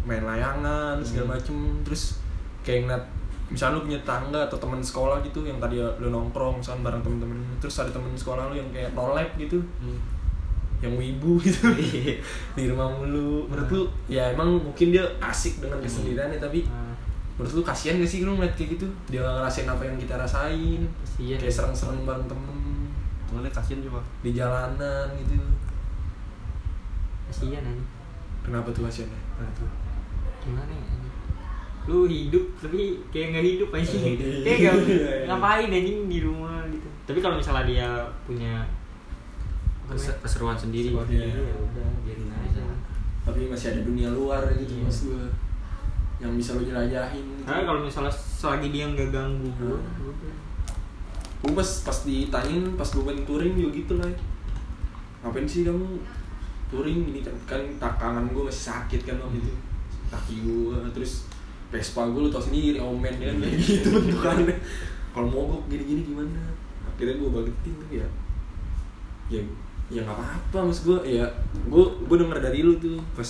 main 0.08 0.24
layangan 0.24 0.96
segala 1.04 1.36
macem, 1.36 1.84
terus 1.84 2.16
kayak 2.64 2.88
ngeliat 2.88 3.04
misalnya 3.48 3.80
lu 3.80 3.84
punya 3.88 4.00
tangga 4.04 4.40
atau 4.44 4.60
teman 4.60 4.80
sekolah 4.80 5.24
gitu 5.24 5.40
yang 5.44 5.56
tadi 5.56 5.80
lu 5.80 6.08
nongkrong 6.12 6.60
misalkan 6.60 6.84
bareng 6.84 7.00
temen-temen 7.00 7.40
terus 7.56 7.80
ada 7.80 7.88
temen 7.88 8.12
sekolah 8.12 8.52
lu 8.52 8.54
yang 8.56 8.68
kayak 8.72 8.92
nolep 8.92 9.28
gitu. 9.36 9.60
Hmm. 9.80 10.00
yang 10.78 10.94
wibu 10.94 11.34
gitu. 11.46 11.74
Di 12.54 12.70
rumah 12.70 12.86
mulu. 12.86 13.50
Menurut 13.50 13.66
lu 13.66 13.82
ya 14.06 14.30
emang 14.30 14.62
mungkin 14.62 14.94
dia 14.94 15.02
asik 15.18 15.58
dengan 15.58 15.82
kesendiriannya 15.82 16.38
tapi 16.38 16.62
Nah, 16.70 16.94
menurut 17.34 17.50
lu 17.58 17.62
kasihan 17.66 17.98
gak 17.98 18.06
sih 18.06 18.22
lu 18.22 18.38
ngeliat 18.38 18.54
kayak 18.54 18.78
gitu? 18.78 18.86
Dia 19.10 19.26
ngerasain 19.26 19.66
apa 19.66 19.82
yang 19.82 19.98
kita 19.98 20.14
rasain. 20.14 20.86
Kasihan. 21.02 21.38
kayak 21.42 21.50
serang-serang 21.50 22.06
bareng 22.06 22.30
temen. 22.30 22.86
Soalnya 23.26 23.50
kasian 23.50 23.82
coba 23.82 23.98
di 24.22 24.30
jalanan 24.30 25.10
gitu 25.18 25.34
Kasihan 27.28 27.62
anjing. 27.62 27.88
kenapa 28.40 28.68
tuh 28.70 28.82
kasihan 28.82 29.08
ya 29.08 29.20
Gimana 30.40 30.72
ya? 30.72 30.96
Lu 31.84 32.04
hidup 32.04 32.44
tapi 32.58 33.00
kayak 33.08 33.26
nggak 33.32 33.44
hidup 33.46 33.68
anjing. 33.70 34.02
Iya, 34.04 34.16
Kayak 34.44 34.58
nggak 34.60 34.76
iya, 34.86 34.96
iya. 34.98 35.26
ngapain 35.26 35.68
anjing 35.68 36.00
di 36.04 36.18
rumah 36.20 36.60
gitu. 36.66 36.88
Tapi 37.04 37.18
kalau 37.18 37.36
misalnya 37.36 37.64
dia 37.64 37.88
punya 38.22 38.64
keseruan 40.20 40.52
sendiri 40.52 40.92
Keseruan 40.92 41.08
Iya. 41.08 41.24
sendiri, 41.24 41.40
ya 41.42 41.56
udah 41.58 41.88
biarin 42.02 42.28
aja. 42.30 42.64
tapi 43.24 43.40
masih 43.44 43.66
ada 43.70 43.80
dunia 43.82 44.08
luar 44.08 44.40
gitu 44.54 44.72
Iya. 44.74 44.82
maksud 44.82 45.04
gua 45.10 45.24
yang 46.18 46.32
bisa 46.34 46.50
lu 46.52 46.64
jelajahin 46.64 47.24
gitu. 47.24 47.42
Karena 47.44 47.62
kalau 47.62 47.80
misalnya 47.82 48.10
selagi 48.10 48.68
dia 48.68 48.84
nggak 48.86 49.08
ganggu 49.08 49.48
gue, 49.54 49.76
Hmm. 49.76 50.36
Gue 51.38 51.54
pas 51.54 51.70
pas 51.86 51.98
ditanyain 52.02 52.66
pas 52.74 52.84
gue 52.84 52.98
main 53.00 53.22
touring 53.22 53.54
juga 53.54 53.70
gitu 53.72 53.92
lah 53.94 54.10
Ngapain 55.20 55.46
sih 55.46 55.62
kamu 55.62 55.86
touring 56.68 57.00
ini 57.08 57.20
kan 57.24 57.34
kan 57.48 57.60
tak 57.80 57.92
tangan 57.96 58.24
gue 58.28 58.42
masih 58.44 58.64
sakit 58.72 59.00
kan 59.08 59.16
waktu 59.20 59.40
itu. 59.40 59.52
Kaki 60.08 60.34
gue 60.44 60.76
terus 60.96 61.28
Vespa 61.68 62.08
gue 62.08 62.20
lu 62.24 62.30
tau 62.32 62.40
sendiri 62.40 62.80
omen 62.80 63.12
ya 63.20 63.28
kan 63.32 63.36
kayak 63.44 63.56
gitu 63.60 63.88
bentukannya. 63.92 64.56
Kalau 65.12 65.28
mogok 65.28 65.68
gini-gini 65.68 66.04
gimana? 66.04 66.40
Akhirnya 66.84 67.20
gue 67.20 67.28
balikin 67.28 67.72
tuh 67.76 67.90
ya. 67.92 68.06
Ya 69.28 69.40
ya 69.88 70.00
nggak 70.04 70.16
apa-apa 70.16 70.58
mas. 70.68 70.80
Gue 70.84 70.98
ya 71.04 71.24
gue 71.68 71.84
gue 72.08 72.16
denger 72.16 72.38
dari 72.40 72.60
lu 72.64 72.76
tuh 72.80 72.96
pas 73.12 73.28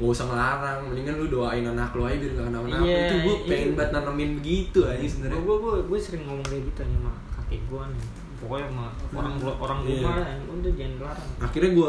nggak 0.00 0.16
usah 0.16 0.24
ngelarang 0.32 0.80
mendingan 0.88 1.20
lu 1.20 1.28
doain 1.28 1.60
anak 1.60 1.92
lu 1.92 2.08
aja 2.08 2.16
biar 2.16 2.32
gak 2.32 2.46
kenapa-napa. 2.48 2.84
Iya, 2.88 3.00
itu 3.04 3.16
gue 3.20 3.36
pengen 3.44 3.68
iya. 3.68 3.76
banget 3.76 3.92
nanamin 3.92 4.30
begitu 4.40 4.80
aja 4.88 5.04
sebenarnya. 5.04 5.40
Gue 5.44 5.56
gue 5.60 5.74
gue 5.84 5.98
sering 6.00 6.24
ngomong 6.24 6.46
kayak 6.48 6.64
gitu 6.72 6.80
nih 6.88 6.96
sama 6.96 7.12
kakek 7.36 7.62
gue 7.68 7.84
nih 7.92 8.04
pokoknya 8.40 8.66
sama 8.66 8.86
orang 9.12 9.34
orang 9.54 9.78
Iya. 9.82 10.00
rumah 10.00 10.14
lah 10.16 10.28
udah 10.50 10.72
jangan 10.72 10.92
dilarang. 10.96 11.28
Akhirnya 11.38 11.70
gue 11.70 11.88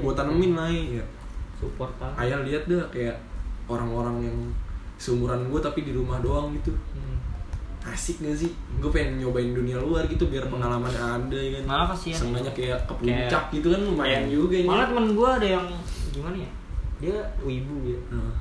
gue 0.00 0.12
tanemin 0.16 0.52
lah 0.54 0.68
ya 0.68 1.04
support 1.54 1.92
lah. 1.96 2.12
Ayah 2.16 2.40
lihat 2.40 2.62
deh 2.64 2.80
kayak 2.88 3.16
orang-orang 3.66 4.16
yang 4.22 4.38
seumuran 4.96 5.46
gue 5.46 5.60
tapi 5.60 5.80
di 5.82 5.92
rumah 5.92 6.18
doang 6.18 6.52
gitu. 6.54 6.72
Hmm. 6.92 7.16
asik 7.82 8.20
gak 8.20 8.36
sih? 8.36 8.52
Gue 8.76 8.88
pengen 8.88 9.16
nyobain 9.18 9.50
dunia 9.50 9.76
luar 9.76 10.04
gitu 10.04 10.28
biar 10.28 10.44
pengalaman 10.46 10.92
ada 10.92 11.32
ya 11.32 11.50
kan? 11.56 11.62
Malah 11.64 11.86
kasihan 11.88 12.20
sengaja 12.20 12.52
kayak 12.52 12.76
ke 12.84 12.92
Kayak- 12.92 13.00
puncak 13.24 13.44
gitu 13.50 13.66
kan 13.70 13.80
lumayan 13.82 14.20
Kayak- 14.20 14.28
juga 14.30 14.56
ya. 14.56 14.66
Malah 14.68 14.86
temen 14.86 15.06
gue 15.10 15.28
ada 15.30 15.48
yang 15.50 15.66
gimana 16.10 16.36
ya? 16.36 16.50
Dia 17.00 17.16
wibu 17.40 17.74
gitu. 17.82 18.02
Nah, 18.12 18.36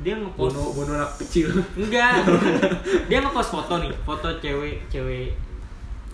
dia 0.00 0.14
ngepost 0.16 0.50
bono 0.50 0.62
bono 0.74 0.90
anak 0.92 1.12
kecil. 1.16 1.46
Enggak. 1.78 2.26
Dia 3.12 3.18
ngepost 3.20 3.50
foto 3.52 3.74
nih 3.78 3.92
foto 4.02 4.28
cewek 4.40 4.82
cewek 4.88 5.30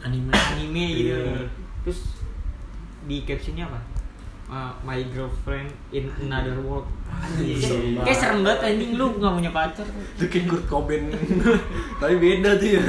anime 0.07 0.31
anime 0.31 0.85
gitu. 0.95 1.19
Iya. 1.19 1.47
terus 1.83 2.01
di 3.07 3.23
captionnya 3.27 3.67
apa? 3.67 3.81
Uh, 4.47 4.71
my 4.87 5.03
girlfriend 5.11 5.67
in 5.91 6.07
another 6.23 6.55
world. 6.63 6.87
Kayak 8.07 8.15
serem 8.15 8.47
banget. 8.47 8.63
anjing. 8.63 8.95
Lu 8.95 9.19
gak 9.19 9.35
punya 9.35 9.51
pacar. 9.51 9.87
Itu 10.15 10.31
kayak 10.31 10.47
Kurt 10.47 10.65
Cobain. 10.71 11.11
Tapi 12.03 12.15
beda 12.23 12.55
tuh 12.55 12.79
ya. 12.79 12.85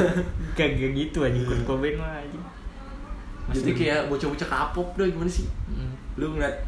Kagak 0.54 0.94
gitu 0.94 1.26
anjing. 1.26 1.46
Kurt 1.50 1.66
Cobain 1.66 1.98
mah 1.98 2.22
anjing. 2.22 2.44
Jadi 3.58 3.72
kayak 3.74 4.06
bocah-bocah 4.06 4.50
kapok 4.50 4.90
dah 5.02 5.08
gimana 5.08 5.32
sih? 5.32 5.48
Hmm. 5.72 5.94
lu 6.18 6.34
ngeliat 6.34 6.66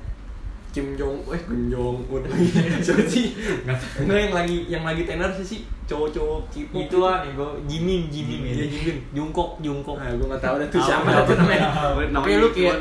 Kim 0.69 0.93
Jong 0.93 1.25
eh 1.33 1.41
Kim 1.41 1.73
Jong 1.73 1.97
Un. 2.05 2.21
Siapa 2.85 3.01
sih? 3.09 3.33
Nggak 4.05 4.17
yang 4.29 4.33
lagi 4.37 4.57
yang 4.69 4.83
lagi 4.85 5.01
tenar 5.09 5.33
sih 5.33 5.45
sih? 5.45 5.59
Cowok-cowok 5.89 6.53
K-pop 6.53 6.77
itu 6.85 6.97
ah 7.01 7.25
nih 7.25 7.31
gua 7.33 7.57
Jimin 7.65 8.05
Jimin. 8.13 8.41
Iya, 8.45 8.65
Jimin. 8.69 8.97
Jungkook 9.17 9.57
Jungkook. 9.65 9.97
Nah, 9.97 10.13
gue 10.13 10.27
gak 10.29 10.41
tau 10.45 10.55
dah 10.61 10.67
tuh 10.69 10.77
Tahu, 10.77 10.85
siapa 10.85 11.09
tahu, 11.09 11.25
tuh 11.25 11.35
namanya. 11.41 11.69
tahu. 11.73 11.93
Makanya 12.13 12.37
lu 12.37 12.49
kayak 12.53 12.75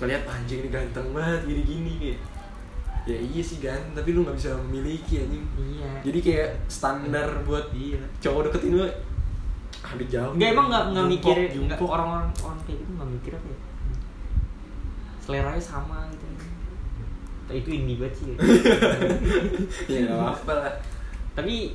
ngeliat 0.00 0.22
anjing 0.28 0.58
ini 0.60 0.68
ganteng 0.68 1.06
banget 1.16 1.40
gini-gini 1.48 1.92
kayak. 1.96 2.18
Ya 3.08 3.16
iya 3.16 3.40
sih 3.40 3.58
ganteng, 3.64 3.96
tapi 3.96 4.12
lu 4.12 4.20
gak 4.28 4.36
bisa 4.36 4.52
memiliki 4.68 5.24
anjing. 5.24 5.44
iya. 5.56 5.88
Jadi 6.04 6.18
kayak 6.20 6.48
standar 6.68 7.28
buat 7.48 7.72
iya. 7.72 7.96
cowok 8.20 8.52
deketin 8.52 8.76
lu 8.76 8.84
ada 9.80 10.04
jauh. 10.04 10.32
Enggak 10.36 10.48
emang 10.52 10.66
nggak 10.68 10.84
nggak 10.92 11.06
mikir 11.08 11.36
nggak 11.64 11.80
orang-orang 11.80 12.28
orang 12.44 12.60
kayak 12.68 12.78
gitu 12.84 12.90
nggak 12.92 13.08
mikir 13.16 13.32
apa 13.32 13.46
ya? 13.48 13.58
Seleranya 15.24 15.62
sama 15.64 16.04
gitu 16.12 16.24
itu 17.52 17.68
indie 17.68 17.96
banget 17.96 18.14
sih 18.16 18.32
ya 19.92 20.00
gak 20.04 20.16
apa-apa 20.16 20.52
lah. 20.56 20.72
tapi 21.32 21.74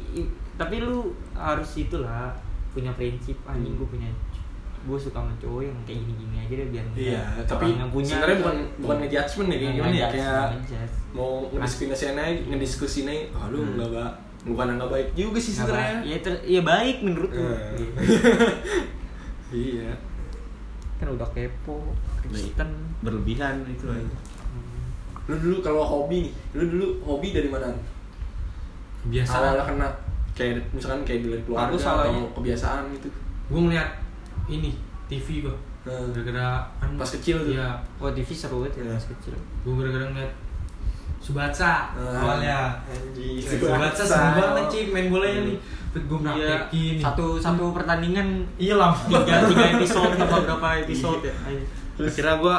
tapi 0.54 0.76
lu 0.80 0.98
harus 1.34 1.70
itulah 1.76 2.32
punya 2.72 2.92
prinsip 2.92 3.36
anjing 3.44 3.72
Hmm. 3.72 3.80
gue 3.80 3.90
punya 3.90 4.10
gue 4.82 4.94
suka 4.96 5.18
sama 5.18 5.34
cowok 5.36 5.62
yang 5.64 5.78
kayak 5.82 5.98
gini-gini 6.00 6.36
aja 6.38 6.54
deh 6.54 6.68
biar 6.70 6.86
Iya, 6.94 7.22
nggak 7.34 7.46
tapi 7.48 7.66
yang 7.74 7.90
punya 7.90 8.06
sebenarnya 8.12 8.38
bukan 8.38 8.58
bukan 8.78 8.96
ngejudgment 9.00 9.48
ya 9.48 9.56
kayak 9.56 9.64
Nggak 9.66 9.74
gimana 9.76 9.96
ya 9.96 10.08
kayak 10.08 10.28
nggak 10.28 10.50
mau 11.12 11.32
ngediskusin 11.50 11.90
aja, 12.14 12.42
ngediskusin 12.46 13.06
aja, 13.08 13.24
oh 13.34 13.46
lu 13.50 13.60
Hmm. 13.60 13.74
nggak 13.82 14.12
bukan 14.46 14.68
nggak 14.78 14.92
baik 14.92 15.10
juga 15.14 15.40
sih 15.40 15.52
Nggak 15.52 15.66
sebenarnya. 15.66 15.98
ya, 16.06 16.18
ter- 16.22 16.46
ya 16.46 16.62
baik 16.62 16.98
menurut 17.02 17.32
lu 17.32 17.42
Eh. 17.50 17.60
Gitu. 17.74 17.98
Iya. 19.52 19.90
kan 20.96 21.08
udah 21.10 21.28
kepo 21.30 21.92
Kristen 22.22 22.70
berlebihan 23.02 23.66
itu 23.66 23.86
Hmm. 23.86 24.06
Lu 25.26 25.36
dulu 25.36 25.58
kalau 25.60 25.82
hobi 25.82 26.18
nih, 26.22 26.34
lu 26.54 26.64
dulu 26.68 26.88
hobi 27.04 27.32
dari 27.32 27.48
mana? 27.48 27.70
biasa 29.06 29.34
Awalnya 29.36 29.64
kena 29.64 29.88
kayak 30.34 30.58
misalkan 30.70 31.02
kayak 31.02 31.20
dari 31.24 31.38
keluarga 31.40 31.70
Aku 31.70 31.76
atau 31.76 31.86
salahnya. 32.02 32.22
kebiasaan 32.32 32.84
gitu 32.92 33.08
gue 33.46 33.62
ngeliat 33.62 33.90
ini 34.48 34.74
TV 35.06 35.42
gue 35.42 35.56
Nah. 35.86 36.02
gara-gara 36.10 36.66
kan 36.76 36.90
Pas 36.96 37.06
kecil 37.08 37.38
tuh. 37.40 37.54
iya 37.54 37.70
Wah 37.96 38.10
TV 38.10 38.26
seru 38.28 38.60
banget 38.60 38.82
ya 38.82 38.84
Iya. 38.84 38.94
pas 38.96 39.06
kecil. 39.08 39.34
gue 39.38 39.74
gara-gara 39.76 40.06
ngeliat 40.08 40.34
Subatsa 41.20 41.94
Nah. 41.94 42.18
awalnya. 42.20 42.82
Subatsa 43.40 44.04
seru 44.04 44.30
banget 44.36 44.66
sih 44.68 44.84
main 44.90 45.08
bolanya 45.08 45.40
nih 45.44 45.58
terus 45.94 46.04
gue 46.04 46.18
Iya, 46.20 46.34
praktekin 46.60 46.96
satu 47.00 47.26
satu 47.38 47.64
pertandingan 47.72 48.28
iya 48.58 48.76
lah 48.76 48.90
tiga 49.00 49.46
tiga 49.46 49.66
episode 49.72 50.18
apa 50.18 50.38
berapa 50.44 50.68
episode 50.82 51.22
ya? 51.24 51.36
terus 51.94 52.12
kira 52.12 52.36
gue 52.36 52.56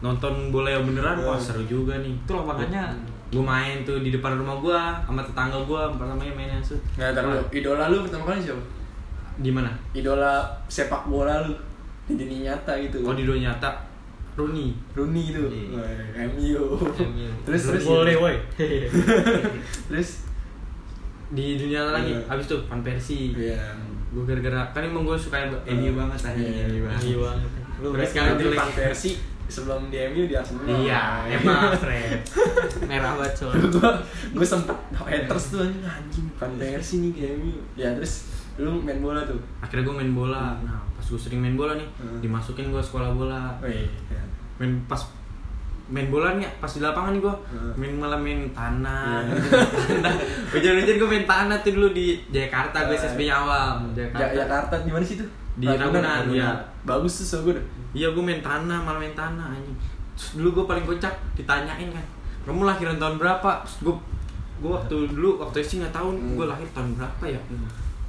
nonton 0.00 0.48
bola 0.48 0.72
yang 0.72 0.84
beneran 0.84 1.20
wah 1.20 1.36
Nah. 1.36 1.40
seru 1.40 1.62
juga 1.64 1.96
nih. 2.00 2.12
Itu 2.16 2.32
lapangannya 2.32 2.84
gue 3.30 3.44
main 3.44 3.86
tuh 3.86 4.02
di 4.02 4.10
depan 4.10 4.34
rumah 4.34 4.58
gue 4.58 4.80
sama 5.06 5.22
tetangga 5.22 5.60
gue 5.62 5.80
pertamanya 5.94 6.32
mainnya 6.34 6.58
tuh. 6.58 6.80
Ntar 6.96 7.22
lu, 7.22 7.38
idola 7.52 7.86
lu 7.86 8.02
pertama 8.02 8.32
kali 8.32 8.42
siapa? 8.42 8.64
di 9.40 9.48
mana? 9.48 9.72
Idola 9.92 10.44
sepak 10.66 11.06
bola 11.06 11.40
lu. 11.46 11.54
Di 12.04 12.18
dunia 12.18 12.52
nyata 12.52 12.74
gitu. 12.76 13.00
oh 13.06 13.14
di 13.14 13.22
dunia 13.22 13.52
nyata. 13.52 13.70
Rooney. 14.34 14.72
Rooney 14.96 15.30
itu. 15.30 15.42
Iya. 15.46 15.78
Wah, 15.78 16.26
MU. 16.32 16.64
Terus 17.44 17.62
terus. 17.66 17.82
Boleh 17.84 18.14
woi. 18.16 18.34
Terus? 19.90 20.10
Di 21.30 21.54
dunia 21.56 21.80
nyata 21.82 21.92
lagi. 22.00 22.12
Iya. 22.14 22.24
habis 22.26 22.46
tuh 22.48 22.60
Van 22.66 22.80
Persie. 22.80 23.36
Iya. 23.36 23.58
gue 24.10 24.26
gara-gara 24.26 24.74
kan 24.74 24.82
emang 24.82 25.06
gue 25.06 25.14
suka 25.14 25.38
MU 25.70 25.90
banget 25.94 26.18
tadi 26.18 26.42
Iya, 26.42 26.66
MU 26.66 26.82
banget. 26.82 27.46
Iya 27.78 27.88
Terus 27.94 28.08
sekarang 28.10 28.30
Nanti 28.34 28.42
jelek. 28.42 28.58
Van 28.58 28.72
Persie 28.74 29.16
sebelum 29.50 29.86
di 29.86 29.98
MU 30.06 30.24
di 30.24 30.32
Arsenal. 30.32 30.62
iya 30.70 31.02
emang 31.28 31.74
Fred 31.82 32.22
merah 32.82 33.12
banget 33.14 33.44
gue 33.50 33.90
gue 34.32 34.46
sempet 34.46 34.72
haters 34.94 35.44
tuh 35.50 35.60
anjing 35.60 35.82
anjing 35.82 36.26
Van 36.32 36.50
Persie 36.54 36.98
nih 37.00 37.10
di 37.10 37.20
MU. 37.34 37.52
Ya 37.74 37.90
terus 37.92 38.30
lu 38.56 38.78
main 38.78 38.98
bola 38.98 39.20
tuh. 39.22 39.40
akhirnya 39.58 39.82
gue 39.82 39.96
main 39.96 40.12
bola 40.12 40.52
Hmm. 40.52 40.64
nah 40.64 40.78
pas 40.90 41.04
gue 41.04 41.18
sering 41.18 41.40
main 41.40 41.54
bola 41.54 41.74
nih 41.74 41.88
Hmm. 41.96 42.20
dimasukin 42.20 42.68
gue 42.68 42.80
sekolah 42.80 43.10
bola 43.10 43.56
Wih. 43.58 43.88
ya. 44.06 44.22
main 44.56 44.76
pas 44.84 45.00
main 45.86 46.06
bola 46.06 46.32
nih 46.32 46.46
pas 46.60 46.68
di 46.68 46.78
lapangan 46.78 47.10
nih 47.10 47.20
gue 47.20 47.34
Hmm. 47.48 47.72
main 47.74 47.92
malah 47.96 48.14
main 48.16 48.46
tanah 48.50 49.24
Iya. 49.24 49.34
hujan-hujan 50.52 50.96
gue 50.96 51.08
main 51.08 51.24
tanah 51.24 51.56
tuh 51.58 51.72
dulu 51.72 51.88
di 51.90 52.20
Jakarta 52.28 52.84
gue 52.84 52.94
Eh. 52.94 53.00
SSB 53.00 53.20
awal 53.26 53.80
Ja 53.90 54.06
Jakarta 54.06 54.34
Jakarta 54.36 54.74
di 54.78 54.90
mana 54.90 55.02
sih 55.02 55.16
tuh? 55.16 55.28
Di 55.56 55.66
Ragunan, 55.66 56.28
iya. 56.28 56.50
Bagus 56.82 57.20
tuh 57.20 57.26
so 57.28 57.38
good. 57.42 57.58
iya 57.90 58.06
gue 58.06 58.20
main 58.20 58.38
tanah 58.38 58.78
malah 58.78 58.96
main 58.96 59.12
tanah 59.12 59.50
anjing. 59.50 59.74
Terus 60.14 60.30
dulu 60.36 60.48
gue 60.52 60.64
paling 60.66 60.84
kocak 60.84 61.10
ditanyain 61.34 61.88
kan 61.88 62.06
kamu 62.40 62.62
lahiran 62.64 62.96
tahun 62.96 63.16
berapa? 63.16 63.50
Terus 63.60 63.76
gue 63.82 63.94
gue 64.58 64.70
waktu 64.70 64.96
dulu 65.10 65.30
waktu 65.38 65.56
SD 65.58 65.80
nggak 65.80 65.92
tahu 65.92 66.08
Hmm. 66.12 66.34
gue 66.34 66.46
lahir 66.46 66.68
tahun 66.70 66.94
berapa 66.94 67.24
ya? 67.26 67.40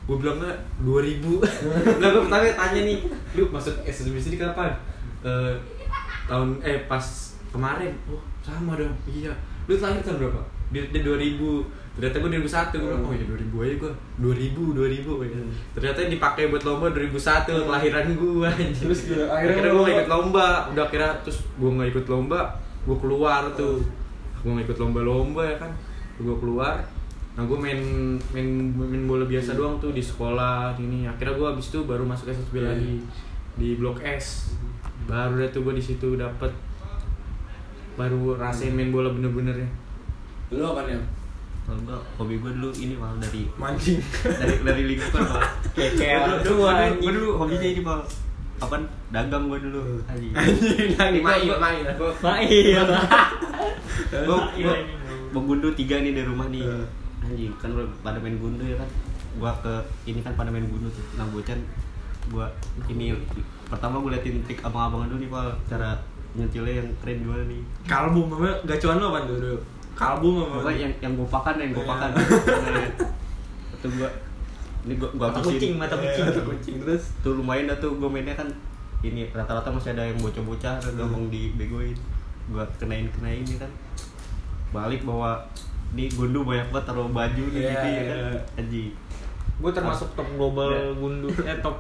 Gue 0.03 0.17
bilang 0.17 0.37
nggak 0.37 0.57
2000 0.81 1.23
nggak 1.97 2.09
gue 2.09 2.21
pertama 2.21 2.43
tanya 2.51 2.81
nih 2.83 2.97
lu 3.31 3.43
masuk 3.47 3.75
SSB 3.81 4.15
sini 4.17 4.35
kapan 4.35 4.71
Eh, 5.21 5.53
tahun 6.25 6.57
eh 6.61 6.85
pas 6.85 7.05
kemarin. 7.49 7.93
Oh 8.05 8.17
sama 8.41 8.73
dong. 8.73 8.89
Iya. 9.05 9.29
Lu 9.65 9.75
lahir 9.75 10.01
tahun 10.01 10.17
berapa? 10.19 10.41
Dia, 10.69 10.81
dia 10.87 11.01
2000 11.03 11.61
ternyata 12.01 12.17
gue 12.17 12.29
2001 12.33 12.73
gue 12.73 12.81
bilang 12.81 13.05
oh 13.05 13.13
ya 13.13 13.25
2000 13.29 13.61
aja 13.61 13.75
gue 13.77 13.91
2000 14.17 14.57
2000 14.73 15.29
ya. 15.29 15.37
ternyata 15.77 15.99
dipakai 16.09 16.43
buat 16.49 16.63
lomba 16.65 16.89
2001 16.89 17.69
kelahiran 17.69 18.05
gue 18.09 18.49
Terus 18.73 18.99
akhirnya 19.05 19.53
akhirnya 19.53 19.69
gue 19.69 19.83
gak 19.85 19.95
ikut 20.01 20.09
lomba. 20.09 20.47
Udah 20.73 20.83
akhirnya 20.89 21.11
terus 21.21 21.45
gue 21.45 21.69
gak 21.69 21.89
ikut 21.93 22.05
lomba 22.09 22.39
gue 22.81 22.97
keluar 22.97 23.43
tuh. 23.53 23.77
Gue 24.41 24.49
gak 24.57 24.65
ikut 24.65 24.77
lomba-lomba 24.81 25.41
ya 25.45 25.55
kan. 25.61 25.71
Gue 26.17 26.33
keluar. 26.41 26.81
Nah 27.37 27.45
gue 27.45 27.53
main 27.53 27.77
main 28.33 28.49
main 28.73 29.03
bola 29.05 29.29
biasa 29.29 29.53
doang 29.53 29.77
tuh 29.77 29.93
di 29.93 30.01
sekolah 30.01 30.73
ini 30.81 31.05
akhirnya 31.05 31.37
gue 31.37 31.47
abis 31.53 31.69
itu 31.69 31.85
baru 31.85 32.01
masuk 32.01 32.33
SSB 32.33 32.57
Iya. 32.57 32.73
lagi 32.73 32.95
di 33.61 33.77
blok 33.77 34.01
S. 34.01 34.57
Baru 35.05 35.37
deh 35.37 35.53
tuh 35.53 35.61
gue 35.61 35.77
di 35.77 35.83
situ 35.85 36.17
dapet. 36.17 36.49
Baru 37.93 38.33
rasain 38.33 38.73
main 38.73 38.89
bola 38.89 39.13
bener-bener 39.13 39.53
ya. 39.53 39.69
Lu 40.57 40.65
apa 40.65 40.89
nih? 40.89 41.20
Kalau 41.61 41.79
gua 41.83 41.97
hobi 42.17 42.35
gua 42.37 42.51
dulu 42.51 42.69
ini 42.75 42.93
mal 42.93 43.13
dari 43.15 43.45
Mancing. 43.53 44.01
dari 44.23 44.55
dari 44.59 44.83
lingkungan 44.89 45.23
mal. 45.23 45.41
Kayak 45.77 45.91
Gua 45.91 45.99
kayak 45.99 46.19
dulu- 46.19 46.41
tua 46.41 46.55
gua 46.57 46.67
dulu- 46.67 46.81
anjing. 46.81 46.99
gua 46.99 47.11
dulu 47.13 47.29
hobinya 47.37 47.67
ini 47.67 47.81
mal. 47.81 47.99
Apa 48.57 48.75
dagang 49.09 49.43
gua 49.45 49.57
dulu. 49.57 49.81
Anjing. 50.05 50.33
Anjing, 51.01 51.21
main 51.21 51.41
main 51.55 51.85
Gua- 51.95 52.17
main. 52.19 52.51
gua- 54.27 54.51
iya. 54.53 54.73
Gua 55.31 55.41
gundu 55.45 55.69
tiga 55.71 55.95
nih 55.97 56.11
di 56.11 56.21
rumah 56.21 56.47
nih. 56.47 56.61
Eh. 56.61 56.85
Anjing 57.23 57.53
kan 57.55 57.69
pada 58.01 58.17
main 58.17 58.35
gundu 58.35 58.63
ya 58.63 58.75
kan. 58.75 58.89
Gua 59.37 59.51
ke 59.57 59.73
ini 60.05 60.19
kan 60.19 60.33
pada 60.33 60.49
main 60.49 60.65
gundu 60.65 60.89
tuh. 60.89 61.05
Nah 61.15 61.25
bocan 61.25 61.61
gua 62.29 62.49
ini 62.87 63.15
pertama 63.65 63.97
gua 63.97 64.11
liatin 64.11 64.43
trik 64.43 64.59
abang-abang 64.61 65.07
dulu 65.07 65.19
nih 65.19 65.29
mal 65.29 65.47
cara 65.65 65.95
nyentilnya 66.31 66.79
yang 66.79 66.87
keren 66.99 67.17
gimana 67.19 67.43
nih. 67.45 67.61
Kalbum 67.85 68.27
apa? 68.33 68.59
Gacuan 68.65 68.97
lu 68.97 69.07
apa 69.07 69.19
dulu? 69.25 69.55
Kalbum 70.01 70.33
apa? 70.39 70.55
Pokoknya 70.57 70.79
yang 70.81 70.93
yang 70.99 71.13
gopakan 71.15 71.55
yang 71.55 71.71
gopakan. 71.71 72.09
Itu 73.75 73.87
gua 73.93 74.09
ini 74.81 74.93
gua 74.95 75.09
gua 75.11 75.27
Mata 75.29 75.39
kucing, 75.39 75.73
mata 75.75 75.93
Eh, 75.93 76.01
kucing. 76.03 76.25
Mata 76.25 76.41
kucing 76.43 76.75
terus. 76.79 77.03
tuh 77.21 77.33
lumayan 77.35 77.65
dah 77.65 77.77
tuh 77.77 77.93
gue 77.93 78.09
mainnya 78.09 78.33
kan 78.33 78.49
ini 79.01 79.29
rata-rata 79.29 79.69
masih 79.69 79.93
ada 79.93 80.03
yang 80.03 80.17
bocah-bocah 80.17 80.77
Hmm. 80.79 80.93
gampang 80.95 81.25
dibegoin 81.27 81.93
gue 82.43 82.63
kenain 82.75 83.05
kenain 83.11 83.39
ini 83.39 83.55
kan 83.55 83.69
balik 84.71 85.01
bawa 85.01 85.37
di 85.91 86.05
gundu 86.07 86.41
banyak 86.41 86.65
banget 86.67 86.85
taruh 86.87 87.05
baju 87.07 87.43
di 87.43 87.59
Iya, 87.59 87.69
sini 87.71 87.89
ya 87.91 88.03
kan 88.03 88.17
iya. 88.17 88.23
gue 88.25 88.41
anjing 88.57 88.89
Gue 89.57 89.71
termasuk 89.71 90.09
top 90.11 90.29
global 90.31 90.69
Iya. 90.71 90.93
gundu 90.95 91.27
eh 91.39 91.57
top 91.59 91.77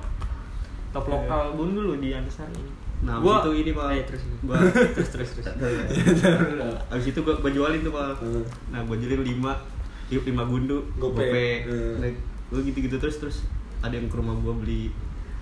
top 0.91 1.03
Iya. 1.03 1.13
lokal 1.15 1.43
gundu 1.55 1.79
loh 1.83 1.97
di 1.97 2.09
Antasari 2.11 2.53
ini. 2.53 2.73
Nah 3.01 3.17
Gua- 3.17 3.41
abis 3.41 3.49
itu 3.49 3.51
ini 3.59 3.71
pak 3.71 3.85
Eh, 3.91 4.03
terus. 4.05 4.23
gua 4.41 4.55
terus 4.61 5.09
terus 5.09 5.29
terus. 5.33 5.45
abis 6.93 7.05
itu 7.07 7.19
gue 7.19 7.33
gua 7.35 7.51
jualin 7.51 7.81
tuh 7.81 7.91
pak 7.91 8.13
Hmm. 8.17 8.43
nah 8.69 8.79
gue 8.79 8.95
jualin 8.95 9.21
lima 9.25 9.53
yuk 10.07 10.23
lima 10.23 10.43
gundu 10.43 10.85
Gope. 10.95 11.25
Hmm. 11.63 11.97
nah, 11.97 12.09
gue 12.47 12.61
gitu-gitu 12.63 12.95
terus 12.95 13.17
terus 13.17 13.37
ada 13.79 13.91
yang 13.91 14.05
ke 14.05 14.13
rumah 14.13 14.35
gue 14.35 14.53
beli 14.55 14.83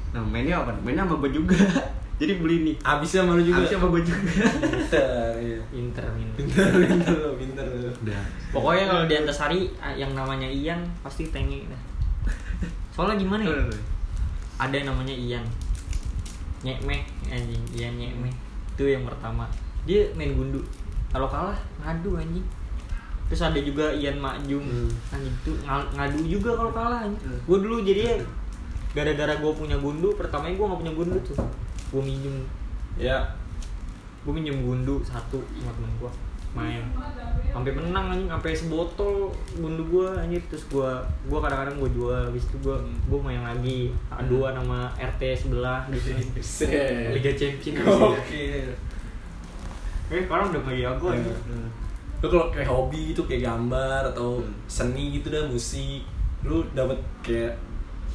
nah 0.10 0.22
mainnya 0.22 0.58
apa 0.58 0.72
mainnya 0.80 1.04
sama 1.04 1.20
gue 1.20 1.32
juga 1.34 1.58
jadi 2.20 2.36
beli 2.36 2.56
nih 2.64 2.76
Abisnya 2.82 3.24
malu 3.24 3.40
juga. 3.40 3.60
Abisnya 3.60 3.78
sama 3.78 3.88
gue 3.90 4.04
juga 4.04 4.20
Pinter, 4.60 5.08
iya. 5.38 5.60
Inter 5.72 6.04
Inter. 6.12 6.36
Pinter, 6.38 6.66
pinter 6.82 7.16
lo, 7.18 7.30
pinter 7.34 7.66
lo. 7.66 7.92
udah 7.98 8.22
Pokoknya 8.50 8.86
kalau 8.86 9.04
di 9.06 9.14
Antasari 9.16 9.60
ah, 9.78 9.94
yang 9.94 10.12
namanya 10.12 10.46
Ian 10.46 10.84
pasti 11.00 11.28
tenge 11.28 11.64
dah. 11.66 11.82
Soalnya 12.92 13.16
gimana 13.18 13.42
ya? 13.42 13.56
Ada 14.58 14.76
yang 14.76 14.88
namanya 14.90 15.14
Ian. 15.14 15.46
Nyekmeh 16.60 17.02
anjing, 17.28 17.64
Ian 17.76 17.96
nyekmeh. 17.96 18.34
Itu 18.76 18.84
yang 18.86 19.08
pertama. 19.08 19.48
Dia 19.88 20.12
main 20.16 20.36
gundu. 20.36 20.60
Kalau 21.10 21.28
kalah 21.28 21.56
ngadu 21.82 22.20
anjing. 22.20 22.46
Terus 23.30 23.42
ada 23.46 23.60
juga 23.62 23.94
Ian 23.94 24.18
Makjum. 24.18 24.62
Hmm. 24.62 24.90
Anjing 25.14 25.36
itu 25.36 25.52
ng- 25.64 25.90
ngadu 25.96 26.20
juga 26.26 26.52
kalau 26.58 26.72
kalah 26.74 27.00
anjing. 27.06 27.24
Hmm. 27.24 27.40
Gue 27.46 27.58
dulu 27.62 27.78
jadi 27.82 28.20
gara-gara 28.92 29.38
gue 29.38 29.52
punya 29.54 29.78
gundu, 29.78 30.18
pertamanya 30.18 30.58
gue 30.58 30.66
gak 30.66 30.82
punya 30.82 30.94
gundu 30.98 31.18
tuh. 31.22 31.38
Gue 31.90 32.02
minjem 32.02 32.36
Ya. 33.00 33.38
gue 34.20 34.34
minjem 34.36 34.60
gundu 34.60 35.00
satu 35.02 35.40
sama 35.56 35.72
temen 35.72 35.92
gue 35.96 36.12
main. 36.56 36.84
Sampai 37.50 37.72
menang 37.74 38.14
anjing. 38.14 38.30
Sampai 38.30 38.52
sebotol 38.54 39.34
gundu 39.58 39.84
gue 39.90 40.08
anjir 40.18 40.42
terus 40.50 40.66
gue 40.70 40.92
gue 41.30 41.40
kadang-kadang 41.42 41.76
gue 41.82 41.90
jual. 41.94 42.22
Habis 42.30 42.44
itu 42.50 42.58
gue 42.62 42.78
gue 43.10 43.20
main 43.20 43.42
lagi. 43.42 43.94
Aduan 44.14 44.54
sama 44.54 44.90
RT 44.98 45.22
sebelah 45.48 45.86
gitu. 45.90 46.14
Liga 47.14 47.32
Champion 47.34 47.74
Oke. 47.86 48.46
eh 50.10 50.26
sekarang 50.26 50.50
udah 50.50 50.62
gak 50.66 50.78
jago 50.78 51.06
anjing. 51.14 51.40
Lu 52.20 52.28
kalau 52.28 52.48
kayak 52.52 52.68
hobi 52.68 53.14
gitu 53.14 53.24
kayak 53.30 53.48
gambar 53.48 54.12
atau 54.12 54.44
seni 54.68 55.16
gitu 55.22 55.32
dah 55.32 55.48
musik, 55.48 56.04
lu 56.44 56.66
dapet 56.76 56.98
kayak 57.24 57.54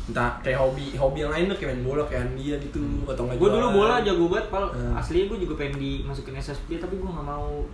entah 0.05 0.37
kayak 0.45 0.61
hobi 0.61 0.93
hobi 1.01 1.25
yang 1.25 1.33
lain 1.33 1.49
tuh 1.49 1.57
kayak 1.57 1.73
main 1.73 1.83
bola 1.89 2.05
kayak 2.05 2.29
Andia 2.29 2.61
gitu 2.61 2.77
atau 3.09 3.25
nggak 3.25 3.41
gue 3.41 3.49
dulu 3.49 3.69
bola 3.73 4.05
jago 4.05 4.29
banget 4.29 4.47
pal. 4.53 4.69
Hmm. 4.69 5.01
aslinya 5.01 5.33
gue 5.33 5.39
juga 5.49 5.55
pengen 5.57 5.81
dimasukin 5.81 6.37
SSB 6.37 6.77
tapi 6.77 7.01
gue 7.01 7.09
nggak 7.09 7.25
mau 7.25 7.65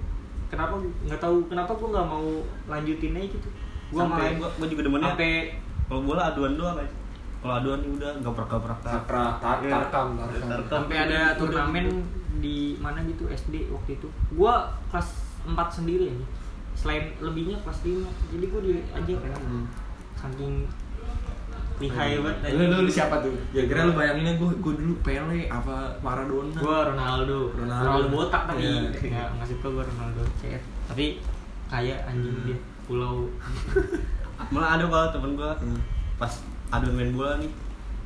kenapa 0.50 0.74
nggak 1.06 1.20
tahu 1.20 1.36
kenapa 1.46 1.72
gue 1.72 1.88
nggak 1.88 2.06
mau 2.06 2.26
lanjutin 2.66 3.14
aja 3.14 3.28
gitu. 3.30 3.48
Gue 3.90 4.00
sama 4.00 4.14
sampai 4.18 4.28
gue 4.36 4.48
gue 4.50 4.68
juga 4.68 4.82
demennya. 4.84 5.06
sampai 5.08 5.32
kalau 5.86 6.00
bola 6.02 6.22
aduan 6.28 6.54
doang 6.54 6.76
aja 6.76 6.94
kalau 7.40 7.54
aduan 7.56 7.80
ya 7.80 7.90
udah 7.96 8.10
gabrak-gabrak 8.20 8.78
Takra, 8.84 9.24
tar, 9.40 9.56
Iya. 9.64 9.72
tarkam, 9.72 10.08
tarkam. 10.12 10.44
Tarkam. 10.44 10.68
sampai 10.68 10.96
ada 11.00 11.20
turnamen 11.34 11.86
di 12.36 12.76
mana 12.76 13.00
gitu 13.02 13.24
SD 13.26 13.70
waktu 13.70 13.96
itu. 13.96 14.08
Gua 14.32 14.68
kelas 14.92 15.08
4 15.42 15.56
sendiri 15.72 16.12
aja 16.12 16.26
selain 16.76 17.12
lebihnya 17.18 17.56
kelas 17.60 17.80
5 17.80 18.04
jadi 18.30 18.44
gua 18.46 18.60
diajak 18.60 19.18
kan. 19.24 19.40
Hmm. 19.40 19.66
saking 20.12 20.68
lihai 21.80 22.20
banget 22.20 22.52
Lu, 22.52 22.62
lu, 22.62 22.76
lu 22.84 22.90
siapa 22.90 23.18
tuh? 23.18 23.32
Ya 23.50 23.64
kira 23.64 23.88
lu 23.88 23.96
bayanginnya 23.96 24.36
gue 24.36 24.48
gue 24.54 24.74
dulu 24.76 24.92
Pele 25.00 25.48
apa 25.48 25.88
Maradona. 25.98 26.52
gua 26.54 26.92
Ronaldo. 26.92 27.56
Ronaldo. 27.56 27.84
Ronaldo, 27.88 28.06
botak 28.10 28.42
tapi 28.44 28.60
Iya. 28.62 28.92
nggak 28.92 29.28
nggak 29.34 29.48
suka 29.48 29.66
gua 29.70 29.84
Ronaldo. 29.84 30.22
CR 30.36 30.60
tapi 30.84 31.24
kaya 31.66 31.96
anjing 32.04 32.36
dia. 32.44 32.58
Pulau. 32.84 33.24
Malah 34.52 34.76
ada 34.76 34.84
pak 34.86 35.12
temen 35.12 35.32
gua. 35.34 35.56
Hmm. 35.56 35.80
pas 36.14 36.28
adu 36.68 36.92
main 36.92 37.10
bola 37.10 37.40
nih. 37.40 37.48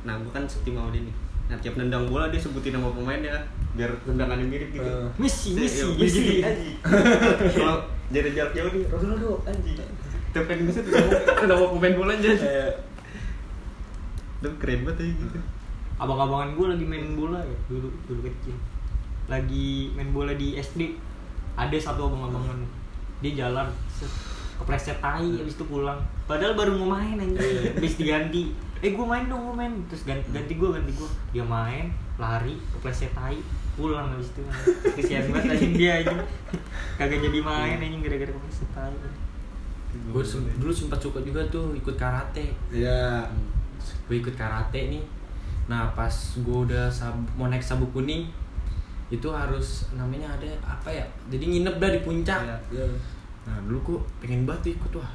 Nah 0.03 0.15
gua 0.17 0.31
kan 0.31 0.47
setim 0.47 0.73
sama 0.73 0.89
dia 0.89 1.03
nih. 1.03 1.15
Nah 1.45 1.57
tiap 1.59 1.75
nendang 1.75 2.07
bola 2.07 2.31
dia 2.31 2.39
sebutin 2.39 2.73
nama 2.73 2.87
pemainnya 2.89 3.35
biar 3.75 3.91
tendangannya 4.01 4.47
mirip 4.47 4.71
gitu. 4.71 4.87
Eh. 4.87 5.09
Messi, 5.19 5.51
Messi, 5.51 5.83
Iya, 5.83 5.99
Messi. 5.99 6.21
Messi. 6.23 6.35
Anjing 6.41 6.75
kalau 7.59 7.75
jadi 8.07 8.29
jarak 8.31 8.53
jauh 8.55 8.71
nih 8.71 8.83
Ronaldo 8.87 9.43
anjing. 9.43 9.77
Tiap 10.31 10.43
kan 10.45 10.55
tuh 10.63 10.73
nama 11.43 11.65
pemain 11.71 11.93
bola 11.93 12.11
aja 12.13 12.31
Keren 14.61 14.79
banget 14.85 14.97
ya 15.01 15.13
gitu. 15.17 15.39
Abang-abangan 15.95 16.59
gue 16.59 16.65
lagi 16.75 16.85
main 16.85 17.15
bola 17.15 17.39
ya 17.39 17.57
dulu 17.71 17.87
dulu 18.05 18.19
kecil. 18.27 18.55
Lagi 19.31 19.95
main 19.95 20.09
bola 20.11 20.35
di 20.35 20.59
SD 20.59 20.99
ada 21.55 21.77
satu 21.79 22.11
abang-abangan. 22.11 22.59
Dia 23.23 23.47
jalan 23.47 23.71
set, 23.87 24.11
kepleset 24.59 24.99
tai 24.99 25.23
habis 25.39 25.55
itu 25.55 25.65
pulang. 25.65 25.97
Padahal 26.27 26.53
baru 26.53 26.75
mau 26.77 26.99
main 26.99 27.15
aja 27.15 27.39
habis 27.73 27.95
diganti. 27.95 28.51
Eh 28.83 28.91
gue 28.91 29.05
main 29.07 29.25
dong 29.31 29.49
gue 29.49 29.55
main. 29.55 29.71
Terus 29.87 30.03
ganti 30.03 30.27
ganti 30.35 30.53
gue 30.59 30.69
ganti 30.69 30.91
gue 30.93 31.09
dia 31.31 31.45
main 31.47 31.89
lari 32.19 32.59
kepleset 32.75 33.15
tai 33.15 33.39
pulang 33.75 34.07
habis 34.07 34.31
itu 34.31 34.43
kesian 34.95 35.27
banget 35.35 35.51
aja 35.51 35.67
dia 35.67 35.91
aja 35.99 36.15
kagak 36.95 37.19
jadi 37.27 37.39
main 37.43 37.75
aja 37.75 37.97
gara-gara 38.03 38.31
kepleset 38.35 38.69
tai. 38.75 38.95
Gue 40.11 40.23
dulu 40.59 40.75
sempat 40.75 40.99
suka 40.99 41.23
juga 41.23 41.39
tuh 41.47 41.71
ikut 41.71 41.95
karate. 41.95 42.51
Ya 42.67 43.31
gue 43.77 44.15
ikut 44.17 44.33
karate 44.33 44.89
nih 44.89 45.03
nah 45.65 45.89
pas 45.91 46.11
gue 46.35 46.57
udah 46.63 46.85
sab- 46.87 47.17
mau 47.33 47.45
naik 47.45 47.59
sabuk 47.59 47.89
kuning 47.91 48.29
itu 49.07 49.27
harus 49.27 49.89
namanya 49.91 50.29
ada 50.31 50.45
apa 50.61 50.89
ya 50.89 51.05
jadi 51.27 51.43
nginep 51.43 51.75
dah 51.75 51.89
di 51.89 52.01
puncak 52.01 52.39
Iya. 52.41 52.57
ya 52.73 52.85
nah 53.43 53.55
dulu 53.61 53.77
gue 53.83 53.97
pengen 54.19 54.43
banget 54.43 54.73
ikut 54.73 54.91
wah 54.91 55.09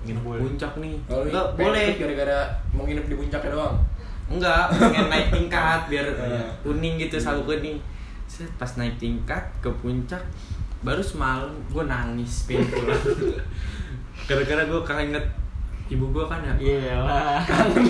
nginep 0.00 0.22
Boleh. 0.22 0.40
puncak 0.40 0.72
nih 0.76 0.94
kalau 1.04 1.22
Enggak, 1.24 1.46
boleh 1.52 1.66
boleh. 1.86 1.86
gara-gara 1.96 2.38
mau 2.70 2.82
nginep 2.82 3.06
di 3.06 3.16
puncaknya 3.16 3.50
doang 3.52 3.76
enggak 4.28 4.64
pengen 4.72 5.06
naik 5.08 5.26
tingkat 5.28 5.80
biar 5.86 6.06
Iya. 6.20 6.42
kuning 6.60 6.94
gitu 6.96 7.16
sabuk 7.16 7.46
kuning 7.48 7.78
Set, 8.24 8.44
pas 8.54 8.68
naik 8.74 8.94
tingkat 8.96 9.40
ke 9.58 9.70
puncak 9.74 10.20
baru 10.78 11.00
semalam 11.00 11.48
gue 11.66 11.84
nangis 11.84 12.44
pengen 12.44 12.68
pulang 12.68 13.02
gara-gara 14.28 14.62
gue 14.62 14.80
keinget 14.84 15.24
ibu 15.88 16.04
gue 16.06 16.20
kan 16.22 16.38
ya 16.38 16.54
iya 16.58 16.94
lah 16.98 17.40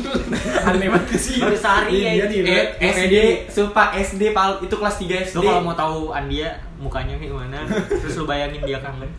aneh 0.69 0.87
banget 0.87 1.15
sih 1.15 1.39
baru 1.39 1.53
sehari 1.53 1.91
ya 1.97 2.13
Iya, 2.15 2.27
Eh, 2.47 2.65
SD, 2.81 3.15
sumpah 3.49 3.91
SD 3.93 4.31
pal 4.31 4.59
itu 4.59 4.71
kelas 4.73 4.97
3 4.97 5.27
SD. 5.27 5.37
Lo 5.37 5.43
kalau 5.45 5.63
mau 5.65 5.75
tahu 5.75 5.99
Andia 6.11 6.49
mukanya 6.77 7.15
kayak 7.15 7.31
gimana, 7.31 7.59
terus 7.89 8.15
lo 8.15 8.25
bayangin 8.25 8.63
dia 8.63 8.79
kangen. 8.79 9.11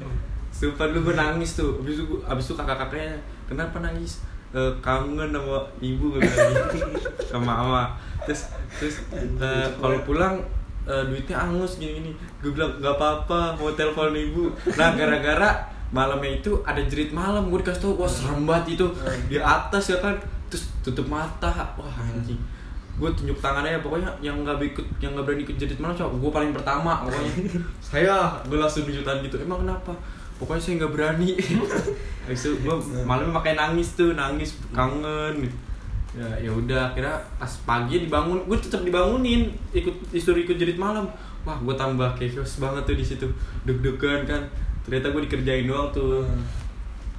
Sumpah 0.50 0.88
dulu 0.88 1.12
gue 1.12 1.16
nangis 1.16 1.54
tuh. 1.54 1.76
Abis 1.78 1.94
itu 1.94 2.04
gua- 2.06 2.24
abis 2.26 2.46
itu 2.46 2.56
kakak-kakaknya 2.56 3.20
kenapa 3.46 3.80
nangis? 3.80 4.24
"Eh, 4.50 4.72
kangen 4.80 5.30
sama 5.30 5.60
ibu 5.80 6.16
gitu. 6.16 6.28
sama 7.30 7.46
mama. 7.54 7.84
Terus 8.24 8.48
terus 8.74 8.96
eh, 9.14 9.68
kalau 9.76 10.00
pulang 10.04 10.40
eh, 10.84 11.04
duitnya 11.06 11.36
angus 11.38 11.78
gini-gini. 11.78 12.12
Gue 12.40 12.52
bilang 12.52 12.76
nggak 12.76 12.96
apa-apa 12.96 13.56
mau 13.56 13.72
telepon 13.72 14.12
ibu. 14.12 14.48
Nah 14.74 14.96
gara-gara 14.96 15.68
malamnya 15.90 16.38
itu 16.38 16.62
ada 16.62 16.82
jerit 16.86 17.10
malam 17.10 17.50
gue 17.50 17.60
dikasih 17.66 17.82
tau 17.82 17.94
wah 17.98 18.10
serem 18.10 18.46
banget 18.46 18.78
itu. 18.78 18.86
Di 19.26 19.38
atas 19.42 19.90
ya 19.90 19.98
kan 19.98 20.16
terus 20.50 20.70
tutup 20.86 21.10
mata 21.10 21.74
wah 21.78 21.96
anjing. 21.98 22.38
Gue 23.00 23.10
tunjuk 23.16 23.40
tangannya 23.40 23.80
pokoknya 23.80 24.12
yang 24.20 24.44
nggak 24.44 24.60
ikut 24.76 24.86
yang 25.00 25.16
nggak 25.16 25.26
berani 25.26 25.42
ikut 25.48 25.58
jerit 25.58 25.80
malam 25.80 25.96
coba 25.98 26.14
gue 26.20 26.32
paling 26.32 26.52
pertama 26.54 26.92
pokoknya. 27.08 27.34
Saya 27.90 28.38
gue 28.46 28.58
langsung 28.60 28.86
tunjuk 28.86 29.02
tangan 29.02 29.26
gitu 29.26 29.38
emang 29.42 29.66
kenapa? 29.66 29.94
Pokoknya 30.40 30.62
saya 30.64 30.74
nggak 30.80 30.94
berani. 30.96 31.30
Itu 32.32 32.50
gue 32.64 32.76
malamnya 33.04 33.36
pakai 33.36 33.60
nangis 33.60 34.00
tuh 34.00 34.16
nangis 34.16 34.56
kangen 34.72 35.44
ya 36.10 36.26
ya 36.42 36.50
udah 36.50 36.90
kira 36.98 37.22
pas 37.38 37.54
pagi 37.70 38.02
dibangun 38.02 38.42
gue 38.50 38.58
tetap 38.58 38.82
dibangunin 38.82 39.54
ikut 39.70 39.94
disuruh 40.14 40.40
ikut 40.40 40.56
jerit 40.56 40.80
malam. 40.80 41.10
Wah 41.44 41.58
gue 41.60 41.76
tambah 41.76 42.16
chaos 42.16 42.62
banget 42.62 42.84
tuh 42.88 42.96
di 42.96 43.06
situ. 43.06 43.28
Deg-degan 43.68 44.24
kan 44.24 44.42
ternyata 44.90 45.14
gue 45.14 45.22
dikerjain 45.30 45.70
doang 45.70 45.94
tuh. 45.94 46.26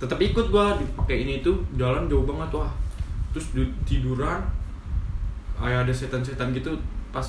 Tetap 0.02 0.18
ikut 0.18 0.50
gue 0.50 0.66
dipakai 0.82 1.22
ini 1.22 1.38
tuh 1.38 1.62
jalan 1.78 2.10
jauh 2.10 2.26
banget 2.26 2.50
wah. 2.58 2.72
Terus 3.30 3.54
di- 3.54 3.74
tiduran 3.86 4.42
kayak 5.54 5.86
ada 5.86 5.92
setan-setan 5.94 6.50
gitu 6.50 6.74
pas 7.14 7.26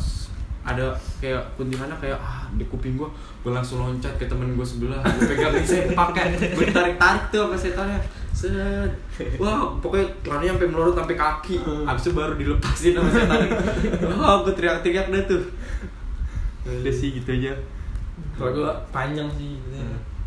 ada 0.62 0.94
kayak 1.18 1.42
kuntilanak 1.58 1.98
kayak 1.98 2.16
ah 2.22 2.46
di 2.54 2.64
kuping 2.70 2.94
gue 2.94 3.10
gue 3.42 3.50
langsung 3.52 3.82
loncat 3.82 4.14
ke 4.18 4.26
temen 4.26 4.58
gue 4.58 4.66
sebelah. 4.66 5.04
Gue 5.04 5.30
pegangin 5.30 5.62
sempak 5.62 6.10
kayak 6.16 6.58
gue 6.58 6.66
tarik 6.74 6.96
tarik 6.98 7.24
tuh 7.30 7.46
apa 7.46 7.56
setannya. 7.60 8.00
Set. 8.32 8.92
Wah 9.38 9.68
pokoknya 9.84 10.08
larinya 10.26 10.56
sampai 10.56 10.70
melorot 10.72 10.96
sampai 10.96 11.18
kaki. 11.20 11.56
Abis 11.86 12.04
itu 12.08 12.12
baru 12.16 12.34
dilepasin 12.40 12.96
sama 12.98 13.10
setan. 13.12 13.40
Wah 14.16 14.42
gue 14.48 14.54
teriak-teriak 14.56 15.12
deh 15.12 15.24
tuh. 15.28 15.44
Udah 16.66 16.94
sih 16.94 17.20
gitu 17.20 17.30
aja. 17.36 17.54
Kalau 18.38 18.56
gue 18.56 18.72
panjang 18.96 19.28
sih 19.36 19.60
gitu. 19.60 19.76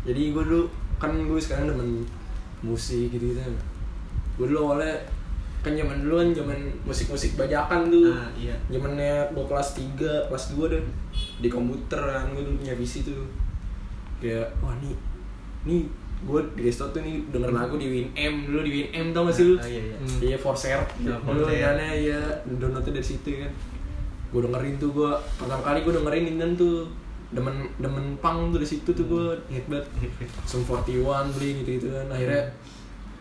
Jadi 0.05 0.31
gue 0.31 0.43
dulu 0.43 0.63
kan 0.95 1.11
gue 1.11 1.35
sekarang 1.35 1.67
demen 1.67 2.05
musik 2.61 3.09
gitu 3.09 3.25
gitu 3.27 3.41
gue 4.35 4.45
dulu 4.47 4.69
awalnya 4.69 4.95
kan 5.59 5.73
zaman 5.73 5.97
dulu 5.99 6.15
kan 6.15 6.29
zaman 6.31 6.57
musik-musik 6.83 7.33
bajakan 7.35 7.89
tuh 7.89 8.05
Ah, 8.07 8.29
iya. 8.31 8.53
zamannya 8.69 9.25
gue 9.31 9.45
kelas 9.45 9.69
3, 9.73 9.97
kelas 10.29 10.45
2 10.53 10.69
deh 10.69 10.83
di 11.35 11.47
komputer 11.47 11.97
kan 11.99 12.29
gue 12.29 12.41
dulu 12.41 12.55
punya 12.55 12.73
PC 12.73 13.01
tuh 13.03 13.25
kayak 14.17 14.45
wah 14.59 14.77
nih 14.77 14.93
nih 15.65 15.81
gue 16.21 16.39
di 16.53 16.61
desktop 16.63 16.89
tuh 16.91 17.01
nih 17.01 17.17
denger 17.27 17.51
lagu 17.51 17.75
di 17.75 17.87
WinM 17.87 18.33
dulu 18.45 18.61
di 18.61 18.71
WinM 18.73 19.11
tau 19.11 19.25
gak 19.25 19.35
sih 19.35 19.45
lu? 19.45 19.55
Ah, 19.55 19.65
iya, 19.65 19.81
iya. 19.83 19.97
Hmm. 19.97 20.19
Iya 20.23 20.37
Forshare 20.37 20.85
Iya, 20.95 21.17
dulu 21.17 21.43
Forshare. 21.43 21.75
kan 21.75 21.77
ya 21.91 22.19
downloadnya 22.47 22.91
dari 22.93 23.05
situ 23.05 23.29
kan 23.35 23.51
gue 24.27 24.41
dengerin 24.41 24.75
tuh 24.75 24.89
gue 24.91 25.11
pertama 25.35 25.61
kali 25.61 25.79
gue 25.81 25.93
dengerin 25.93 26.25
Indan 26.29 26.51
tuh 26.53 26.85
demen 27.35 27.67
demen 27.77 28.15
pang 28.23 28.49
tuh 28.49 28.57
dari 28.57 28.67
situ 28.67 28.89
tuh 28.95 29.05
gue 29.05 29.23
hit 29.51 29.67
banget. 29.67 29.85
Sum 30.47 30.63
41 30.63 31.35
beli 31.35 31.61
gitu 31.61 31.69
gitu 31.77 31.87
kan. 31.91 32.07
Akhirnya 32.07 32.43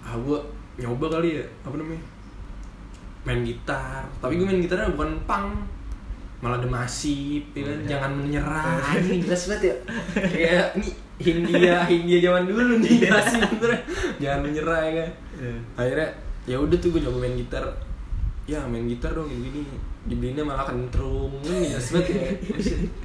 ah 0.06 0.14
gue 0.14 0.38
nyoba 0.78 1.18
kali 1.18 1.42
ya 1.42 1.44
apa 1.66 1.74
namanya 1.74 2.02
main 3.26 3.42
gitar. 3.42 4.06
Tapi 4.22 4.38
gue 4.38 4.46
main 4.46 4.62
gitarnya 4.62 4.94
bukan 4.94 5.18
pang 5.26 5.50
malah 6.38 6.62
ada 6.62 6.68
masif 6.70 7.42
ya 7.58 7.62
kan? 7.66 7.78
Jangan 7.90 8.10
menyerah. 8.22 8.80
Ini 9.02 9.18
jelas 9.26 9.42
banget 9.50 9.62
ya. 9.66 9.76
Kayak 10.30 10.66
ini 10.78 10.88
Hindia 11.14 11.76
Hindia 11.90 12.18
zaman 12.22 12.44
dulu 12.46 12.78
nih 12.78 13.10
masih 13.10 13.38
bener. 13.58 13.70
Jangan 14.22 14.40
menyerah 14.46 14.80
ya 14.86 14.92
kan? 15.02 15.10
Akhirnya 15.74 16.08
ya 16.46 16.56
udah 16.62 16.78
tuh 16.78 16.94
gue 16.94 17.02
coba 17.02 17.18
main 17.26 17.34
gitar. 17.34 17.66
Ya 18.46 18.62
main 18.70 18.86
gitar 18.86 19.10
dong 19.10 19.26
gini 19.26 19.50
gini 19.50 19.93
dibelinya 20.04 20.44
malah 20.44 20.68
kentrung. 20.68 21.32
Ini 21.40 21.72
jelas 21.72 21.88
banget 21.90 22.08
ya 22.12 22.22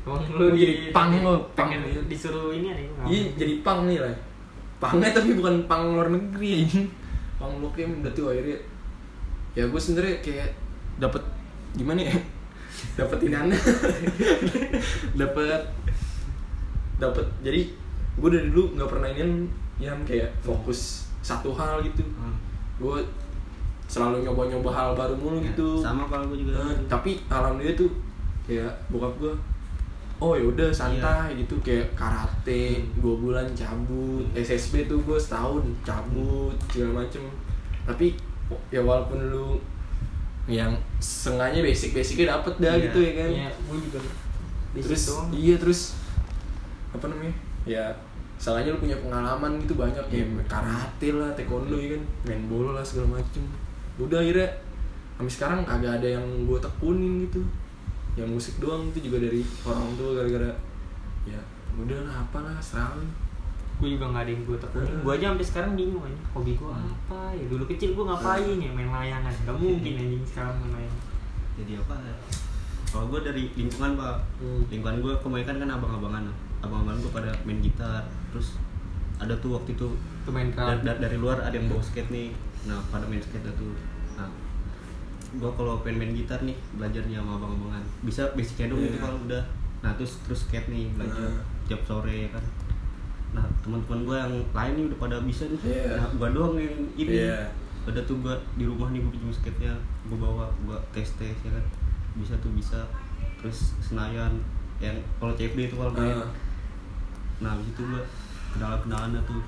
Emang 0.03 0.19
Lu 0.35 0.51
jadi 0.51 0.73
di- 0.75 0.91
pang 0.91 1.15
lu, 1.15 1.35
pang. 1.55 1.71
disuruh 2.05 2.51
ini 2.51 2.67
ada 2.69 2.81
iya 3.07 3.31
jadi 3.33 3.63
pang 3.63 3.87
nih 3.87 4.03
lah. 4.03 4.11
Pangnya 4.79 5.11
tapi 5.11 5.31
bukan 5.33 5.63
pang 5.63 5.95
luar 5.95 6.07
negeri. 6.07 6.67
Pang 7.39 7.55
udah 8.03 8.11
tuh 8.11 8.31
akhirnya 8.31 8.59
ya 9.55 9.63
gue 9.65 9.79
sebenernya 9.79 10.19
kayak 10.19 10.49
dapat 10.97 11.23
gimana 11.73 12.03
ya? 12.03 12.15
Dapetin 12.97 13.31
anda 13.33 13.55
dapat 15.19 15.61
dapat 16.95 17.25
jadi 17.39 17.61
gue 18.19 18.29
dari 18.29 18.47
dulu 18.51 18.75
nggak 18.75 18.89
pernah 18.89 19.09
ini 19.09 19.47
yang 19.79 20.03
kayak 20.03 20.31
fokus 20.39 21.07
satu 21.19 21.55
hal 21.55 21.79
gitu. 21.81 22.03
Hmm. 22.15 22.35
gue 22.75 22.95
selalu 23.89 24.21
nyoba-nyoba 24.21 24.69
hal 24.69 24.89
baru 24.93 25.17
mulu 25.17 25.41
gitu. 25.41 25.81
sama 25.81 26.05
kalau 26.05 26.29
gue 26.29 26.45
juga. 26.45 26.61
Nah, 26.61 26.77
tapi 26.85 27.17
alhamdulillah 27.25 27.73
tuh 27.73 27.89
kayak 28.45 28.69
bokap 28.87 29.13
gue 29.17 29.33
oh 30.19 30.35
ya 30.37 30.43
udah 30.45 30.69
santai 30.69 31.33
gitu. 31.33 31.57
Kayak 31.65 31.89
karate 31.97 32.85
dua 33.01 33.17
bulan 33.17 33.47
cabut. 33.57 34.21
SSB 34.37 34.85
tuh 34.85 35.01
gue 35.01 35.17
setahun 35.17 35.65
cabut 35.81 36.53
segala 36.69 37.01
macem. 37.01 37.25
Tapi 37.89 38.13
ya 38.69 38.85
walaupun 38.85 39.17
lu 39.33 39.57
yang 40.45 40.69
sengaja 41.01 41.61
basic 41.61 41.93
basicnya 41.93 42.37
dapet 42.37 42.53
dah 42.61 42.73
Iya. 42.77 42.83
gitu 42.89 42.99
ya 43.01 43.11
kan. 43.17 43.29
Iya, 43.33 43.49
gue 43.57 43.77
juga. 43.89 43.99
Terus 44.77 45.01
situ. 45.01 45.17
iya 45.33 45.55
terus 45.57 45.97
apa 46.93 47.05
namanya 47.09 47.33
ya 47.65 47.85
Seenggaknya 48.39 48.71
lu 48.71 48.79
punya 48.79 48.95
pengalaman 49.03 49.59
gitu 49.59 49.75
banyak 49.75 49.99
ya 50.07 50.23
karate 50.47 51.11
lah, 51.11 51.27
taekwondo 51.35 51.75
ya 51.75 51.91
kan, 51.91 52.01
main 52.23 52.47
bola 52.47 52.79
lah 52.79 52.85
segala 52.87 53.19
macem. 53.19 53.43
Udah 53.99 54.19
akhirnya 54.23 54.49
sampai 55.19 55.33
sekarang 55.35 55.59
kagak 55.67 55.99
ada 55.99 56.07
yang 56.17 56.25
gue 56.47 56.57
tekunin 56.57 57.27
gitu. 57.27 57.43
Yang 58.15 58.29
musik 58.31 58.55
doang 58.63 58.87
itu 58.89 59.11
juga 59.11 59.27
dari 59.27 59.43
orang 59.67 59.93
tua 59.99 60.09
gara-gara 60.17 60.51
ya 61.27 61.39
udah 61.77 61.99
lah 62.07 62.15
apalah 62.25 62.57
selalu 62.57 63.05
gue 63.79 63.95
juga 63.95 64.11
nggak 64.11 64.23
ada 64.27 64.31
yang 64.35 64.43
gue 64.43 64.57
tekunin. 64.59 64.91
Hmm. 64.91 65.03
gue 65.07 65.13
aja 65.15 65.25
sampai 65.31 65.47
sekarang 65.47 65.71
bingung 65.79 66.03
aja 66.03 66.19
hobi 66.35 66.51
gue 66.59 66.67
apa 66.67 67.21
ya? 67.31 67.45
Dulu 67.47 67.63
kecil 67.63 67.95
gue 67.95 68.05
ngapain 68.11 68.57
ya 68.59 68.69
main 68.75 68.91
layangan? 68.91 69.33
Gak 69.47 69.55
mungkin 69.55 69.93
anjing 69.95 70.23
sekarang 70.27 70.53
main 70.59 70.71
layangan. 70.75 71.03
Jadi 71.55 71.71
apa? 71.79 71.95
Kalau 72.91 73.05
gue 73.07 73.19
dari 73.23 73.43
lingkungan 73.55 73.91
pak. 73.95 74.15
Hmm. 74.43 74.61
lingkungan 74.67 74.97
gue 74.99 75.13
kebanyakan 75.23 75.55
kan 75.63 75.69
abang-abangan. 75.79 76.23
Abang-abangan 76.59 76.99
gue 76.99 77.11
pada 77.15 77.31
main 77.47 77.59
gitar. 77.63 78.03
Terus 78.35 78.59
ada 79.15 79.31
tuh 79.39 79.55
waktu 79.55 79.71
itu 79.79 79.87
tuh 80.27 80.31
main 80.35 80.51
dari, 80.51 80.83
drum 80.83 80.99
dari 80.99 81.15
luar 81.15 81.39
ada 81.39 81.55
yang 81.55 81.71
bawa 81.71 81.79
skate 81.79 82.11
nih. 82.11 82.35
Nah 82.67 82.83
pada 82.91 83.07
main 83.07 83.23
skate 83.23 83.47
tuh 83.55 83.71
gua 85.31 85.51
kalau 85.51 85.77
pengen 85.79 86.01
main 86.01 86.13
gitar 86.15 86.39
nih 86.39 86.57
belajarnya 86.73 87.17
sama 87.17 87.37
abang-abangan 87.37 87.83
bisa 88.01 88.25
basicnya 88.33 88.65
dong 88.67 88.79
Iya. 88.79 88.89
itu 88.89 88.97
kalau 88.97 89.17
udah 89.21 89.43
nah 89.79 89.91
terus 89.93 90.13
terus 90.21 90.39
skate 90.43 90.67
nih 90.67 90.89
belajar 90.91 91.29
Nah. 91.29 91.43
tiap 91.63 91.81
sore 91.83 92.15
ya 92.25 92.29
kan 92.29 92.43
nah 93.29 93.45
teman-teman 93.59 93.99
gua 94.03 94.15
yang 94.19 94.33
lain 94.49 94.71
nih 94.73 94.85
udah 94.87 94.97
pada 94.97 95.15
bisa 95.21 95.43
nih 95.45 95.59
Iya. 95.61 95.93
nah 95.95 96.07
gua 96.11 96.29
doang 96.29 96.55
yang 96.55 96.75
ini 96.95 97.11
Iya. 97.21 97.45
udah 97.85 98.03
tuh 98.03 98.17
gua 98.19 98.33
di 98.55 98.63
rumah 98.63 98.89
nih 98.89 98.99
gua 98.99 99.11
pinjam 99.11 99.29
skate 99.31 99.59
nya 99.61 99.73
gua 100.05 100.17
bawa 100.19 100.45
gua 100.63 100.77
tes 100.89 101.09
tes 101.13 101.37
ya 101.37 101.51
kan 101.51 101.65
bisa 102.15 102.33
tuh 102.37 102.51
bisa 102.51 102.79
terus 103.35 103.77
senayan 103.79 104.33
yang 104.77 104.97
kalau 105.15 105.31
CFD 105.31 105.67
itu 105.67 105.75
kalau 105.75 105.91
main 105.91 106.09
Ah. 106.17 106.29
nah 107.39 107.53
itu 107.57 107.81
gua 107.83 108.01
kenalan 108.49 108.79
kenalannya 108.81 109.21
tuh 109.23 109.39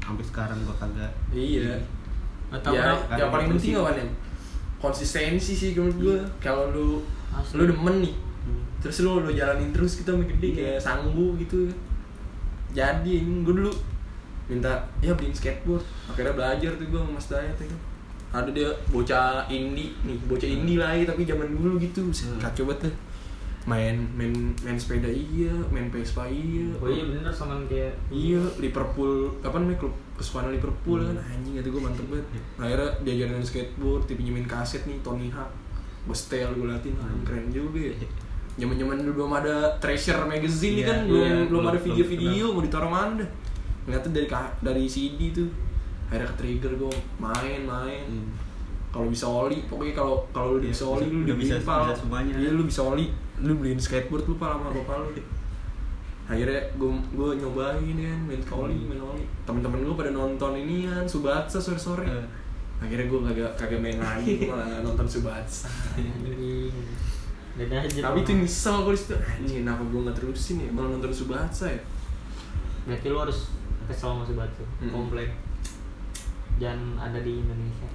sampai 0.00 0.24
sekarang 0.24 0.58
gua 0.62 0.74
kagak 0.76 1.12
Iya. 1.30 1.78
Atau 2.48 2.72
ya, 2.72 2.96
yang 3.12 3.28
paling 3.28 3.52
penting 3.52 3.76
Konsistensi. 3.76 3.76
apa 3.78 3.92
nih? 3.94 4.08
Konsistensi 4.78 5.52
sih 5.52 5.74
menurut 5.74 5.96
gue. 5.98 6.16
Kalau 6.38 6.70
lu 6.70 6.88
Asli. 7.34 7.58
lu 7.58 7.62
demen 7.66 7.96
nih, 8.00 8.14
Hmm. 8.46 8.62
terus 8.80 9.02
lu 9.02 9.20
lu 9.20 9.30
jalanin 9.30 9.74
terus 9.74 9.98
kita 9.98 10.14
makin 10.14 10.38
gede 10.38 10.48
kayak 10.54 10.78
sanggu 10.78 11.34
gitu. 11.36 11.68
Jadi 12.70 13.20
gue 13.42 13.54
dulu 13.54 13.72
minta 14.48 14.72
ya 15.02 15.12
beliin 15.12 15.34
skateboard. 15.34 15.82
Akhirnya 16.08 16.32
belajar 16.32 16.70
tuh 16.76 16.86
gue 16.88 17.00
sama 17.00 17.10
Mas 17.12 17.26
Dayat 17.28 17.56
ya 17.58 17.66
kan. 17.68 17.80
Ada 18.28 18.50
dia 18.52 18.68
bocah 18.88 19.48
indie 19.48 19.96
nih, 20.04 20.16
bocah 20.28 20.44
indie 20.44 20.76
lah 20.76 20.92
ya, 20.92 21.08
tapi 21.08 21.24
zaman 21.24 21.48
dulu 21.48 21.80
gitu. 21.80 22.04
Hmm. 22.04 22.36
Kacau 22.38 22.68
banget 22.68 22.88
tuh. 22.88 22.94
Main 23.66 23.96
main 24.16 24.32
main 24.62 24.78
sepeda 24.78 25.08
iya, 25.08 25.52
main 25.68 25.90
Vespa 25.90 26.24
iya. 26.24 26.64
oh 26.78 26.88
iya 26.88 27.04
bener 27.04 27.28
sama 27.28 27.58
kayak 27.66 27.92
Iya, 28.08 28.40
Liverpool, 28.56 29.28
apa 29.42 29.60
namanya 29.60 29.82
klub 29.84 29.94
kesukaan 30.16 30.50
Liverpool 30.50 30.98
kan 30.98 31.18
anjing 31.20 31.58
itu 31.58 31.68
gue 31.68 31.82
mantep 31.82 32.06
banget. 32.08 32.26
Akhirnya 32.56 32.90
diajarin 33.04 33.44
skateboard, 33.44 34.08
dipinjemin 34.08 34.46
kaset 34.48 34.82
nih 34.88 34.98
Tony 35.02 35.28
Hawk. 35.30 35.52
Gue 36.06 36.16
setel 36.16 36.48
gue 36.56 36.64
liatin, 36.64 36.96
anjing 36.96 37.24
keren 37.26 37.46
juga 37.52 37.80
ya. 37.80 37.94
Zaman-zaman 38.58 38.98
dulu 39.04 39.12
belum 39.22 39.32
ada 39.38 39.56
Treasure 39.78 40.26
magazine 40.26 40.82
Iya, 40.82 40.86
kan, 40.88 40.98
belum 41.06 41.22
iya, 41.22 41.34
belum 41.46 41.62
ada 41.68 41.78
video-video 41.78 42.44
mau 42.50 42.62
ditaruh 42.64 42.90
mana. 42.90 43.26
Ngeliatnya 43.86 44.10
dari 44.10 44.26
dari 44.58 44.84
CD 44.88 45.30
tuh. 45.30 45.46
Akhirnya 46.08 46.26
ke 46.26 46.36
trigger 46.40 46.72
gue 46.74 46.92
main-main. 47.20 48.02
Hmm. 48.08 48.32
Kalau 48.88 49.06
bisa 49.06 49.28
oli, 49.28 49.62
pokoknya 49.68 49.94
kalau 49.94 50.24
kalau 50.32 50.56
lu 50.56 50.64
Iya, 50.64 50.72
bisa 50.72 50.84
oli 50.88 51.04
lu 51.06 51.22
udah 51.22 51.24
udah 51.28 51.36
bisa- 51.36 51.60
bisa, 51.60 51.72
bisa 51.84 51.94
semuanya. 51.94 52.34
Iya 52.34 52.50
lu 52.50 52.64
bisa 52.64 52.80
oli, 52.82 53.06
lu 53.40 53.52
beliin 53.54 53.78
skateboard 53.78 54.24
lu 54.24 54.34
pak 54.34 54.50
sama 54.50 54.70
bapak 54.70 54.96
lu 54.98 55.08
akhirnya 56.28 56.60
gue 56.76 56.90
gue 57.12 57.28
nyobain 57.40 57.80
kan 57.96 58.20
main 58.28 58.42
oli 58.44 58.76
main 58.84 59.00
oli 59.00 59.24
temen-temen 59.42 59.80
gue 59.80 59.94
pada 59.96 60.12
nonton 60.12 60.52
ini 60.54 60.84
kan 60.84 61.04
subatsa 61.04 61.56
sore 61.56 61.80
sore 61.80 62.04
Eh. 62.04 62.26
akhirnya 62.78 63.08
gue 63.08 63.20
kagak 63.24 63.50
kagak 63.56 63.80
main 63.80 63.96
lagi 63.96 64.38
gue 64.38 64.46
malah 64.46 64.84
nonton 64.84 65.08
subatsa. 65.08 65.66
Tapi 67.58 68.18
itu 68.22 68.32
nyesel 68.34 68.86
gue 68.86 68.94
di 68.94 69.00
situ 69.00 69.14
anjing 69.18 69.66
kenapa 69.66 69.82
gue 69.82 70.00
nggak 70.04 70.14
terusin 70.14 70.62
ya? 70.62 70.70
Malah 70.70 70.94
nonton 70.94 71.10
subatsa 71.10 71.66
ya? 71.66 71.82
Berarti 72.86 73.06
lu 73.10 73.18
harus 73.18 73.50
kesel 73.90 74.14
sama 74.14 74.22
Subatsu 74.22 74.62
Mm-mm. 74.78 74.92
komplain. 74.94 75.32
Jangan 76.60 77.02
ada 77.02 77.18
di 77.18 77.40
Indonesia. 77.40 77.88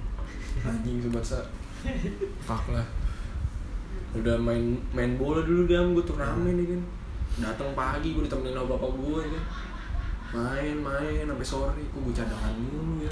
Anjing 0.66 1.00
subatsa. 1.00 1.38
Fuck 2.44 2.68
lah 2.70 2.84
udah 4.14 4.36
main 4.38 4.78
main 4.94 5.18
bola 5.18 5.42
dulu 5.42 5.66
dam 5.66 5.90
gue 5.94 6.04
turnamen 6.06 6.54
ya 6.54 6.66
kan 6.70 6.82
datang 7.34 7.70
pagi 7.74 8.14
gue 8.14 8.22
ditemenin 8.22 8.54
sama 8.54 8.78
bapak 8.78 8.90
gue 8.94 9.18
ya 9.26 9.30
kan 9.34 9.44
main 10.34 10.76
main 10.82 11.22
sampai 11.30 11.46
sore. 11.46 11.82
Kok 11.94 12.00
gue 12.10 12.14
cadangan 12.14 12.54
mulu 12.58 13.06
ya 13.06 13.10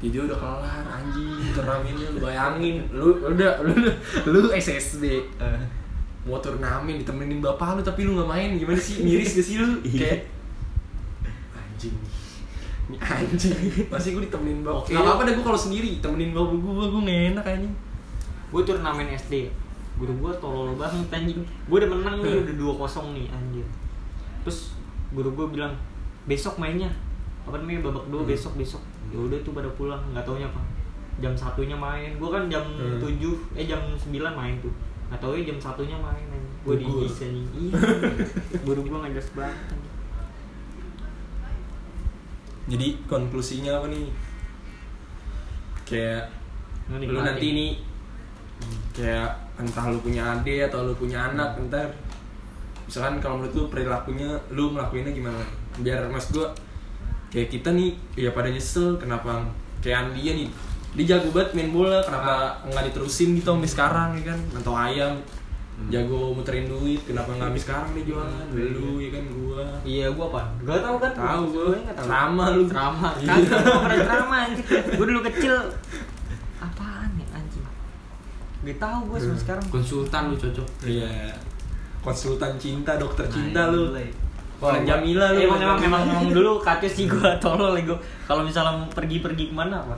jadi 0.00 0.16
udah 0.28 0.38
kelar 0.40 0.84
anjing. 0.88 1.52
Turnamennya 1.52 2.06
lu 2.16 2.18
bayangin. 2.24 2.76
Lu 2.88 3.12
udah 3.20 3.60
lu 3.60 3.72
lu 4.24 4.48
SSB 4.56 5.04
Eh, 5.20 5.60
mau 6.24 6.40
turnamen 6.40 6.96
ditemenin 6.96 7.44
bapak 7.44 7.76
lu 7.76 7.82
tapi 7.84 8.08
lu 8.08 8.16
nggak 8.16 8.28
main. 8.28 8.50
Gimana 8.56 8.80
sih? 8.80 9.04
Miris 9.04 9.36
gak 9.36 9.44
sih 9.44 9.56
lu? 9.60 9.68
Iya. 9.84 10.00
kayak 10.00 10.20
anjing. 11.52 11.96
Ini 12.88 12.96
anjing. 13.20 13.56
Masih 13.92 14.08
gue 14.16 14.22
ditemenin 14.24 14.64
bapak. 14.64 14.88
Oke. 14.88 14.90
nggak 14.96 15.04
apa-apa 15.04 15.22
deh 15.28 15.32
gue 15.36 15.44
kalau 15.44 15.60
sendiri 15.60 16.00
temenin 16.00 16.32
bapak 16.32 16.56
gue 16.56 16.72
gue 16.88 17.00
nggak 17.04 17.20
enak 17.36 17.44
anjing. 17.44 17.74
Gue 18.48 18.62
turnamen 18.64 19.12
SD 19.12 19.52
guru 19.94 20.12
gue 20.18 20.32
tolol 20.38 20.74
banget 20.74 21.06
anjing. 21.12 21.40
Gue 21.70 21.76
udah 21.78 21.90
menang 21.90 22.16
nih 22.20 22.42
udah 22.42 22.54
dua 22.54 22.72
kosong 22.76 23.14
nih 23.14 23.30
anjir 23.30 23.66
terus 24.42 24.76
guru 25.10 25.30
gue 25.32 25.46
bilang 25.54 25.72
besok 26.24 26.58
mainnya. 26.58 26.90
Apa 27.44 27.60
namanya 27.60 27.86
babak 27.88 28.08
dua 28.08 28.22
Hmm. 28.24 28.30
besok 28.30 28.52
besok. 28.56 28.82
Ya 29.08 29.18
udah 29.20 29.38
tuh 29.40 29.52
pada 29.52 29.68
pulang 29.72 30.00
nggak 30.10 30.24
taunya 30.24 30.44
apa. 30.44 30.60
Jam 31.18 31.32
satunya 31.32 31.76
main. 31.76 32.18
Gue 32.18 32.28
kan 32.28 32.50
jam 32.50 32.64
Hmm. 32.64 32.98
tujuh 32.98 33.36
eh 33.54 33.64
jam 33.64 33.80
sembilan 33.94 34.34
main 34.34 34.58
tuh. 34.58 34.72
Nggak 35.08 35.20
tau 35.20 35.32
ya 35.32 35.46
jam 35.46 35.58
satunya 35.60 35.96
main 35.96 36.26
gue 36.64 36.74
di 36.74 36.84
anjing. 36.84 37.44
Iya 37.52 37.76
guru 38.64 38.80
gue 38.82 38.96
nggak 38.98 39.12
jelas 39.14 39.30
banget 39.36 39.58
jadi 42.64 42.96
konklusinya 43.04 43.76
apa 43.76 43.92
nih? 43.92 44.08
Kayak 45.84 46.32
Lu 46.88 47.20
nanti 47.20 47.52
nih 47.52 47.70
kayak 48.94 49.30
entah 49.58 49.90
lu 49.90 49.98
punya 50.02 50.22
adik 50.38 50.70
atau 50.70 50.86
lu 50.86 50.94
punya 50.94 51.30
anak 51.30 51.58
ntar 51.66 51.90
misalkan 52.86 53.18
kalau 53.18 53.40
menurut 53.40 53.54
lu 53.54 53.64
perilakunya 53.72 54.30
lu 54.52 54.74
ngelakuinnya 54.74 55.12
gimana 55.14 55.40
biar 55.80 56.06
mas 56.12 56.30
gua 56.30 56.52
kayak 57.32 57.50
kita 57.50 57.74
nih 57.74 57.96
ya 58.14 58.30
pada 58.30 58.52
nyesel 58.52 58.94
kenapa 59.00 59.42
kayak 59.82 60.10
Andia 60.10 60.32
nih 60.38 60.48
dia 60.94 61.18
jago 61.18 61.34
banget 61.34 61.58
main 61.58 61.70
bola 61.74 61.98
kenapa 62.06 62.62
nggak 62.70 62.94
diterusin 62.94 63.34
gitu 63.34 63.50
sampai 63.50 63.70
sekarang 63.70 64.08
ya 64.22 64.30
kan 64.30 64.40
atau 64.62 64.72
ayam 64.78 65.12
jago 65.90 66.30
muterin 66.30 66.70
duit 66.70 67.02
kenapa 67.02 67.34
nggak 67.34 67.50
sampai 67.50 67.62
sekarang 67.66 67.90
nih 67.98 68.04
jualan 68.06 68.46
lu 68.54 69.02
ya 69.02 69.10
kan 69.10 69.24
gua 69.26 69.44
Iya 69.84 70.06
gua 70.16 70.26
apa? 70.32 70.42
Gak 70.64 70.80
tau 70.80 70.96
kan? 70.96 71.12
Tahu 71.12 71.42
gua. 71.52 71.66
Nggak 71.76 71.94
tahu. 71.94 72.06
Drama 72.08 72.44
lu. 72.56 72.62
Drama. 72.66 73.08
Iya. 73.20 73.28
Kagak 73.36 73.60
gua 73.62 73.78
pernah 73.84 74.00
drama 74.02 74.36
anjing. 74.48 74.66
Gua 74.96 75.06
dulu 75.06 75.20
kecil. 75.30 75.56
Ya? 78.64 78.68
Gak 78.70 78.78
tau 78.80 78.98
gua 79.04 79.18
sampai 79.18 79.38
sekarang. 79.38 79.64
konsultan 79.68 80.22
lu 80.26 80.36
cocok 80.36 80.68
iya 80.84 81.12
konsultan 82.00 82.52
cinta 82.56 82.96
dokter 82.96 83.24
cinta 83.26 83.60
Nah, 83.62 83.72
lu 83.72 83.80
mulai. 83.88 84.08
Wah, 84.56 84.80
Jamila 84.80 85.26
lu. 85.30 85.38
Emang 85.42 85.60
emang 85.60 85.78
emang, 85.78 86.02
emang 86.10 86.26
dulu 86.30 86.56
kacau 86.58 86.86
sih 86.86 87.04
gua 87.04 87.36
tolol 87.42 87.76
gua. 87.80 87.98
Kalau 88.24 88.40
misalnya 88.40 88.72
mau 88.74 88.88
pergi-pergi 88.88 89.50
ke 89.50 89.54
mana 89.54 89.76
apa? 89.78 89.96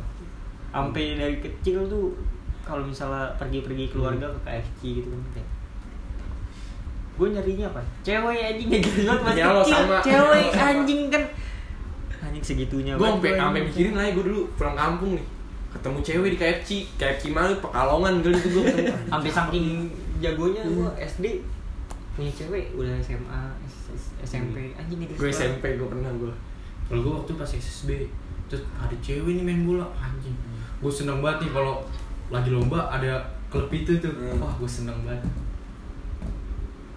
Sampai 0.68 1.14
dari 1.14 1.38
kecil 1.38 1.86
tuh 1.86 2.10
kalau 2.60 2.82
misalnya 2.82 3.30
pergi-pergi 3.36 3.88
keluarga 3.88 4.26
ke 4.26 4.38
KFC 4.42 4.80
gitu 4.98 5.08
kan 5.08 5.22
kayak 5.32 5.48
gue 7.16 7.28
nyarinya 7.32 7.66
apa? 7.70 7.80
Cewek 8.02 8.36
anjing 8.44 8.68
kayak 8.68 8.82
gitu 8.84 9.00
banget 9.06 9.22
masih 9.24 9.38
Ya 9.38 9.46
kecil. 9.48 9.72
sama. 9.72 9.96
Cewek 10.02 10.46
anjing 10.68 11.00
kan 11.08 11.22
anjing 12.20 12.44
segitunya 12.44 12.92
gue 12.92 13.00
banget 13.00 13.14
sampai 13.16 13.30
gua, 13.30 13.40
sampai 13.40 13.60
mikirin 13.64 13.92
lah 13.94 14.04
gue 14.10 14.24
dulu 14.26 14.40
pulang 14.58 14.76
kampung 14.76 15.10
nih 15.14 15.26
ketemu 15.76 15.98
cewek 16.00 16.28
di 16.28 16.38
KFC 16.38 16.68
KFC 16.96 17.24
mana 17.30 17.52
pekalongan 17.54 18.18
kali 18.18 18.34
itu 18.34 18.48
gue 18.50 18.64
sampai 19.04 19.28
saking 19.28 19.66
jagonya 20.16 20.62
gua 20.66 20.88
SD 20.96 21.44
punya 22.12 22.32
cewek 22.32 22.72
udah 22.72 22.96
SMA 22.98 23.40
S- 23.62 23.92
S- 23.92 24.12
SMP 24.24 24.72
anjing 24.72 24.98
itu 24.98 25.12
gue 25.12 25.28
SMP 25.28 25.76
gue 25.76 25.84
pernah 25.84 26.08
gue 26.10 26.32
kalau 26.86 27.00
gue 27.02 27.12
waktu 27.14 27.32
pas 27.34 27.50
SSB 27.50 28.08
terus 28.46 28.62
ada 28.72 28.94
cewek 28.96 29.32
nih 29.32 29.42
main 29.42 29.66
bola. 29.66 29.90
Anjing. 29.96 30.30
Gue 30.78 30.86
seneng 30.88 31.18
banget 31.18 31.42
nih 31.42 31.50
kalau 31.52 31.82
lagi 32.28 32.46
lomba 32.48 32.86
ada 32.86 33.18
klub 33.48 33.66
itu 33.68 33.98
tuh. 33.98 34.06
Hmm. 34.08 34.38
wah 34.38 34.54
gue 34.54 34.70
seneng 34.70 34.94
banget. 35.02 35.18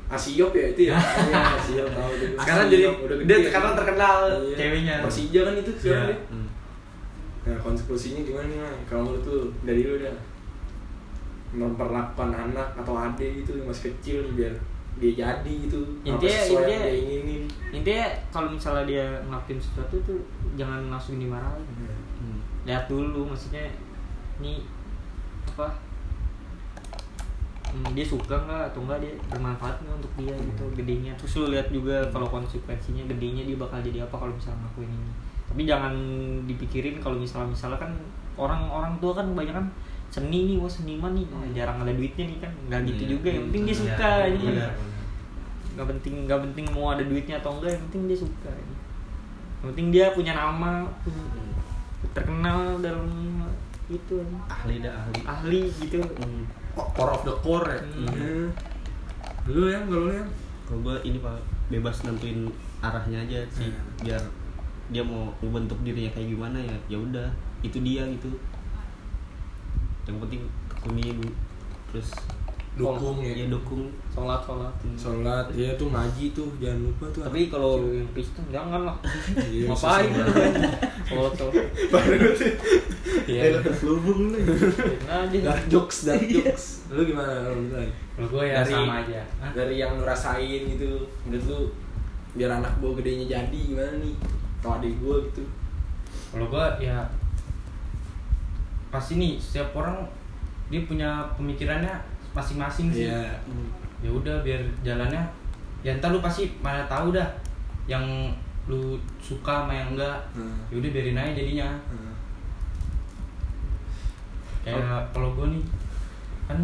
Asiop 0.07 0.49
ya 0.51 0.65
itu 0.67 0.89
ya? 0.89 0.97
Iya, 1.29 1.41
Asiop 1.55 1.89
tahu 1.89 2.11
tuh. 2.15 2.29
Sekarang 2.37 2.65
jadi 2.67 2.83
udah 2.87 3.15
dia 3.25 3.37
sekarang 3.43 3.73
terkenal 3.73 4.17
Iya. 4.41 4.55
ceweknya. 4.55 4.95
Persija 5.01 5.39
kan 5.43 5.53
itu 5.55 5.71
sekarang 5.75 6.09
Iya. 6.09 6.17
Hmm. 7.49 7.57
Nah 7.57 7.59
konklusinya 7.65 8.21
gimana 8.21 8.45
nih? 8.45 8.85
Kalau 8.85 9.01
menurut 9.09 9.25
tuh 9.25 9.41
dari 9.65 9.81
lu 9.81 9.97
dah. 9.97 10.13
Memperlakukan 11.49 12.29
anak 12.29 12.77
atau 12.77 12.93
adik 12.93 13.41
itu 13.41 13.57
yang 13.57 13.65
masih 13.65 13.89
kecil 13.97 14.21
biar 14.37 14.53
dia 15.01 15.11
jadi 15.17 15.53
gitu. 15.65 15.81
Intinya- 16.05 16.45
intinya- 16.45 16.85
dia 16.85 16.93
inginin? 16.93 17.43
intinya 17.73 18.05
kalau 18.29 18.53
misalnya 18.53 18.85
dia 18.85 19.05
ngelakuin 19.25 19.57
sesuatu 19.57 19.97
tuh 20.05 20.19
jangan 20.53 20.93
langsung 20.93 21.17
dimarahin. 21.17 21.65
Hmm. 22.19 22.37
lihat 22.67 22.85
dulu 22.85 23.25
maksudnya 23.25 23.65
ini 24.37 24.61
apa? 25.49 25.73
Hmm, 27.69 27.93
dia 27.97 28.05
suka 28.05 28.33
nggak 28.45 28.73
atau 28.73 28.81
enggak 28.85 28.99
dia 29.01 29.13
bermanfaat 29.29 29.81
nggak 29.81 29.95
untuk 30.01 30.13
dia 30.21 30.35
gitu 30.37 30.65
gedenya. 30.77 31.13
Terus 31.17 31.33
lu 31.37 31.45
lihat 31.53 31.69
juga 31.69 32.01
kalau 32.13 32.27
konsekuensinya 32.29 33.05
gedenya 33.07 33.45
dia 33.45 33.57
bakal 33.57 33.79
jadi 33.81 34.05
apa 34.05 34.13
kalau 34.13 34.33
misalnya 34.37 34.61
ngelakuin 34.67 34.89
ini 34.93 35.11
tapi 35.49 35.61
jangan 35.65 35.93
dipikirin 36.45 36.97
kalau 36.97 37.17
misalnya 37.17 37.49
misalnya 37.49 37.77
kan 37.77 37.91
orang-orang 38.35 38.93
tua 38.97 39.11
kan 39.13 39.27
banyak 39.33 39.51
kan 39.51 39.65
seni 40.09 40.45
nih 40.45 40.57
wah 40.57 40.65
seniman 40.65 41.13
nih. 41.13 41.25
Wah, 41.27 41.45
jarang 41.51 41.77
ada 41.79 41.91
duitnya 41.91 42.25
nih 42.25 42.39
kan. 42.39 42.51
Nggak 42.65 42.79
gitu 42.87 43.03
Iya. 43.03 43.11
juga. 43.11 43.29
Yang 43.29 43.43
penting 43.45 43.61
dia 43.61 43.69
Iya, 43.69 43.81
suka 43.81 44.11
ini 44.25 44.45
benar, 44.47 44.71
nggak 45.69 45.87
penting 45.87 46.13
nggak 46.25 46.39
penting 46.43 46.65
mau 46.71 46.85
ada 46.89 47.03
duitnya 47.03 47.35
atau 47.37 47.51
enggak 47.55 47.71
yang 47.71 47.83
penting 47.87 48.01
dia 48.05 48.17
suka. 48.17 48.51
Yang 49.59 49.67
penting 49.69 49.87
dia 49.89 50.05
punya 50.11 50.33
nama 50.33 50.71
terkenal 52.11 52.59
dalam 52.79 53.07
itu 53.87 54.15
ahli 54.47 54.75
dah 54.79 54.93
ahli. 54.95 55.19
Ahli 55.25 55.61
gitu. 55.75 55.97
Hmm. 55.99 56.45
core 56.95 57.11
of 57.11 57.21
the 57.23 57.35
core 57.41 57.67
ya? 57.67 57.81
Hmm. 57.81 58.47
lu 59.49 59.65
yang 59.67 59.83
kalau 59.85 60.07
lu 60.07 60.13
yang 60.15 60.29
kalau 60.63 60.79
gue 60.85 60.95
ini 61.03 61.17
pak 61.17 61.33
bebas 61.67 62.05
nentuin 62.05 62.45
arahnya 62.79 63.17
aja 63.19 63.41
sih 63.49 63.67
Hmm. 63.67 63.97
biar 63.99 64.21
dia 64.89 65.05
mau 65.05 65.29
membentuk 65.39 65.77
dirinya 65.85 66.09
kayak 66.11 66.33
gimana 66.33 66.57
ya 66.57 66.75
ya 66.89 66.97
udah 66.97 67.27
itu 67.61 67.77
dia 67.81 68.01
gitu. 68.09 68.29
Yang 70.09 70.17
penting 70.25 70.41
tekuni 70.69 71.05
dulu 71.13 71.31
terus 71.89 72.09
dukung 72.77 73.19
ya. 73.19 73.33
ya 73.35 73.45
dukung. 73.51 73.91
Sholat 74.09 74.39
sholat. 74.41 74.73
Sholat 74.95 75.45
ya 75.51 75.69
tuh 75.75 75.91
ngaji 75.91 76.31
tuh 76.31 76.47
jangan 76.57 76.79
lupa 76.85 77.05
tuh. 77.11 77.21
Tapi 77.27 77.51
kalau 77.51 77.83
yang 77.91 78.07
Kristen 78.15 78.45
jangan 78.49 78.87
lah. 78.87 78.95
Iya, 79.35 79.67
ngapain? 79.67 80.09
sholat 81.05 81.33
sholat. 81.35 81.65
Baru 81.91 82.29
tuh 82.33 82.53
Iya. 83.29 83.41
Eh, 83.45 83.61
terselubung 83.61 84.33
lu. 84.33 84.39
Aja 85.05 85.37
dark 85.43 85.63
jokes 85.67 86.07
dark 86.07 86.23
jokes. 86.25 86.87
Lu 86.89 87.05
gimana 87.05 87.51
lu 87.53 87.67
kalau 88.19 88.27
gue 88.35 88.43
ya 88.51 88.55
Dari- 88.65 88.73
sama 88.73 88.95
aja. 89.05 89.21
dari 89.53 89.75
yang 89.79 89.95
lu 89.95 90.03
rasain 90.03 90.61
gitu 90.65 91.07
menurut 91.23 91.45
lu 91.47 91.59
biar 92.35 92.51
anak 92.61 92.77
gua 92.77 92.93
gedenya 92.93 93.25
jadi 93.25 93.59
gimana 93.63 93.95
nih 94.03 94.13
atau 94.59 94.75
adik 94.75 94.99
gua 94.99 95.17
gitu 95.23 95.43
kalau 96.29 96.45
gue 96.45 96.65
ya 96.83 96.97
pasti 98.89 99.15
nih 99.15 99.35
setiap 99.35 99.71
orang 99.73 99.95
dia 100.67 100.81
punya 100.83 101.09
pemikirannya 101.33 101.93
masing-masing 102.31 102.89
sih 102.89 103.05
Iya. 103.05 103.29
ya 103.99 104.09
udah 104.09 104.41
biar 104.41 104.61
jalannya 104.79 105.21
ya 105.79 105.95
ntar 105.95 106.09
lu 106.09 106.19
pasti 106.19 106.49
mana 106.59 106.85
tahu 106.85 107.09
dah 107.09 107.25
yang 107.85 108.03
lu 108.65 108.93
suka 109.17 109.63
sama 109.63 109.73
yang 109.73 109.93
enggak 109.93 110.17
Hmm. 110.31 110.57
ya 110.67 110.77
udah 110.77 110.89
biarin 110.89 111.17
aja 111.17 111.33
jadinya 111.33 111.69
Hmm. 111.87 112.13
kayak 114.61 115.01
kalau 115.09 115.33
gue 115.33 115.47
nih 115.49 115.63
kan 116.45 116.59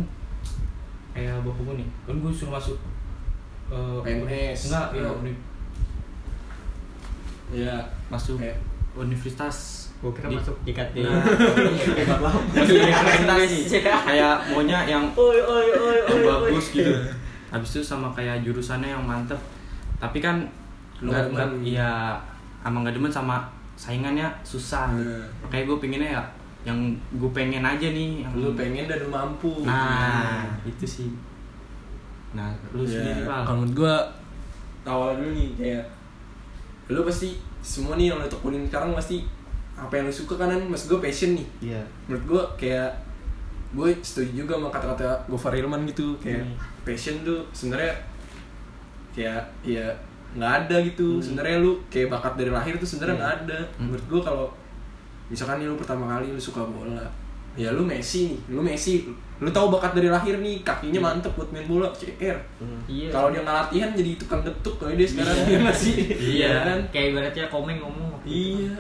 kayak 1.12 1.40
bapak 1.42 1.64
gue 1.64 1.76
nih 1.80 1.90
kan 2.04 2.16
gue 2.18 2.32
suruh 2.32 2.54
masuk 2.54 2.78
eh, 3.72 3.98
PNS. 4.04 4.70
enggak 4.70 4.88
ya 4.94 5.10
Iya. 7.48 7.78
masuk 8.08 8.38
Kayak- 8.38 8.62
universitas 8.96 9.58
gue 9.98 10.12
kira 10.12 10.28
Di- 10.28 10.38
masuk 10.38 10.56
JKT 10.62 10.96
Nah, 11.02 11.20
Hebat 11.96 12.20
lah. 12.22 12.32
masuk 12.32 12.76
universitas 12.76 14.02
kayak 14.04 14.36
maunya 14.48 14.80
yang 14.86 15.04
oi 15.14 15.38
oi 15.38 15.68
oi 15.72 15.98
oi 16.04 16.20
bagus 16.22 16.66
gitu 16.72 16.94
habis 17.48 17.70
itu 17.72 17.82
sama 17.82 18.12
kayak 18.12 18.42
jurusannya 18.42 18.90
yang 18.90 19.02
mantep 19.02 19.38
tapi 19.98 20.20
kan 20.20 20.44
Lu 20.98 21.10
nggak 21.10 21.28
nggak 21.28 21.34
nggak 21.34 21.48
demen. 21.54 21.66
iya 21.66 21.92
ama 22.62 22.82
nggak 22.82 22.96
demen 22.96 23.10
sama 23.10 23.36
saingannya 23.76 24.28
susah 24.42 24.88
Hmm. 24.90 25.24
kayak 25.46 25.66
gue 25.66 25.78
pengennya 25.78 26.10
ya 26.14 26.24
yang 26.66 26.80
gue 27.14 27.30
pengen 27.30 27.62
aja 27.62 27.88
nih 27.88 28.24
yang 28.24 28.32
Lu 28.34 28.52
pengen 28.54 28.86
dan 28.86 29.02
mampu. 29.06 29.62
nah 29.62 30.44
itu 30.64 30.86
sih 30.86 31.10
nah 32.32 32.52
lu 32.70 32.82
Ya, 32.82 32.90
sendiri 32.94 33.22
pak 33.24 33.44
Kalau 33.44 33.60
menurut 33.62 33.76
gua 33.78 33.96
awal 34.84 35.10
dulu 35.16 35.32
nih 35.32 35.50
kayak 35.56 35.84
lu 36.86 37.02
pasti 37.02 37.34
semua 37.62 37.96
nih 37.96 38.14
yang 38.14 38.22
lu 38.22 38.28
tekunin 38.28 38.66
sekarang 38.66 38.94
pasti 38.94 39.26
apa 39.74 39.92
yang 39.92 40.06
lu 40.06 40.14
suka 40.14 40.38
kanan 40.38 40.62
mas 40.66 40.86
gue 40.86 41.00
passion 41.02 41.34
nih. 41.34 41.48
Iya. 41.74 41.82
Menurut 42.08 42.24
gua 42.26 42.44
kayak 42.56 42.90
gue 43.76 43.90
setuju 44.00 44.46
juga 44.46 44.56
sama 44.56 44.70
kata-kata 44.70 45.08
Gofar 45.28 45.52
Hilman 45.52 45.84
gitu. 45.84 46.16
Kayak 46.18 46.46
Hmm. 46.46 46.56
passion 46.86 47.20
tuh 47.22 47.42
sebenarnya 47.52 47.92
kayak 49.12 49.44
ya 49.64 49.88
nggak 50.36 50.54
ada 50.64 50.76
gitu. 50.84 51.18
Hmm. 51.18 51.24
sebenarnya 51.24 51.58
lu 51.60 51.80
kayak 51.88 52.08
bakat 52.12 52.34
dari 52.36 52.52
lahir 52.52 52.74
tuh 52.76 52.88
sebenarnya 52.88 53.16
nggak 53.20 53.34
ada. 53.44 53.60
Hmm. 53.76 53.90
menurut 53.90 54.06
gua 54.08 54.22
kalau 54.24 54.48
misalkan 55.26 55.58
nih 55.58 55.68
lu 55.68 55.76
pertama 55.76 56.06
kali 56.08 56.30
lu 56.30 56.40
suka 56.40 56.62
bola 56.62 57.02
ya 57.56 57.72
lu 57.74 57.82
Messi 57.84 58.32
nih. 58.36 58.40
Lu 58.54 58.62
Messi 58.62 59.04
lu 59.36 59.50
tahu 59.50 59.68
bakat 59.68 59.92
dari 59.94 60.08
lahir 60.08 60.40
nih 60.40 60.62
kakinya 60.62 61.00
mantep 61.04 61.28
buat 61.34 61.52
main 61.52 61.66
bola 61.66 61.92
CR 61.92 62.38
Hmm. 62.56 62.80
iya. 62.88 63.12
Kalau 63.12 63.30
dia 63.30 63.42
nggak 63.42 63.58
latihan 63.62 63.90
jadi 63.92 64.16
tukang 64.16 64.40
detuk 64.42 64.76
kalau 64.76 64.92
dia 64.92 65.04
sekarang 65.04 65.36
dia 65.50 65.60
masih 65.60 65.96
iya. 66.16 66.52
Kan? 66.64 66.80
Kayak 66.88 67.06
ibaratnya 67.12 67.46
komen 67.46 67.76
ngomong 67.78 68.08
waktu 68.14 68.28
itu. 68.28 68.36
iya. 68.64 68.76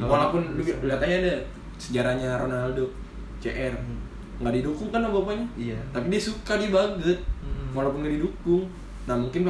Walaupun 0.00 0.40
lu 0.54 0.62
lihat 0.62 1.00
aja 1.00 1.16
ada 1.18 1.34
sejarahnya 1.76 2.30
Ronaldo 2.36 2.88
CR 3.38 3.74
nggak 4.38 4.54
didukung 4.54 4.88
kan 4.88 5.00
sama 5.00 5.12
bapaknya? 5.14 5.46
Iya. 5.54 5.78
Tapi 5.90 6.06
dia 6.08 6.20
suka 6.22 6.52
dia 6.56 6.70
banget 6.70 7.18
Mm. 7.38 7.74
walaupun 7.74 8.00
nggak 8.00 8.14
didukung. 8.16 8.64
Nah 9.04 9.14
mungkin 9.14 9.44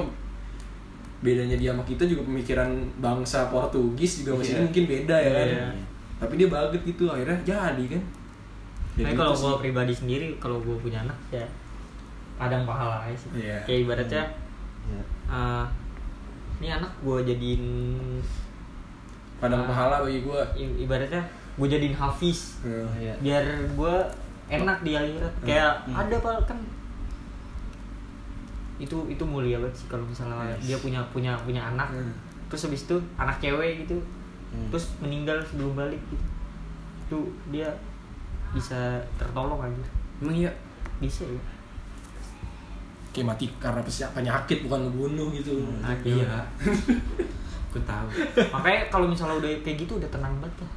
bedanya 1.19 1.55
dia 1.55 1.71
sama 1.71 1.83
kita 1.83 2.03
juga 2.03 2.23
pemikiran 2.25 2.71
bangsa 2.97 3.47
Portugis 3.49 4.23
juga 4.23 4.39
masih 4.39 4.55
Iya. 4.55 4.63
mungkin 4.65 4.85
beda 4.87 5.17
ya 5.17 5.31
kan? 5.33 5.47
Iya. 5.49 5.67
tapi 6.19 6.35
dia 6.35 6.49
banget 6.49 6.83
gitu 6.85 7.07
akhirnya 7.07 7.39
jadi 7.45 7.85
kan 7.89 8.03
Tapi 8.99 9.09
gitu 9.09 9.17
kalau 9.17 9.33
gue 9.33 9.53
pribadi 9.61 9.93
sendiri, 9.93 10.27
kalau 10.37 10.59
gue 10.59 10.75
punya 10.77 10.99
anak 11.01 11.15
ya 11.31 11.47
padang 12.35 12.63
pahala 12.63 13.03
aja 13.03 13.15
sih. 13.15 13.31
Iya. 13.39 13.59
Kayak 13.63 13.79
ibaratnya, 13.85 14.25
Iya. 14.85 15.03
eh, 15.29 15.65
ini 16.59 16.69
anak 16.73 16.93
gue 17.01 17.19
jadiin 17.25 17.65
padang 19.39 19.63
Ah. 19.63 19.69
pahala 19.69 19.97
bagi 20.03 20.21
gua 20.21 20.43
i- 20.53 20.79
ibaratnya 20.81 21.23
gue 21.55 21.69
jadiin 21.69 21.95
hafiz 21.95 22.59
Oh, 22.61 22.91
iya. 22.95 23.15
biar 23.19 23.43
gue 23.69 23.95
enak 24.49 24.83
di 24.83 24.93
akhirat 24.93 25.35
kayak 25.41 25.75
Hmm. 25.85 25.95
ada 25.97 26.17
pak 26.17 26.43
kan 26.45 26.59
itu 28.79 28.95
itu 29.09 29.23
mulia 29.23 29.59
banget 29.59 29.75
sih 29.77 29.87
kalau 29.87 30.03
misalnya 30.03 30.39
Yes. 30.49 30.63
dia 30.65 30.79
punya 30.79 31.01
punya 31.09 31.35
punya 31.37 31.63
anak 31.65 31.91
Hmm. 31.91 32.15
terus 32.47 32.63
habis 32.65 32.83
itu 32.83 32.97
anak 33.15 33.39
cewek 33.39 33.83
gitu 33.85 33.99
Hmm. 34.49 34.67
terus 34.71 34.95
meninggal 34.99 35.39
sebelum 35.45 35.75
balik 35.77 35.99
gitu 36.09 36.27
itu 37.05 37.19
dia 37.49 37.69
bisa 38.53 38.97
tertolong 39.21 39.61
aja. 39.61 39.85
Emang 40.21 40.35
iya 40.35 40.51
bisa 40.99 41.25
ya. 41.25 41.41
Kayak 43.13 43.35
mati 43.35 43.47
karena 43.59 43.81
penyakit 44.15 44.59
bukan 44.65 44.89
ngebunuh 44.89 45.29
gitu. 45.35 45.59
Ah, 45.83 45.97
iya. 46.05 46.45
aku 47.69 47.79
tahu. 47.85 48.07
Makanya 48.53 48.89
kalau 48.89 49.07
misalnya 49.09 49.37
udah 49.41 49.51
kayak 49.61 49.85
gitu 49.85 50.01
udah 50.01 50.09
tenang 50.09 50.33
banget 50.41 50.65
lah. 50.65 50.73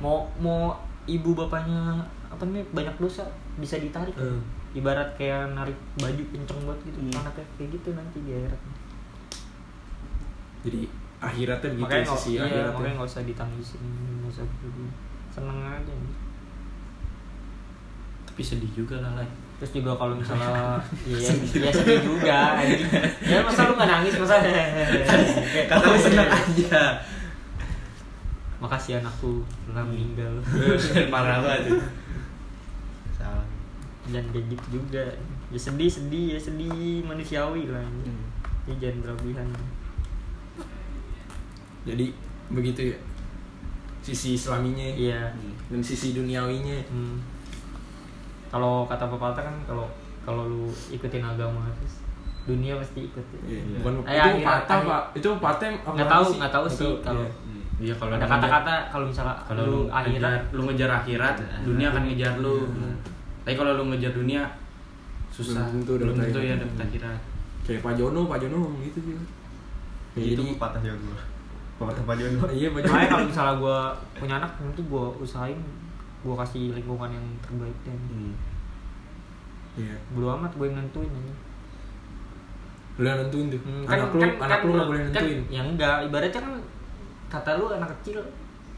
Mau 0.00 0.24
mau 0.40 0.72
ibu 1.04 1.36
bapaknya 1.36 2.00
apa 2.30 2.42
namanya 2.46 2.64
banyak 2.72 2.96
dosa 3.00 3.24
bisa 3.58 3.76
ditarik. 3.76 4.14
Hmm. 4.16 4.40
ibarat 4.70 5.18
kayak 5.18 5.50
narik 5.50 5.74
baju 5.98 6.22
kenceng 6.30 6.62
banget 6.62 6.94
gitu 6.94 6.98
Hmm. 7.02 7.18
anaknya 7.18 7.42
kayak 7.58 7.74
gitu 7.74 7.88
nanti 7.90 8.22
di 8.22 8.30
akhirat. 8.38 8.60
Jadi 10.62 10.80
akhiratnya 11.20 11.70
begitu 11.74 11.84
makanya 11.84 12.06
ya, 12.06 12.14
sisi 12.14 12.30
iya, 12.32 12.42
akhiratnya. 12.46 12.74
makanya 12.78 12.94
nggak 12.96 13.10
usah 13.10 13.22
ditangisin 13.26 13.82
nggak 13.82 14.30
usah 14.30 14.44
gitu. 14.46 14.82
seneng 15.30 15.58
aja 15.58 15.92
tapi 18.30 18.42
sedih 18.46 18.70
juga 18.72 19.02
lah 19.02 19.18
lah 19.18 19.26
terus 19.60 19.76
juga 19.76 19.92
kalau 19.92 20.16
misalnya 20.16 20.80
iya 21.10 21.28
ya 21.52 21.68
sedih 21.68 22.00
juga 22.00 22.56
anjing. 22.56 22.80
Ya 23.20 23.44
masa 23.44 23.68
lu 23.68 23.76
nggak 23.76 23.90
nangis 23.92 24.16
masa? 24.16 24.40
Kata 25.68 25.84
lu 25.84 25.98
seneng 26.00 26.32
aja. 26.32 26.96
Makasih 28.56 29.04
anakku 29.04 29.44
telah 29.68 29.84
meninggal. 29.84 30.32
Parah 31.12 31.44
banget. 31.44 31.76
Salah. 33.12 33.44
Dan 34.08 34.24
kayak 34.32 34.48
gitu 34.48 34.80
juga. 34.80 35.04
Ya 35.52 35.58
sedih 35.60 35.92
sedih 35.92 36.36
ya 36.36 36.38
sedih 36.40 37.04
manusiawi 37.04 37.68
lah 37.68 37.84
ini 37.84 38.08
Hmm. 38.08 38.24
ya 38.64 38.74
jangan 38.80 39.12
berlebihan. 39.12 39.48
Jadi 41.84 42.06
begitu 42.48 42.96
ya. 42.96 42.98
Sisi 44.00 44.40
islaminya 44.40 44.88
iya. 44.96 45.36
dan 45.68 45.84
sisi 45.84 46.16
duniawinya. 46.16 46.80
Hmm. 46.88 47.20
Kalau 48.50 48.84
kata 48.84 49.06
pepatah 49.06 49.42
kan 49.42 49.56
kalau 49.64 49.86
kalau 50.20 50.42
lu 50.44 50.62
ikutin 50.88 51.22
agama 51.22 51.70
terus 51.72 52.02
dunia 52.42 52.74
pasti 52.74 53.04
ikut 53.04 53.24
ya. 53.30 53.38
Iya, 53.46 53.60
Iya. 53.60 53.76
bukan 53.78 53.92
Eh, 54.00 54.12
itu 54.12 54.20
akhirat- 54.34 54.44
patah 54.44 54.76
akhir- 54.76 54.88
pak 54.88 55.02
itu 55.14 55.28
patah 55.38 55.66
apa 55.70 55.90
nggak 55.92 56.08
tahu 56.08 56.24
sih? 56.24 56.36
nggak 56.36 56.52
tahu 56.52 56.66
sih 56.68 56.90
kalau 57.00 57.22
Iya. 57.22 57.30
iya 57.80 57.94
kalau 57.94 58.12
ada 58.12 58.26
kata-kata 58.26 58.74
kalau 58.88 59.04
misalnya 59.06 59.34
kalau 59.40 59.62
lu 59.62 59.70
lu 59.70 59.80
akhirat 59.88 60.10
ngejar, 60.12 60.42
lu 60.50 60.62
ngejar 60.64 60.90
akhirat 60.94 61.34
dunia 61.62 61.86
akan 61.88 62.02
ngejar 62.04 62.32
lu 62.38 62.56
Hmm. 62.66 62.94
tapi 63.40 63.54
kalau 63.54 63.72
lu 63.74 63.84
ngejar 63.86 64.12
dunia 64.12 64.42
susah 65.30 65.62
Belum 65.62 65.74
tentu 65.78 65.92
belum 65.96 66.14
tentu 66.14 66.38
ya 66.38 66.52
akhirat. 66.52 66.58
dapet 66.60 66.78
akhirat 66.82 67.18
kayak 67.62 67.80
Pak 67.80 67.92
Jono 67.94 68.20
Pak 68.26 68.38
Jono 68.38 68.56
ngomong 68.58 68.82
gitu 68.82 68.98
itu 70.10 70.32
jadi 70.34 70.42
patah 70.56 70.82
ya 70.82 70.90
gua 70.98 71.18
patah 71.82 72.02
Pak 72.02 72.16
Jono 72.16 72.40
iya 72.50 72.68
Pak 72.68 72.80
Jono 72.82 72.98
kalau 73.06 73.24
misalnya 73.24 73.54
gue 73.56 73.78
punya 74.18 74.34
anak 74.36 74.50
nanti 74.58 74.82
gue 74.82 75.04
usahain 75.16 75.58
gue 76.20 76.34
kasih 76.36 76.62
lingkungan 76.72 77.10
yang 77.10 77.26
terbaik 77.40 77.76
dan 77.82 77.98
Hmm. 78.06 78.32
iya 79.76 79.96
bodo 80.10 80.34
amat 80.34 80.52
gue 80.52 80.66
yang 80.66 80.78
nentuin 80.78 81.08
aja 81.10 81.34
lu 82.96 83.06
yang 83.06 83.18
nentuin 83.18 83.46
tuh 83.48 83.60
Hmm, 83.60 83.84
anak 83.86 84.08
lu 84.10 84.20
anak 84.38 84.60
lu 84.60 84.70
nggak 84.70 84.88
boleh 84.88 85.00
kan, 85.00 85.08
nentuin 85.14 85.40
ya 85.48 85.60
enggak 85.62 85.96
ibaratnya 86.04 86.40
kan 86.40 86.54
kata 87.28 87.50
lu 87.56 87.66
anak 87.70 87.88
kecil 87.94 88.18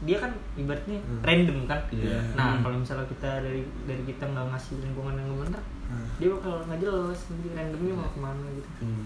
dia 0.01 0.17
kan 0.17 0.31
ibaratnya 0.53 0.99
Hmm. 1.01 1.19
random 1.21 1.57
kan 1.65 1.79
Iya. 1.89 2.19
nah 2.33 2.53
Hmm. 2.53 2.61
kalau 2.61 2.77
misalnya 2.77 3.07
kita 3.07 3.29
dari 3.41 3.61
dari 3.83 4.03
kita 4.03 4.23
nggak 4.25 4.45
ngasih 4.49 4.75
lingkungan 4.79 5.15
yang 5.15 5.29
benar 5.37 5.63
Hmm. 5.85 6.07
dia 6.17 6.27
bakal 6.29 6.63
nggak 6.63 6.79
jelas 6.79 7.19
nanti 7.25 7.47
randomnya 7.51 7.93
mau 7.93 8.07
ke 8.07 8.19
mana 8.19 8.45
gitu 8.49 8.69
Hmm. 8.81 9.05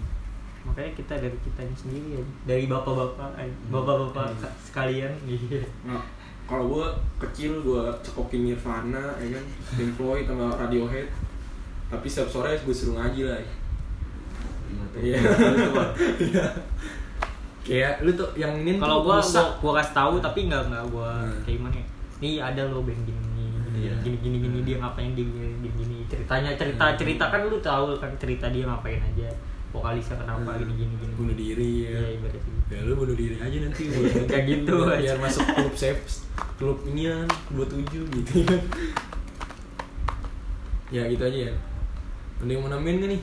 makanya 0.64 0.92
kita 0.92 1.14
dari 1.16 1.36
kitanya 1.40 1.74
sendiri 1.74 2.08
ya 2.12 2.22
dari 2.44 2.64
bapak-bapak 2.66 3.30
eh, 3.36 3.50
bapak-bapak 3.68 4.26
Hmm. 4.28 4.38
ka- 4.38 4.56
sekalian 4.60 5.12
gitu 5.24 5.58
kalau 6.48 6.64
gue 6.66 6.86
kecil 7.20 7.60
gue 7.60 7.82
cekokin 8.00 8.42
Nirvana 8.42 9.12
ya 9.18 9.28
kan 9.30 9.44
Pink 9.74 9.92
Floyd 9.94 10.24
sama 10.24 10.48
Radiohead 10.56 11.06
tapi 11.86 12.04
setiap 12.04 12.28
sore 12.30 12.56
gue 12.56 12.72
suruh 12.72 12.96
ngaji 12.96 13.22
lah 13.24 13.38
Iya. 14.98 15.14
Iya. 16.18 16.44
Kayak 17.62 18.00
lu 18.00 18.10
tuh 18.10 18.26
yang 18.34 18.50
ini 18.58 18.74
kalau 18.76 19.04
gua 19.04 19.20
gua, 19.20 19.44
gua 19.60 19.72
kasih 19.78 19.94
tahu 19.94 20.14
tapi 20.18 20.48
nggak 20.48 20.62
nggak 20.66 20.84
gua 20.88 21.12
Hmm. 21.20 21.38
kayak 21.44 21.56
gimana 21.60 21.76
ya 21.76 21.86
nih 22.18 22.34
ada 22.42 22.62
lo 22.66 22.80
band 22.82 23.00
gini 23.04 23.20
gini 23.22 23.46
Iya. 23.78 23.92
gini 24.02 24.16
gini 24.18 24.36
gini 24.40 24.58
dia 24.66 24.76
ngapain 24.80 25.14
dia 25.14 25.22
gini 25.22 25.54
gini, 25.54 25.70
gini. 25.76 25.96
ceritanya 26.08 26.50
cerita 26.52 26.84
cerita 26.96 27.24
kan 27.28 27.40
lu 27.44 27.60
tahu 27.60 27.94
kan 27.94 28.10
cerita 28.18 28.50
dia 28.50 28.66
ngapain 28.66 28.98
aja 28.98 29.28
vokalisnya 29.70 30.16
kenapa 30.18 30.50
Hmm. 30.50 30.58
gini 30.58 30.72
gini 30.74 30.94
gini 30.98 31.12
bunuh 31.14 31.36
diri 31.36 31.70
ya. 31.84 31.90
Iya, 31.94 32.08
ibaratnya 32.18 32.40
gitu. 32.42 32.57
Ya 32.68 32.84
lu 32.84 32.92
bunuh 32.94 33.16
diri 33.16 33.36
aja 33.36 33.56
nanti 33.58 33.88
Kayak 34.30 34.44
gitu 34.46 34.74
biar, 34.78 34.92
aja. 34.94 35.00
biar 35.00 35.18
masuk 35.18 35.44
klub 35.48 35.74
safe 35.74 36.00
klub 36.54 36.78
inian 36.84 37.24
27 37.50 38.12
gitu 38.12 38.32
kan. 38.44 38.60
ya 40.94 41.02
gitu 41.06 41.22
aja 41.22 41.38
ya. 41.48 41.54
Ada 42.38 42.50
yang 42.50 42.62
mau 42.62 42.70
nambahin 42.70 43.00
gak 43.00 43.10
nih? 43.10 43.22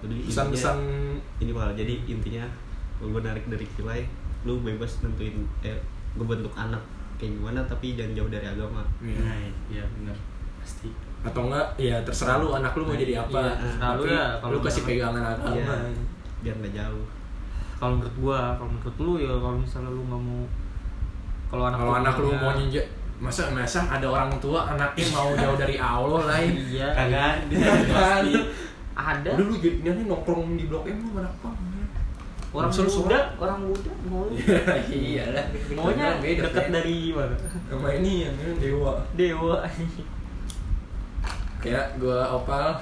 Jadi 0.00 0.14
Pesan-pesan 0.28 0.78
ini 1.38 1.50
malah 1.50 1.72
jadi 1.72 1.94
intinya 2.04 2.44
gue 2.96 3.20
narik 3.20 3.44
dari 3.46 3.66
kilai 3.74 4.00
lu 4.44 4.60
bebas 4.60 5.00
nentuin 5.00 5.44
eh 5.60 5.76
gue 6.14 6.24
bentuk 6.24 6.52
anak 6.54 6.80
kayak 7.16 7.36
gimana 7.36 7.60
tapi 7.64 7.96
jangan 7.96 8.12
jauh 8.14 8.30
dari 8.30 8.46
agama 8.46 8.80
Iya. 9.00 9.18
Nah, 9.18 9.36
iya 9.68 9.84
benar. 9.90 10.16
Pasti. 10.56 10.88
atau 11.24 11.48
enggak 11.48 11.64
ya 11.78 11.96
terserah 12.00 12.36
lu 12.36 12.52
anak 12.52 12.76
lu 12.76 12.84
mau 12.84 12.92
jadi 12.92 13.16
apa. 13.18 13.32
Iya, 13.34 13.52
terserah 13.56 13.90
lu 13.96 14.02
ya, 14.04 14.24
kalau 14.38 14.52
lu 14.52 14.60
kasih 14.60 14.82
pegangan 14.84 15.24
agama. 15.26 15.56
Iya. 15.56 15.76
biar 16.40 16.54
nggak 16.60 16.74
jauh 16.76 17.06
kalau 17.76 17.98
menurut 17.98 18.16
gua 18.16 18.40
kalau 18.54 18.70
menurut 18.70 18.96
lu 18.96 19.12
ya 19.18 19.32
kalau 19.34 19.56
misalnya 19.58 19.90
lu 19.90 20.02
nggak 20.04 20.22
mau 20.22 20.42
kalau 21.50 21.64
anak 21.68 21.78
Kalau 21.78 21.94
anak 21.94 22.14
lu 22.18 22.30
mau 22.34 22.52
nyenjak 22.54 22.86
masa 23.14 23.42
masa 23.50 23.80
ada 23.86 24.06
orang 24.06 24.30
tua 24.42 24.66
anaknya 24.66 25.04
mau 25.10 25.30
jauh 25.32 25.54
dari 25.54 25.76
Allah 25.78 26.22
lain. 26.26 26.50
iya 26.66 26.88
Kagak 26.92 27.46
ada. 27.46 27.58
Pasti. 27.94 28.34
ada 28.94 29.30
Udah 29.34 29.46
lu 29.46 29.54
jadi 29.58 29.78
nanti 29.82 30.02
nongkrong 30.06 30.54
di 30.54 30.64
blok 30.66 30.86
M 30.86 30.98
lu 31.02 31.08
mana 31.14 31.26
apa? 31.26 31.50
orang 32.54 32.70
lu 32.70 32.86
muda 33.02 33.18
orang 33.34 33.58
muda 33.66 33.90
mau 34.06 34.22
Iya 34.86 35.24
lah. 35.34 35.46
maunya 35.78 36.06
deket 36.22 36.70
dari 36.70 37.10
mana 37.10 37.34
sama 37.66 37.88
ini 37.98 38.30
yang 38.30 38.34
ini 38.38 38.54
dewa. 38.62 38.92
dewa 39.18 39.58
Kayak 41.58 41.96
gua 41.98 42.28
opal. 42.30 42.76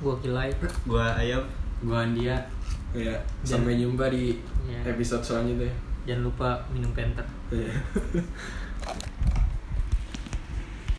gua 0.00 0.14
kilai 0.22 0.48
gue 0.60 1.04
ayam 1.18 1.42
Gua 1.84 2.06
Andia. 2.06 2.36
Iya. 2.94 3.18
Sampai 3.42 3.76
jumpa 3.76 4.06
di 4.08 4.38
ya. 4.70 4.80
episode 4.86 5.26
selanjutnya. 5.26 5.74
Jangan 6.06 6.22
lupa 6.30 6.50
minum 6.70 6.94
penter. 6.94 7.26
Iya. 7.50 7.74